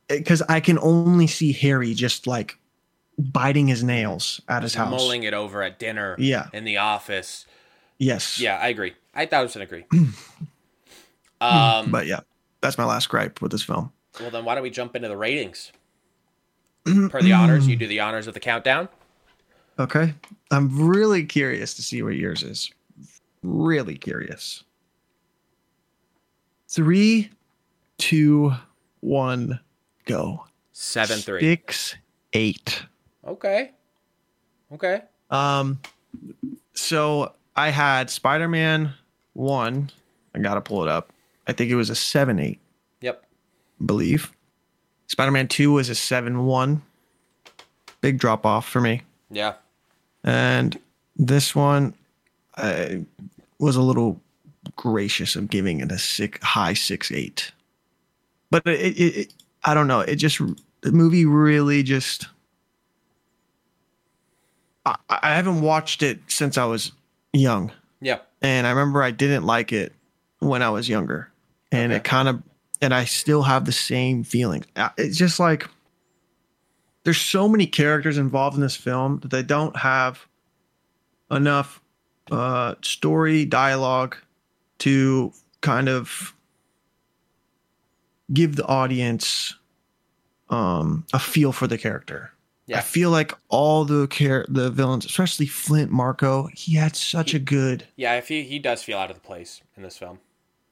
[0.08, 2.58] Because I can only see Harry just like
[3.18, 4.90] biting his nails at his house.
[4.90, 6.16] mulling it over at dinner.
[6.18, 6.48] Yeah.
[6.54, 7.46] In the office.
[7.98, 8.40] Yes.
[8.40, 8.94] Yeah, I agree.
[9.14, 9.86] I thought I was gonna agree.
[11.42, 11.92] um.
[11.92, 12.22] But yeah,
[12.62, 13.92] that's my last gripe with this film.
[14.20, 15.72] Well, then why don't we jump into the ratings?
[16.86, 18.90] Per the honors, you do the honors of the countdown.
[19.80, 20.14] Okay.
[20.52, 22.72] I'm really curious to see what yours is.
[23.44, 24.64] Really curious.
[26.68, 27.30] Three,
[27.98, 28.54] two,
[29.02, 29.60] one,
[30.06, 30.46] go.
[30.74, 31.40] Seven three.
[31.42, 31.96] Six,
[32.34, 32.84] eight.
[33.26, 33.72] Okay.
[34.74, 35.02] Okay.
[35.30, 35.80] Um,
[36.74, 38.94] so I had Spider Man
[39.34, 39.90] one.
[40.36, 41.12] I gotta pull it up.
[41.48, 42.60] I think it was a seven eight,
[43.02, 43.24] Yep.
[43.82, 44.32] I believe.
[45.08, 46.82] Spider Man two was a seven one.
[48.02, 49.02] Big drop off for me.
[49.32, 49.54] Yeah.
[50.28, 50.78] And
[51.16, 51.94] this one,
[52.58, 53.06] I
[53.60, 54.20] was a little
[54.76, 57.54] gracious of giving it a six, high six eight.
[58.52, 59.34] But it, it, it,
[59.64, 60.02] I don't know.
[60.02, 60.40] It just
[60.82, 62.28] the movie really just.
[64.86, 66.92] I, I haven't watched it since I was
[67.32, 67.72] young,
[68.02, 68.20] Yeah.
[68.42, 69.94] and I remember I didn't like it
[70.40, 71.32] when I was younger,
[71.72, 71.98] and Okay.
[72.00, 72.42] it kind of,
[72.82, 74.66] and I still have the same feeling.
[74.98, 75.68] It's just like
[77.08, 80.28] there's so many characters involved in this film that they don't have
[81.32, 81.80] enough
[82.32, 84.18] uh, story dialogue
[84.80, 85.32] to
[85.62, 86.36] kind of
[88.34, 89.56] give the audience
[90.50, 92.34] um, a feel for the character.
[92.66, 92.80] Yeah.
[92.80, 97.40] I feel like all the care the villains, especially Flint Marko, he had such a
[97.40, 98.16] good Yeah.
[98.16, 100.20] If he he does feel out of the place in this film.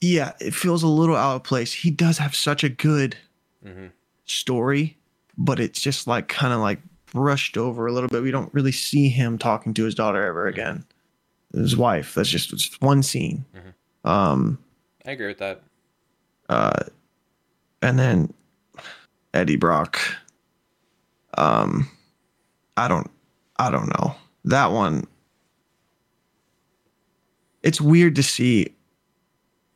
[0.02, 1.72] yeah, it feels a little out of place.
[1.72, 3.16] He does have such a good
[3.66, 3.91] Mhm.
[4.26, 4.98] story,
[5.38, 6.80] but it's just like kind of like
[7.12, 8.22] brushed over a little bit.
[8.24, 10.84] We don't really see him talking to his daughter ever again.
[11.53, 12.14] His wife.
[12.14, 13.45] That's just it's one scene.
[14.03, 14.60] Um,
[15.06, 15.62] I agree with that.
[16.49, 16.84] uh,
[17.82, 18.34] and then
[19.34, 19.99] Eddie Brock.
[21.38, 21.90] Um,
[22.78, 23.10] I don't,
[23.57, 25.06] I don't know that one.
[27.64, 28.68] It's weird to see.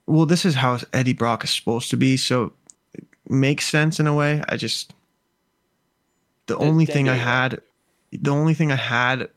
[0.07, 2.51] Well, this is how Eddie Brock is supposed to be, so
[2.93, 4.43] it makes sense in a way.
[4.49, 4.93] I just
[6.49, 7.61] the Th- only thing I had,
[8.11, 9.29] the only thing I had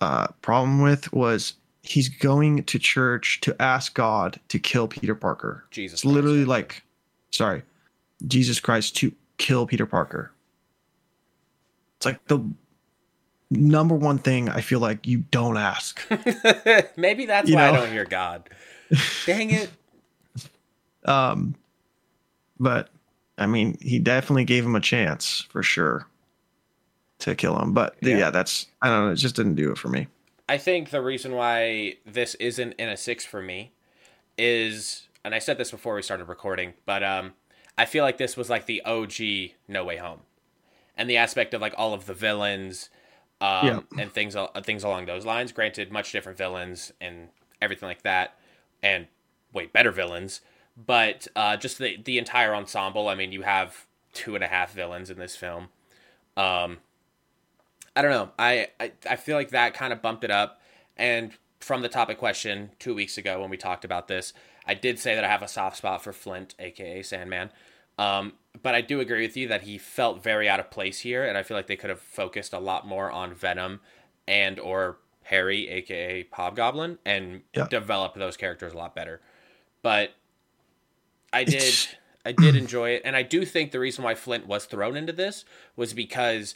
[0.00, 5.64] uh problem with was he's going to church to ask God to kill Peter Parker.
[5.70, 5.96] Jesus.
[5.96, 6.14] It's Christ.
[6.14, 6.82] literally like,
[7.30, 7.62] sorry,
[8.26, 10.32] Jesus Christ to kill Peter Parker.
[11.96, 12.40] It's like the
[13.50, 16.00] number one thing I feel like you don't ask.
[16.96, 18.48] Maybe that's You why I don't hear God.
[19.26, 19.70] Dang it.
[21.04, 21.56] Um,
[22.60, 22.90] but
[23.36, 26.06] I mean, he definitely gave him a chance for sure
[27.22, 27.72] to kill him.
[27.72, 28.30] But yeah, Yeah.
[28.30, 29.12] that's I don't know.
[29.12, 30.06] It just didn't do it for me.
[30.48, 33.72] I think the reason why this isn't in a six for me
[34.38, 37.32] is, and I said this before we started recording, but um,
[37.78, 40.20] I feel like this was like the OG No Way Home,
[40.96, 42.90] and the aspect of like all of the villains,
[43.40, 44.02] um, Yeah.
[44.02, 45.52] and things things along those lines.
[45.52, 47.28] Granted, much different villains and
[47.60, 48.36] everything like that,
[48.82, 49.06] and
[49.52, 50.40] way better villains,
[50.76, 53.08] but uh, just the the entire ensemble.
[53.08, 55.68] I mean, you have two and a half villains in this film.
[56.36, 56.78] Um,
[57.94, 58.30] I don't know.
[58.38, 60.60] I, I, I feel like that kind of bumped it up.
[60.96, 64.32] And from the topic question two weeks ago when we talked about this,
[64.66, 67.50] I did say that I have a soft spot for Flint, aka Sandman.
[67.98, 71.24] Um, but I do agree with you that he felt very out of place here,
[71.24, 73.80] and I feel like they could have focused a lot more on Venom
[74.26, 77.66] and or Harry, aka Hobgoblin, and Yeah.
[77.68, 79.20] develop those characters a lot better.
[79.82, 80.12] But
[81.32, 81.74] I did
[82.24, 85.12] I did enjoy it, and I do think the reason why Flint was thrown into
[85.12, 85.44] this
[85.76, 86.54] was because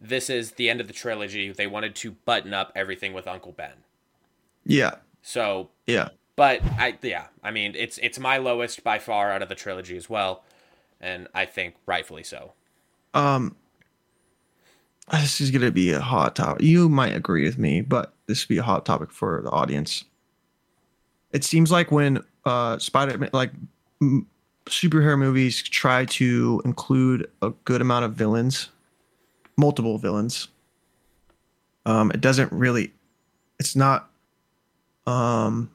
[0.00, 1.50] this is the end of the trilogy.
[1.52, 3.72] They wanted to button up everything with Uncle Ben.
[4.64, 6.10] Yeah, So, yeah.
[6.36, 9.96] but I yeah, I mean it's it's my lowest by far out of the trilogy
[9.96, 10.44] as well,
[11.00, 12.52] and I think rightfully so.
[13.14, 13.56] Um,
[15.10, 16.62] this is gonna be a hot topic.
[16.62, 20.04] You might agree with me, but this would be a hot topic for the audience.
[21.32, 23.52] It seems like when uh Spider-Man like
[24.02, 24.26] m-
[24.66, 28.68] superhero movies try to include a good amount of villains,
[29.58, 30.48] multiple villains,
[31.84, 32.92] um, it doesn't really.
[33.58, 34.08] It's not.
[35.06, 35.70] Um,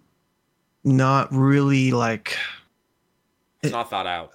[0.83, 2.37] not really like
[3.61, 4.31] It's It- not thought out.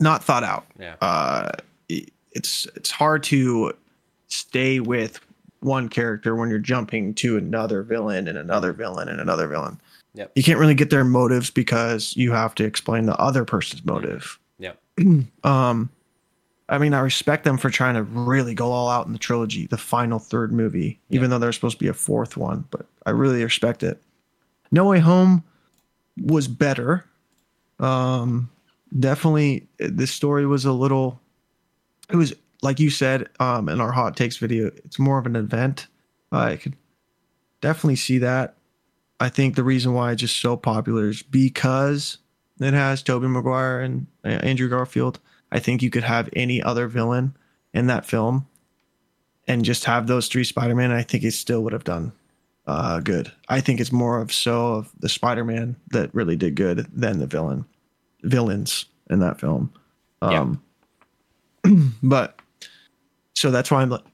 [0.00, 0.66] not thought out.
[0.78, 0.96] Yeah.
[1.00, 1.52] uh,
[1.88, 3.72] it- it's it's hard to
[4.28, 5.20] stay with
[5.60, 9.80] one character when you're jumping to another villain and another villain and another villain.
[10.14, 10.32] Yep.
[10.34, 14.38] You can't really get their motives because you have to explain the other person's motive.
[14.58, 14.78] Yep.
[15.44, 15.88] um,
[16.68, 19.66] I mean, I respect them for trying to really go all out in the trilogy,
[19.66, 22.64] the final third movie, even though there's supposed to be a fourth one.
[22.70, 24.02] But I really respect it.
[24.72, 25.44] No Way Home
[26.20, 27.04] was better.
[27.78, 28.50] Um,
[28.98, 31.20] definitely, this story was a little.
[32.10, 34.68] It was like you said um, in our hot takes video.
[34.84, 35.86] It's more of an event.
[36.32, 36.74] I could
[37.60, 38.56] definitely see that.
[39.20, 42.18] I think the reason why it's just so popular is because
[42.60, 45.20] it has Tobey Maguire and uh, Andrew Garfield.
[45.52, 47.36] I think you could have any other villain
[47.72, 48.46] in that film
[49.46, 50.90] and just have those three Spider-Man.
[50.90, 52.12] I think it still would have done
[52.66, 53.30] uh, good.
[53.48, 57.26] I think it's more of so of the Spider-Man that really did good than the
[57.26, 57.64] villain
[58.22, 59.72] villains in that film.
[60.22, 60.62] Um,
[61.64, 61.72] yeah.
[62.02, 62.40] but
[63.34, 64.04] so that's why I'm like,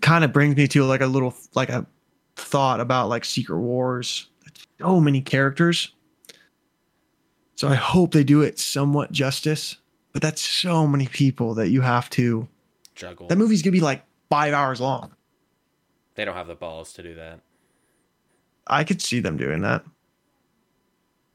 [0.00, 1.86] kind of brings me to like a little like a
[2.36, 4.28] thought about like Secret Wars.
[4.78, 5.92] So many characters.
[7.56, 9.76] So I hope they do it somewhat justice,
[10.16, 12.48] but that's so many people that you have to
[12.94, 13.26] juggle.
[13.26, 15.14] That movie's gonna be like five hours long.
[16.14, 17.40] They don't have the balls to do that.
[18.66, 19.84] I could see them doing that,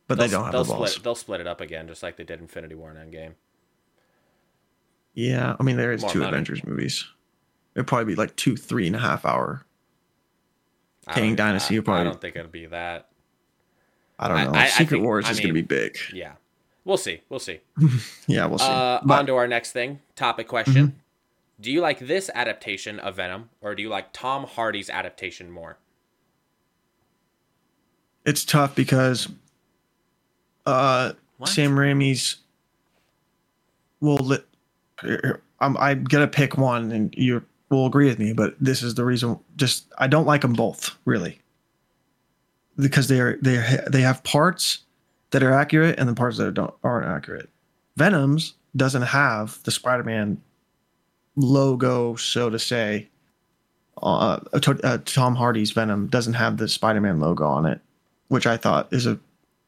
[0.08, 0.94] but they'll, they don't have they'll the balls.
[0.94, 3.34] Split, they'll split it up again, just like they did Infinity War and Endgame.
[5.14, 6.30] Yeah, I mean there is More two money.
[6.30, 7.06] Avengers movies.
[7.76, 9.64] It'd probably be like two, three and a half hour.
[11.08, 11.78] Kang Dynasty.
[11.78, 12.02] I, probably.
[12.02, 13.10] I don't think it'll be that.
[14.18, 14.60] I don't know.
[14.60, 16.00] I, Secret think, Wars is mean, gonna be big.
[16.12, 16.32] Yeah,
[16.86, 17.22] we'll see.
[17.30, 17.60] We'll see.
[18.28, 18.66] yeah, we'll see.
[18.66, 20.00] Uh, but, on to our next thing.
[20.16, 20.88] Topic question.
[20.88, 20.98] Mm-hmm.
[21.60, 25.78] Do you like this adaptation of Venom, or do you like Tom Hardy's adaptation more?
[28.26, 29.28] It's tough because
[30.66, 31.14] uh,
[31.46, 32.38] Sam Raimi's.
[34.00, 34.40] Well,
[35.60, 38.34] I'm I'm gonna pick one, and you will agree with me.
[38.34, 39.40] But this is the reason.
[39.56, 41.42] Just I don't like them both really,
[42.78, 44.80] because they are they they have parts
[45.32, 47.50] that are accurate and the parts that don't aren't accurate.
[47.98, 50.42] Venom's doesn't have the Spider-Man
[51.36, 53.08] logo, so to say.
[54.02, 57.80] Uh, uh, Tom Hardy's Venom doesn't have the Spider-Man logo on it,
[58.30, 59.20] which I thought is a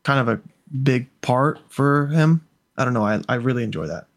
[0.03, 0.41] kind of a
[0.81, 2.45] big part for him.
[2.77, 3.05] I don't know.
[3.05, 4.07] I, I really enjoy that.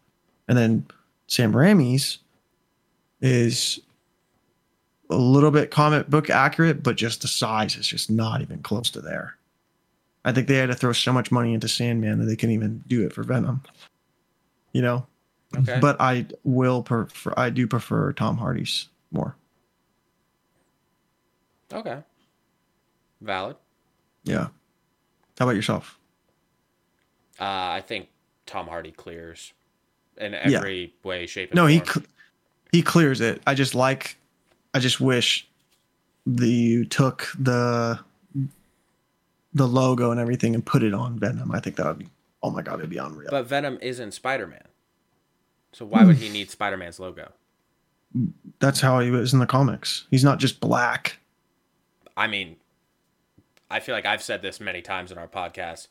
[0.49, 0.87] And then
[1.27, 2.19] Sam Raimi's
[3.21, 3.81] is
[5.11, 8.91] a little bit comic book accurate, but just the size is just not even close
[8.91, 9.37] to there.
[10.27, 12.83] I think they had to throw so much money into Sandman that they couldn't even
[12.89, 13.63] do it for Venom.
[14.73, 15.07] You know?
[15.57, 15.79] Okay.
[15.81, 19.37] But I will prefer I do prefer Tom Hardy's more.
[21.73, 22.03] Okay.
[23.21, 23.57] Valid.
[24.25, 24.49] Yeah.
[25.39, 25.99] How about yourself?
[27.39, 28.09] Uh, I think
[28.47, 29.53] Tom Hardy clears
[30.17, 31.09] in every yeah.
[31.09, 31.73] way, shape, no, form.
[31.73, 32.07] No, he cl-
[32.73, 33.43] he clears it.
[33.47, 34.17] I just like,
[34.75, 35.49] I just wish
[36.27, 38.01] the you took the
[39.57, 41.51] the logo and everything and put it on Venom.
[41.51, 42.09] I think that would be,
[42.43, 43.31] oh my god, it'd be unreal.
[43.31, 44.69] But Venom isn't Spider Man,
[45.73, 47.33] so why would he need Spider Man's logo?
[48.61, 50.07] That's how he was in the comics.
[50.11, 51.19] He's not just black.
[52.17, 52.57] I mean,
[53.71, 55.89] I feel like I've said this many times in our podcast.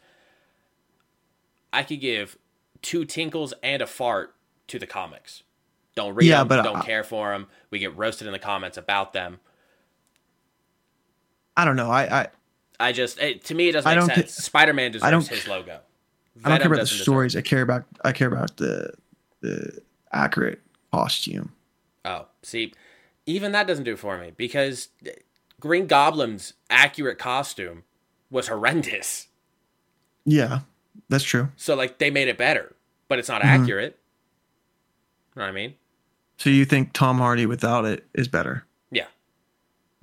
[1.74, 2.38] I could give
[2.84, 4.36] two tinkles and a fart
[4.68, 5.42] to the comics.
[5.96, 7.48] Don't read yeah, them, but don't I, care for them.
[7.72, 9.40] We get roasted in the comments about them.
[11.58, 11.90] I don't know.
[11.90, 12.28] I I,
[12.80, 14.34] I just it, to me it doesn't make sense.
[14.36, 15.80] Spider Man deserves his logo.
[16.36, 17.34] Venom I don't care about the stories.
[17.34, 17.46] Deserve.
[17.46, 18.94] I care about I care about the
[19.42, 19.82] the
[20.12, 20.62] accurate
[20.92, 21.52] costume.
[22.04, 22.74] Oh, see,
[23.26, 24.90] even that doesn't do it for me because
[25.60, 27.84] Green Goblin's accurate costume
[28.30, 29.28] was horrendous.
[30.26, 30.62] Yeah,
[31.10, 31.50] that's true.
[31.56, 32.76] So like they made it better,
[33.08, 33.64] but it's not mm-hmm.
[33.64, 34.00] accurate.
[35.36, 35.76] You know what I mean?
[36.38, 38.66] So you think Tom Hardy without it is better?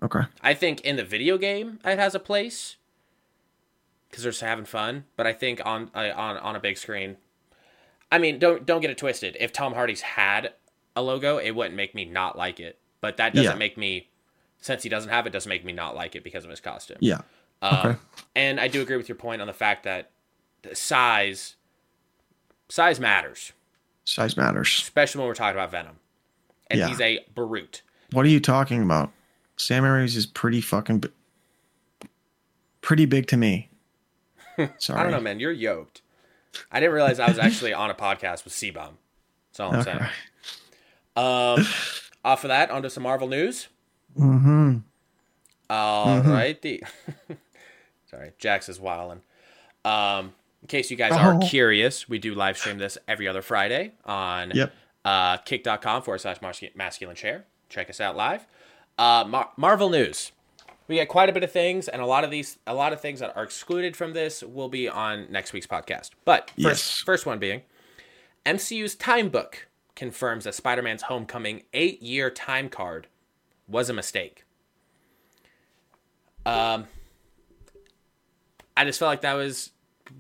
[0.03, 0.23] Okay.
[0.43, 2.77] I think in the video game it has a place
[4.11, 5.05] because they're just having fun.
[5.17, 7.17] But I think on uh, on on a big screen,
[8.11, 9.37] I mean, don't don't get it twisted.
[9.41, 10.53] If Tom Hardy's had
[10.95, 12.79] a logo, it wouldn't make me not like it.
[13.01, 13.59] But that doesn't yeah.
[13.59, 14.11] make me,
[14.61, 16.99] since he doesn't have it, doesn't make me not like it because of his costume.
[17.01, 17.23] Yeah.
[17.63, 17.99] Um, okay.
[18.37, 20.11] And I do agree with your point on the fact that
[20.63, 21.57] the size
[22.69, 23.53] size matters.
[24.05, 25.97] Size matters, especially when we're talking about Venom,
[26.69, 26.89] and yeah.
[26.89, 27.83] he's a brute.
[28.11, 29.13] What are you talking about?
[29.63, 31.05] Sam Raimi is pretty fucking,
[32.81, 33.71] pretty big to me.
[34.79, 35.41] Sorry, I don't know, man.
[35.41, 36.03] You're yoked.
[36.71, 38.93] I didn't realize I was actually on a podcast with CBum.
[39.51, 39.93] That's all I'm okay.
[39.93, 40.11] saying.
[41.17, 41.67] Um,
[42.25, 43.69] off of that, onto some Marvel news.
[44.19, 44.79] Mm-hmm.
[45.71, 46.31] All mm-hmm.
[46.31, 46.61] right.
[46.61, 46.83] The
[48.11, 49.23] sorry, Jax is wilding.
[49.85, 51.47] Um, in case you guys are oh.
[51.47, 54.73] curious, we do live stream this every other Friday on yep.
[55.05, 56.39] uh, kick.com forward slash
[56.75, 57.45] masculine chair.
[57.69, 58.47] Check us out live.
[58.99, 60.33] Uh, Mar- Marvel news.
[60.89, 63.01] We get quite a bit of things, and a lot of these, a lot of
[63.01, 66.11] things that are excluded from this will be on next week's podcast.
[66.25, 66.99] But first, yes.
[67.01, 67.63] first one being
[68.45, 73.07] MCU's time book confirms that Spider Man's Homecoming eight year time card
[73.69, 74.45] was a mistake.
[76.45, 76.87] Um,
[78.77, 79.71] I just felt like that was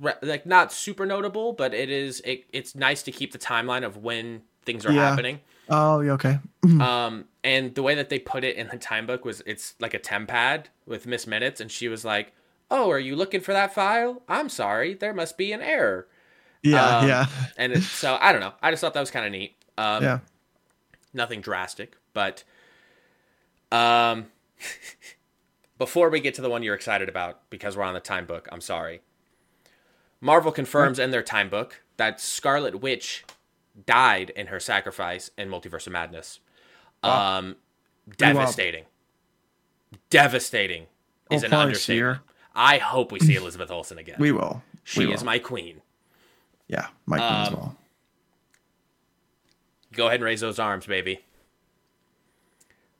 [0.00, 2.20] re- like not super notable, but it is.
[2.24, 5.08] It, it's nice to keep the timeline of when things are Yeah.
[5.10, 5.40] happening.
[5.68, 6.38] Oh, yeah, okay.
[6.64, 9.94] Um, and the way that they put it in the time book was it's like
[9.94, 12.32] a TemPad with Miss Minutes, and she was like,
[12.70, 14.22] "Oh, are you looking for that file?
[14.28, 16.08] I'm sorry, there must be an error."
[16.62, 17.26] Yeah, Um, yeah,
[17.56, 18.52] And it, so I don't know.
[18.62, 19.56] I just thought that was kind of neat.
[19.76, 20.18] Um, yeah.
[21.12, 22.44] nothing drastic, but
[23.72, 24.26] um,
[25.78, 28.48] before we get to the one you're excited about, because we're on the time book,
[28.52, 29.00] I'm sorry.
[30.20, 33.24] Marvel confirms in their time book that Scarlet Witch
[33.86, 36.40] died in her sacrifice in Multiverse of Madness.
[37.02, 37.38] Wow.
[37.38, 37.56] Um,
[38.16, 38.84] devastating.
[40.10, 40.86] Devastating
[41.30, 42.20] is an understatement.
[42.54, 44.16] I hope we see Elizabeth Olsen again.
[44.18, 44.62] We will.
[44.84, 45.26] she we is will.
[45.26, 45.80] my queen.
[46.68, 47.76] Yeah, my queen as Um, well.
[49.92, 51.24] Go ahead and raise those arms, baby.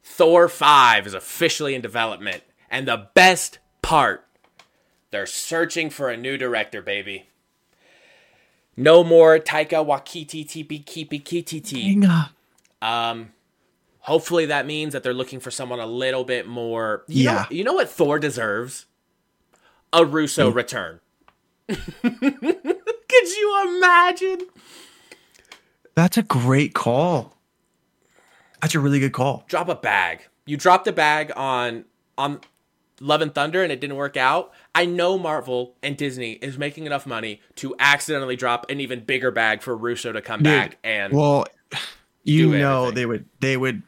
[0.03, 2.43] Thor 5 is officially in development.
[2.71, 4.27] And the best part,
[5.11, 7.29] they're searching for a new director, baby.
[8.77, 12.31] No more Taika Waititi TP Kipi Kititi.
[12.81, 13.33] Um
[14.01, 17.33] hopefully that means that they're looking for someone a little bit more you Yeah.
[17.33, 18.87] Know, you know what Thor deserves?
[19.93, 20.57] A Russo Hmm.
[20.57, 21.01] return.
[21.69, 24.41] Could you imagine?
[25.95, 27.37] That's a great call.
[28.61, 29.45] That's a really good call.
[29.49, 30.27] drop a bag.
[30.47, 31.85] You dropped a bag on
[32.19, 32.41] on
[33.03, 34.53] Love and Thunder and it didn't work out.
[34.75, 39.31] I know Marvel and Disney is making enough money to accidentally drop an even bigger
[39.31, 41.47] bag for Russo to come Dude, back and Well,
[42.25, 42.95] you know everything.
[42.95, 43.83] they would they would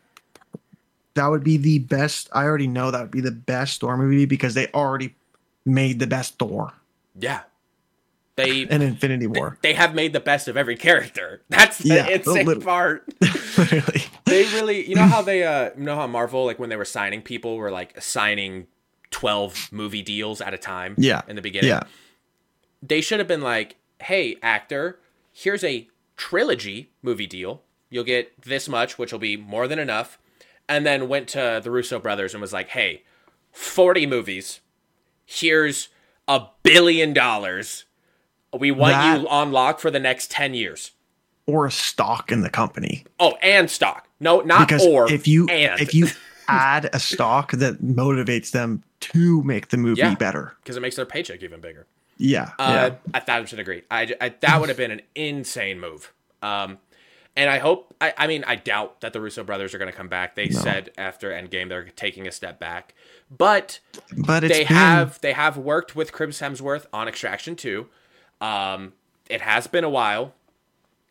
[1.15, 2.29] that would be the best.
[2.33, 5.15] I already know that would be the best Thor movie because they already
[5.65, 6.73] made the best Thor
[7.19, 7.43] yeah.
[8.37, 9.59] They in Infinity War.
[9.63, 11.43] they have made the best of every character.
[11.49, 12.65] That's the Yeah, insane literally.
[12.65, 13.05] part.
[13.57, 14.03] Literally.
[14.25, 16.85] They really, you know how they, uh, you know how Marvel, like when they were
[16.85, 18.67] signing people, were like signing
[19.11, 20.95] twelve movie deals at a time.
[20.99, 21.23] Yeah.
[21.29, 21.69] In the beginning.
[21.71, 21.83] Yeah.
[22.83, 24.99] they should have been like, "Hey, actor,
[25.33, 27.63] here's a trilogy movie deal.
[27.91, 30.19] You'll get this much, which will be more than enough."
[30.69, 33.03] And then went to the Russo brothers and was like, "Hey,
[33.53, 34.61] 40 movies.
[35.25, 35.89] Here's
[36.29, 37.85] a billion dollars.
[38.59, 40.91] We want That- you on lock for the next 10 years."
[41.47, 43.05] Or a stock in the company.
[43.21, 44.09] Oh, and stock.
[44.21, 45.11] No, not Because or.
[45.13, 46.09] if you and if you
[46.49, 48.83] add a stock that motivates them
[49.13, 50.15] to make the movie Yeah.
[50.15, 50.57] better.
[50.63, 51.87] because it makes their paycheck even bigger.
[52.17, 52.53] Yeah.
[52.59, 52.97] Uh, yeah.
[53.13, 53.83] I thousand percent agree.
[53.91, 56.13] I, I that would have been an insane move.
[56.43, 56.79] Um,
[57.37, 57.93] and I hope.
[58.01, 60.37] I, I mean, I doubt that the Russo brothers are going to come back.
[60.37, 62.95] They said after Endgame they're taking a step back,
[63.37, 63.81] but
[64.17, 67.89] But it's they been, have they have worked with Chris Hemsworth on Extraction two.
[68.41, 68.93] Um,
[69.29, 70.35] it has been a while,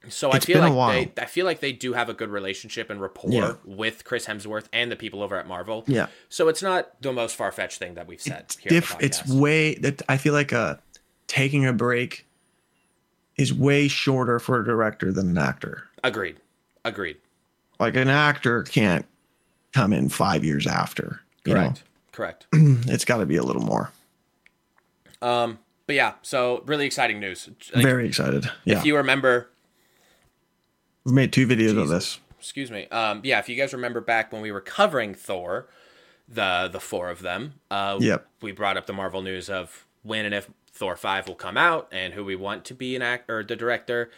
[0.09, 2.89] so I feel a like they I feel like they do have a good relationship
[2.89, 3.53] and rapport Yeah.
[3.65, 5.83] with Chris Hemsworth and the people over at Marvel.
[5.87, 6.07] Yeah.
[6.29, 8.69] So it's not the most far fetched thing that we've said it's here.
[8.69, 10.75] diff- it's way that I feel like uh
[11.27, 12.27] taking a break
[13.37, 15.87] is way shorter for a director than an actor.
[16.03, 16.37] agreed.
[16.85, 17.17] Agreed.
[17.79, 19.05] Like an actor can't
[19.73, 21.21] come in five years after.
[21.45, 21.83] Correct.
[22.11, 22.45] Correct.
[22.53, 23.91] it's got to be a little more.
[25.21, 27.49] Um, but yeah, so really exciting news.
[27.73, 28.49] Like, Very excited.
[28.65, 29.49] Yeah, If you remember,
[31.05, 31.89] we've made two videos of Jesus.
[31.89, 32.19] this.
[32.39, 32.87] excuse me.
[32.89, 35.67] Um, yeah, if you guys remember back when we were covering Thor,
[36.27, 38.27] the the four of them, uh, Yep.
[38.41, 41.87] we brought up the Marvel news of when and if Thor five will come out
[41.91, 44.09] and who we want to be an act or the director.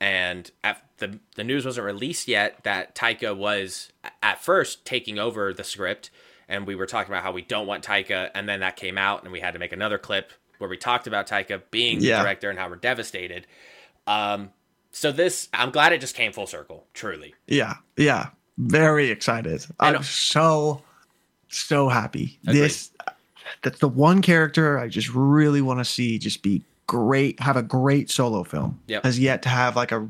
[0.00, 3.92] And at the the news wasn't released yet that Taika was
[4.22, 6.10] at first taking over the script,
[6.48, 9.22] and we were talking about how we don't want Taika, and then that came out,
[9.22, 12.50] and we had to make another clip where we talked about Taika being the director
[12.50, 13.46] and how we're devastated.
[14.08, 14.50] Um,
[14.92, 16.86] so this, I'm glad it just came full circle.
[16.94, 18.28] Truly, Yeah, yeah,
[18.58, 19.66] very excited.
[19.80, 19.98] I know.
[19.98, 20.82] I'm so
[21.48, 22.38] so happy.
[22.46, 22.60] Agreed.
[22.60, 22.90] This
[23.62, 27.62] that's the one character I just really want to see just be great, have a
[27.62, 28.80] great solo film.
[28.86, 29.04] Yep.
[29.04, 30.08] Has yet to have like a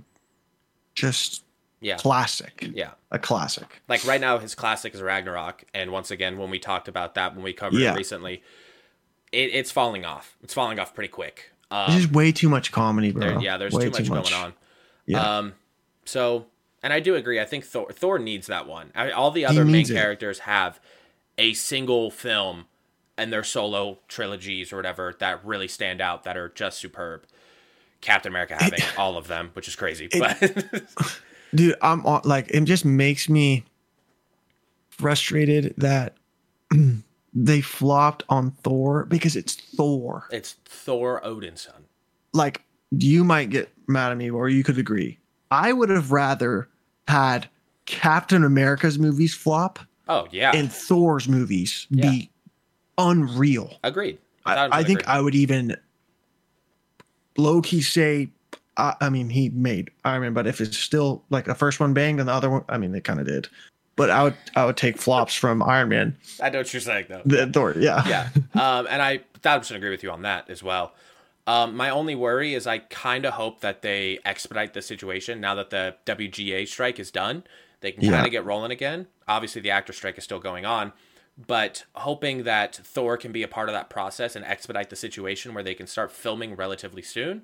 [0.95, 1.45] just
[1.81, 2.91] yeah, classic, yeah.
[3.11, 3.83] a classic.
[3.89, 7.35] Like right now, his classic is Ragnarok, and once again, when we talked about that
[7.35, 7.95] when we covered Yeah.
[7.95, 8.43] it recently,
[9.33, 10.37] it, it's falling off.
[10.43, 11.51] It's falling off pretty quick.
[11.71, 13.27] Um, There's just way too much comedy, bro.
[13.27, 14.53] there- yeah, there's Way too much, going on.
[15.07, 15.39] Yeah.
[15.39, 15.55] Um,
[16.05, 16.47] so,
[16.83, 17.41] and I do agree.
[17.41, 18.93] I think Thor, Thor needs that one.
[18.95, 19.95] I, all the other main it.
[19.95, 20.81] characters have
[21.39, 22.67] a single film
[23.17, 27.25] and their solo trilogies or whatever that really stand out that are just superb.
[28.01, 30.09] Captain America having all of them, which is crazy.
[30.19, 30.39] but
[31.55, 33.65] Dude, I'm on like it just makes me
[34.91, 36.17] frustrated that
[37.35, 40.27] they flopped on Thor because it's Thor.
[40.31, 41.85] it's Thor Odin's son.
[42.33, 42.63] Like
[42.99, 45.19] you might get mad at me or you could agree.
[45.51, 46.69] I would have rather
[47.09, 47.49] had
[47.87, 49.79] Captain America's movies flop
[50.09, 52.11] Oh yeah, and Thor's movies Yeah.
[52.11, 52.31] be
[52.99, 53.79] unreal.
[53.85, 54.19] agreed.
[54.45, 55.09] I, 1000% I think.
[55.09, 55.77] I would even
[57.37, 58.31] low key say.
[58.77, 61.93] I, I mean, he made Iron Man, but if it's still like the first one
[61.93, 63.49] banged and the other one, I mean, they kind of did.
[63.97, 66.17] But I would I would take flops from Iron Man.
[66.43, 67.23] I know what you're saying though.
[67.25, 68.29] The Thor, yeah, yeah.
[68.61, 70.95] Um, and I thousand percent agree with you on that as well.
[71.47, 75.55] Um, my only worry is I kind of hope that they expedite the situation now
[75.57, 77.45] that the WGA strike is done.
[77.81, 79.09] They can kind of get rolling again.
[79.27, 80.93] Obviously, the actor strike is still going on,
[81.37, 85.53] but hoping that Thor can be a part of that process and expedite the situation
[85.53, 87.43] where they can start filming relatively soon.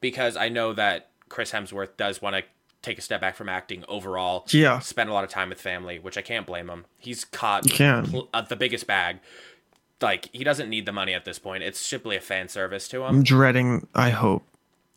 [0.00, 2.42] Because I know that Chris Hemsworth does want to
[2.82, 4.46] take a step back from acting overall.
[4.50, 4.78] Yeah.
[4.78, 6.84] Spend a lot of time with family, which I can't blame him.
[6.98, 7.66] He's caught
[8.04, 9.18] pl- uh, the biggest bag.
[10.04, 11.62] Like he doesn't need the money at this point.
[11.62, 13.16] It's simply a fan service to him.
[13.16, 13.86] I'm dreading.
[13.94, 14.44] I hope.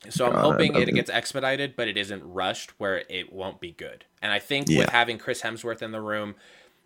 [0.10, 3.72] So I'm God, hoping it gets expedited, but it isn't rushed where it won't be
[3.72, 4.06] good.
[4.22, 4.80] And I think Yeah.
[4.80, 6.36] with having Chris Hemsworth in the room,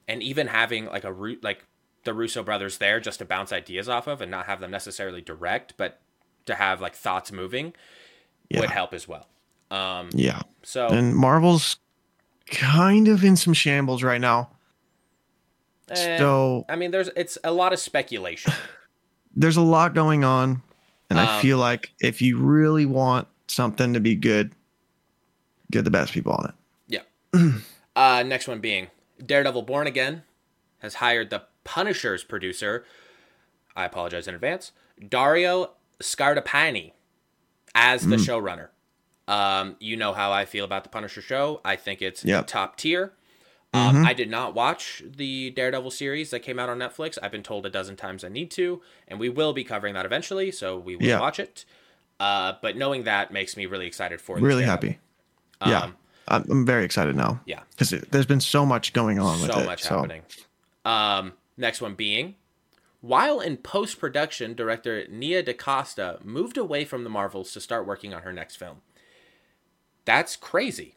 [0.07, 1.65] and even having like a root like
[2.03, 5.21] the Russo brothers there just to bounce ideas off of, and not have them necessarily
[5.21, 5.99] direct, but
[6.45, 7.73] to have like thoughts moving,
[8.53, 9.27] would help as well.
[9.69, 11.77] Um, Yeah, so and Marvel's
[12.47, 14.49] kind of in some shambles right now.
[15.91, 18.51] Eh, So I mean, there's it's a lot of speculation.
[19.35, 20.61] there's a lot going on,
[21.09, 24.53] and I Um, feel like if you really want something to be good,
[25.71, 27.03] get the best people on it.
[27.33, 27.51] Yeah.
[27.95, 28.87] uh, next one being
[29.25, 30.23] Daredevil Born Again
[30.79, 32.85] has hired the Punisher's producer.
[33.75, 34.71] I apologize in advance.
[35.07, 36.91] Dario Scardapane
[37.75, 38.67] as the showrunner.
[39.27, 41.61] Um, you know how I feel about the Punisher show.
[41.63, 42.47] I think it's Yep.
[42.47, 43.13] top tier.
[43.73, 47.17] Um, I did not watch the Daredevil series that came out on Netflix.
[47.23, 50.05] I've been told a dozen times I need to, and we will be covering that
[50.05, 51.21] eventually, so we will Yeah.
[51.21, 51.63] watch it.
[52.19, 54.99] Uh, but knowing that makes me really excited for this Really happy.
[55.65, 57.39] yeah, Um, I'm, I'm very excited now.
[57.45, 57.61] Yeah.
[57.71, 59.65] because there's been so much going on with so it.
[59.65, 60.23] much so happening.
[60.83, 62.35] Um, next one being,
[62.99, 68.13] while in post production, director Nia DaCosta moved away from the Marvels to start working
[68.13, 68.81] on her next film.
[70.05, 70.95] That's crazy.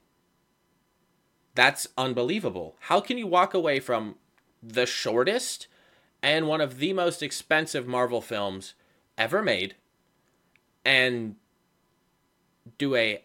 [1.55, 2.77] That's unbelievable.
[2.81, 4.17] How can you walk away from
[4.63, 5.67] the shortest
[6.23, 8.75] and one of the most expensive Marvel films
[9.17, 9.75] ever made
[10.85, 11.37] and
[12.79, 13.23] do a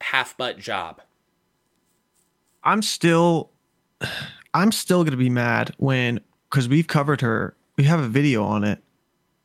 [0.00, 1.00] half butt job?
[2.62, 3.50] I'm still,
[4.54, 6.20] I'm still gonna be mad when
[6.50, 7.56] because we've covered her.
[7.76, 8.82] We have a video on it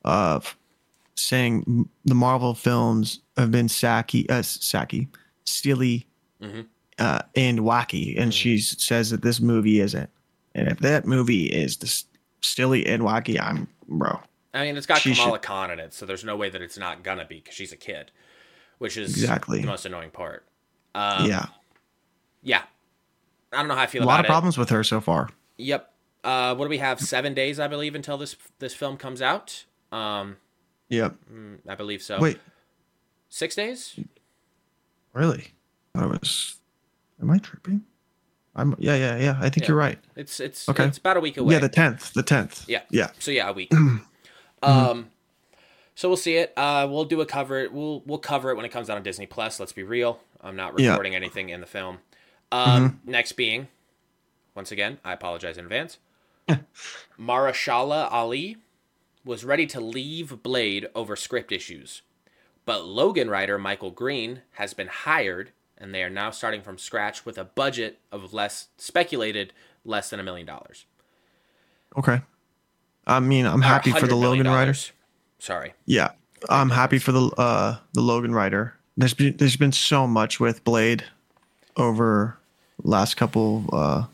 [0.05, 0.55] of
[1.15, 5.07] saying the Marvel films have been sacky, uh, sacky,
[5.45, 6.05] silly,
[6.41, 6.67] Mhm.
[6.99, 10.09] Uh, and wacky, and she says that this movie isn't.
[10.55, 12.05] And if that movie is this
[12.41, 14.19] silly and wacky, I'm bro.
[14.53, 16.61] I mean, it's got She Kamala should- Khan in it, so there's no way that
[16.61, 18.11] it's not gonna be because she's a kid,
[18.79, 19.61] which is Exactly.
[19.61, 20.45] the most annoying part.
[20.95, 21.45] Um, yeah,
[22.41, 22.63] yeah.
[23.53, 24.29] I don't know how I feel a lot of it.
[24.29, 25.29] problems with her so far.
[25.57, 25.91] Yep.
[26.23, 26.99] Uh, what do we have?
[26.99, 29.65] Seven days, I believe, until this this film comes out.
[29.91, 30.37] Um,
[30.89, 31.15] Yep.
[31.31, 32.19] mm, I believe so.
[32.19, 32.39] Wait,
[33.29, 33.99] six days?
[35.13, 35.53] really?
[35.95, 36.58] I was.
[37.21, 37.83] Am I tripping?
[38.55, 38.75] I'm.
[38.79, 39.37] Yeah, yeah, yeah.
[39.39, 39.67] I think Yeah.
[39.69, 39.99] you're right.
[40.15, 40.85] It's it's Okay.
[40.85, 41.53] it's about a week away.
[41.53, 42.13] Yeah, the tenth.
[42.13, 42.65] The tenth.
[42.67, 42.81] Yeah.
[42.89, 43.11] Yeah.
[43.19, 43.71] So yeah, a week.
[44.61, 44.69] Mm-hmm.
[44.91, 45.09] um,
[45.95, 46.51] so we'll see it.
[46.57, 47.59] Uh, we'll do a cover.
[47.59, 47.71] It.
[47.71, 49.57] We'll we'll cover it when it comes out on Disney Plus.
[49.57, 50.19] Let's be real.
[50.41, 50.89] I'm not Yeah.
[50.89, 51.99] recording anything in the film.
[52.51, 53.11] Um, Mm-hmm.
[53.11, 53.69] next being,
[54.55, 55.97] once again, I apologize in advance.
[57.19, 58.57] Mahershala Ali
[59.23, 62.01] was ready to leave Blade over script issues,
[62.65, 67.25] but Logan writer Michael Green has been hired, and they are now starting from scratch
[67.25, 69.53] with a budget of less speculated
[69.85, 70.85] less than a million dollars.
[71.97, 72.21] Okay.
[73.07, 74.91] I mean, I'm Or happy for the Logan dollars.
[75.39, 75.73] Sorry.
[75.85, 76.11] Yeah,
[76.49, 78.75] I'm happy for the uh the Logan Rider.
[78.97, 81.03] There's been there's been so much with Blade
[81.77, 82.37] over
[82.83, 84.05] last couple uh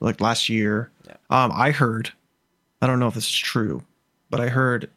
[0.00, 0.90] like last year.
[1.06, 1.16] Yeah.
[1.28, 2.10] Um, I heard,
[2.80, 3.82] I don't know if this is true,
[4.30, 4.88] but I heard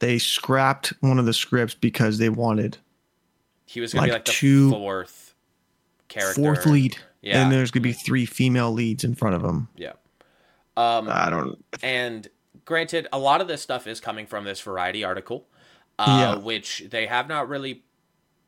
[0.00, 2.78] they scrapped one of the scripts because they wanted
[3.66, 5.23] He was gonna be Like like the two- fourth
[6.08, 6.34] character.
[6.40, 7.42] fourth lead, Yeah.
[7.42, 9.68] and there's gonna be three female leads in front of him.
[9.76, 9.92] Yeah.
[10.76, 11.64] Um, I don't.
[11.82, 12.28] and
[12.64, 15.46] granted, a lot of this stuff is coming from this Variety article,
[15.98, 16.42] uh, Yeah.
[16.42, 17.84] which they have not really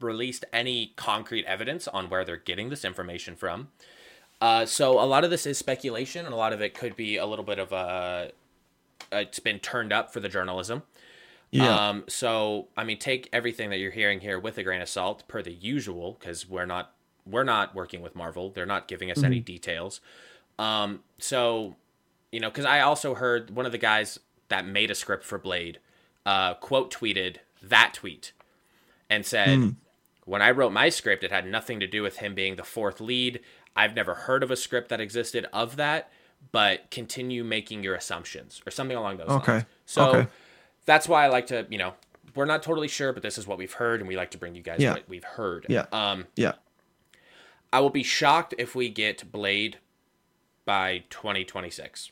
[0.01, 3.69] released any concrete evidence on where they're getting this information from.
[4.41, 7.17] Uh, so a lot of this is speculation, and a lot of it could be
[7.17, 8.33] a little bit of a.
[9.13, 10.83] It's been turned up for the journalism.
[11.53, 14.89] Yeah, Um, so I mean, take everything that you're hearing here with a grain of
[14.89, 16.93] salt, per the usual, because we're not
[17.27, 18.51] we're not working with Marvel.
[18.51, 20.01] They're not giving us any details.
[20.59, 21.77] Um, so
[22.33, 25.39] you know, because I also heard one of the guys that made a script for
[25.39, 25.79] Blade,
[26.25, 28.33] uh, quote tweeted that tweet
[29.09, 29.75] and said,
[30.25, 33.01] When I wrote my script, it had nothing to do with him being the fourth
[33.01, 33.41] lead.
[33.77, 36.11] I've never heard of a script that existed of that,
[36.53, 39.53] but continue making your assumptions or something along those Okay.
[39.53, 39.65] lines.
[39.87, 40.29] So Okay.
[40.85, 41.95] that's why I like to, you know,
[42.35, 44.55] we're not totally sure, but this is what we've heard, and we like to bring
[44.55, 44.95] you guys Yeah.
[44.95, 45.67] what we've heard.
[45.69, 45.87] Yeah.
[45.93, 46.53] Um, Yeah.
[47.73, 49.79] I will be shocked if we get Blade
[50.65, 52.11] by 2026.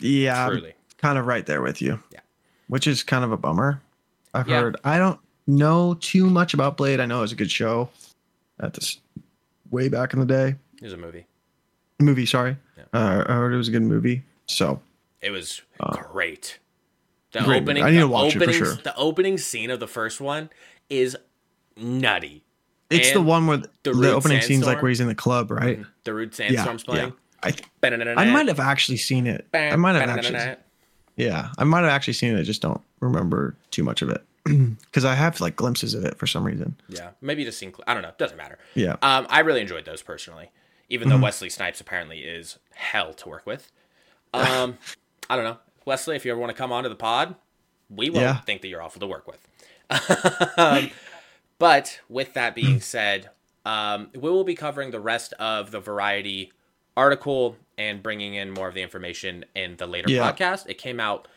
[0.00, 0.46] Yeah.
[0.48, 0.74] Truly.
[0.98, 2.02] kind of right there with you.
[2.10, 2.20] Yeah.
[2.68, 3.82] Which is kind of a bummer.
[4.32, 4.60] I've Yeah.
[4.62, 4.76] heard.
[4.84, 7.00] I don't know too much about Blade.
[7.00, 7.90] I know it was a good show
[8.58, 8.98] at this
[9.70, 10.56] way back in the day.
[10.80, 11.26] It was a movie.
[12.00, 12.56] Movie, sorry.
[12.76, 12.84] Yeah.
[12.94, 14.22] Uh, I heard it was a good movie.
[14.46, 14.80] So
[15.20, 15.60] It was
[15.92, 16.58] great.
[17.32, 18.74] The Uh, Great opening, I need to watch it for sure.
[18.76, 20.48] the opening scene of the first one
[20.88, 21.16] is
[21.76, 22.44] nutty.
[22.90, 25.80] It's the one where the, the opening scene's like where he's in the club, right?
[26.04, 26.64] The Rude Yeah.
[26.84, 27.08] Playing.
[27.08, 27.12] Yeah.
[27.42, 27.52] I
[28.16, 29.46] I might have actually seen it.
[29.54, 30.56] I might have actually.
[31.16, 32.40] Yeah, I might have actually seen it.
[32.40, 36.18] I just don't remember too much of it because I have like glimpses of it
[36.18, 36.76] for some reason.
[36.88, 37.72] Yeah, maybe just seen.
[37.86, 38.12] I don't know.
[38.18, 38.58] Doesn't matter.
[38.74, 38.96] Yeah.
[39.02, 40.50] Um, I really enjoyed those personally,
[40.88, 41.18] even Mm-hmm.
[41.18, 43.70] though Wesley Snipes apparently is hell to work with.
[44.34, 44.76] Um,
[45.30, 46.16] I don't know, Wesley.
[46.16, 47.34] If you ever want to come onto the pod,
[47.88, 48.40] we won't Yeah.
[48.40, 49.46] think that you're awful to work with.
[50.58, 50.90] um,
[51.58, 53.30] but with that being said,
[53.64, 56.52] um, we will be covering the rest of the Variety
[56.96, 60.30] article and bringing in more of the information in the later Yeah.
[60.32, 60.66] podcast.
[60.68, 61.28] It came out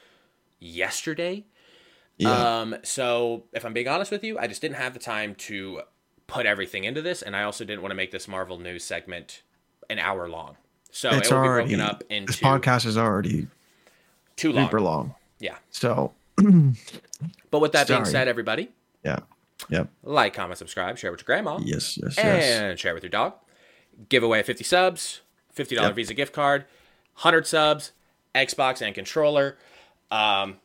[0.60, 1.46] yesterday.
[2.18, 2.60] Yeah.
[2.62, 5.82] Um, so if I'm being honest with you, I just didn't have the time to
[6.28, 9.42] put everything into this, and I also didn't want to make this Marvel news segment
[9.90, 10.58] an hour long.
[10.92, 13.48] So it's it will already be broken up this podcast is already
[14.36, 14.66] too long.
[14.68, 15.16] super long.
[15.40, 15.58] Yeah.
[15.72, 16.14] So
[17.52, 18.70] But with that being said, everybody,
[19.04, 19.20] yeah,
[19.70, 22.44] yep, like, comment, subscribe, share with your grandma, yes, yes, yes.
[22.62, 23.34] and share with your dog.
[24.10, 25.22] Give away 50 subs,
[25.56, 25.96] $50 Yep.
[25.96, 26.66] Visa gift card,
[27.16, 27.92] 100 subs,
[28.36, 29.58] Xbox and controller.
[30.12, 30.58] Um,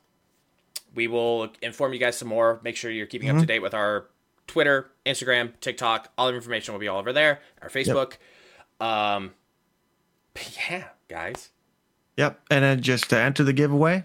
[0.94, 2.60] we will inform you guys some more.
[2.62, 3.40] Make sure you're keeping up Mm-hmm.
[3.42, 4.06] to date with our
[4.46, 6.12] Twitter, Instagram, TikTok.
[6.16, 7.40] All the information will be all over there.
[7.62, 8.14] Our Facebook.
[8.80, 9.32] Um,
[10.68, 11.50] yeah, guys,
[12.16, 14.04] Yep, and then just to enter the giveaway,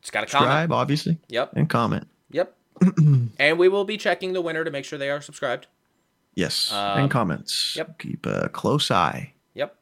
[0.00, 0.48] just got to comment.
[0.50, 2.08] subscribe obviously, Yep, and comment.
[2.30, 2.56] yep.
[3.38, 5.66] and we will be checking the winner to make sure they are subscribed.
[6.34, 7.74] Yes, Um, and comments.
[7.76, 7.98] yep.
[7.98, 9.32] Keep a close eye.
[9.54, 9.74] Yep.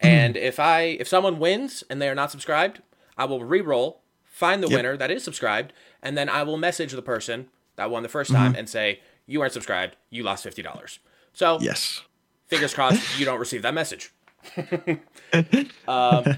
[0.00, 2.82] And if I if someone wins and they are not subscribed,
[3.16, 4.76] I will re-roll, find the Yep.
[4.76, 5.72] winner that is subscribed,
[6.02, 8.42] and then I will message the person that won the first Mm-hmm.
[8.42, 9.96] time and say, "You aren't subscribed.
[10.10, 10.98] You lost fifty dollars."
[11.32, 12.02] So Yes.
[12.46, 14.12] fingers crossed you don't receive that message.
[15.88, 16.36] um,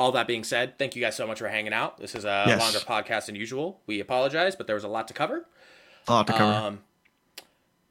[0.00, 1.98] all that being said, thank you guys so much for hanging out.
[1.98, 2.58] This is a Yes.
[2.60, 3.82] longer podcast than usual.
[3.86, 5.46] We apologize, but there was a lot to cover.
[6.08, 6.52] A lot to cover.
[6.68, 6.80] Um,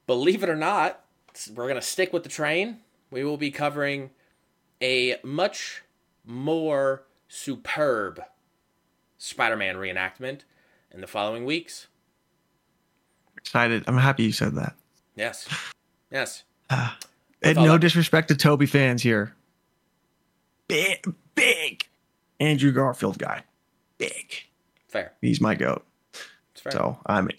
[0.07, 1.05] believe it or not,
[1.53, 2.79] we're going to stick with the train.
[3.11, 4.09] We will be covering
[4.81, 5.83] a much
[6.25, 8.21] more superb
[9.19, 10.41] Spider Man reenactment
[10.91, 11.87] in the following weeks.
[13.37, 13.83] Excited.
[13.87, 14.75] I'm happy you said that.
[15.15, 15.47] Yes.
[16.11, 16.43] Yes.
[17.41, 19.33] And no that- disrespect to Tobey fans here.
[20.67, 21.05] Big,
[21.35, 21.87] big
[22.39, 23.43] Andrew Garfield guy.
[23.97, 24.33] Big.
[24.87, 25.13] Fair.
[25.21, 25.85] He's my goat.
[26.51, 26.71] It's fair.
[26.71, 27.29] So I'm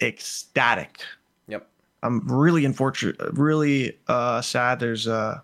[0.00, 1.00] ecstatic.
[1.48, 1.66] Yep.
[2.02, 4.80] I'm really unfortunate, really uh, sad.
[4.80, 5.40] There's uh,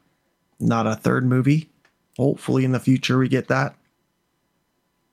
[0.61, 1.71] not a third movie.
[2.19, 3.75] Hopefully, in the future, we get that.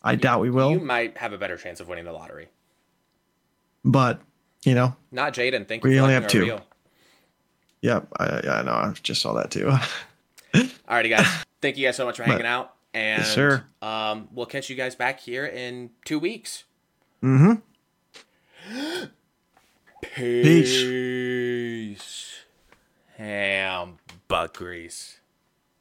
[0.03, 2.47] I doubt we will, You might have a better chance of winning the lottery.
[3.85, 4.19] but
[4.65, 5.67] you know, Not Jaden.
[5.67, 6.41] Thank We you for only have two.
[6.41, 6.61] real.
[7.81, 8.71] yeah, I, I know.
[8.71, 9.71] I just saw that too.
[10.53, 11.27] Alrighty, guys.
[11.61, 12.75] Thank you guys so much for hanging out.
[12.93, 13.65] And sir.
[13.81, 16.65] um, we'll catch you guys back here in two weeks.
[17.23, 17.53] mm-hmm.
[20.01, 20.84] Peace.
[23.15, 25.20] Ham butt grease.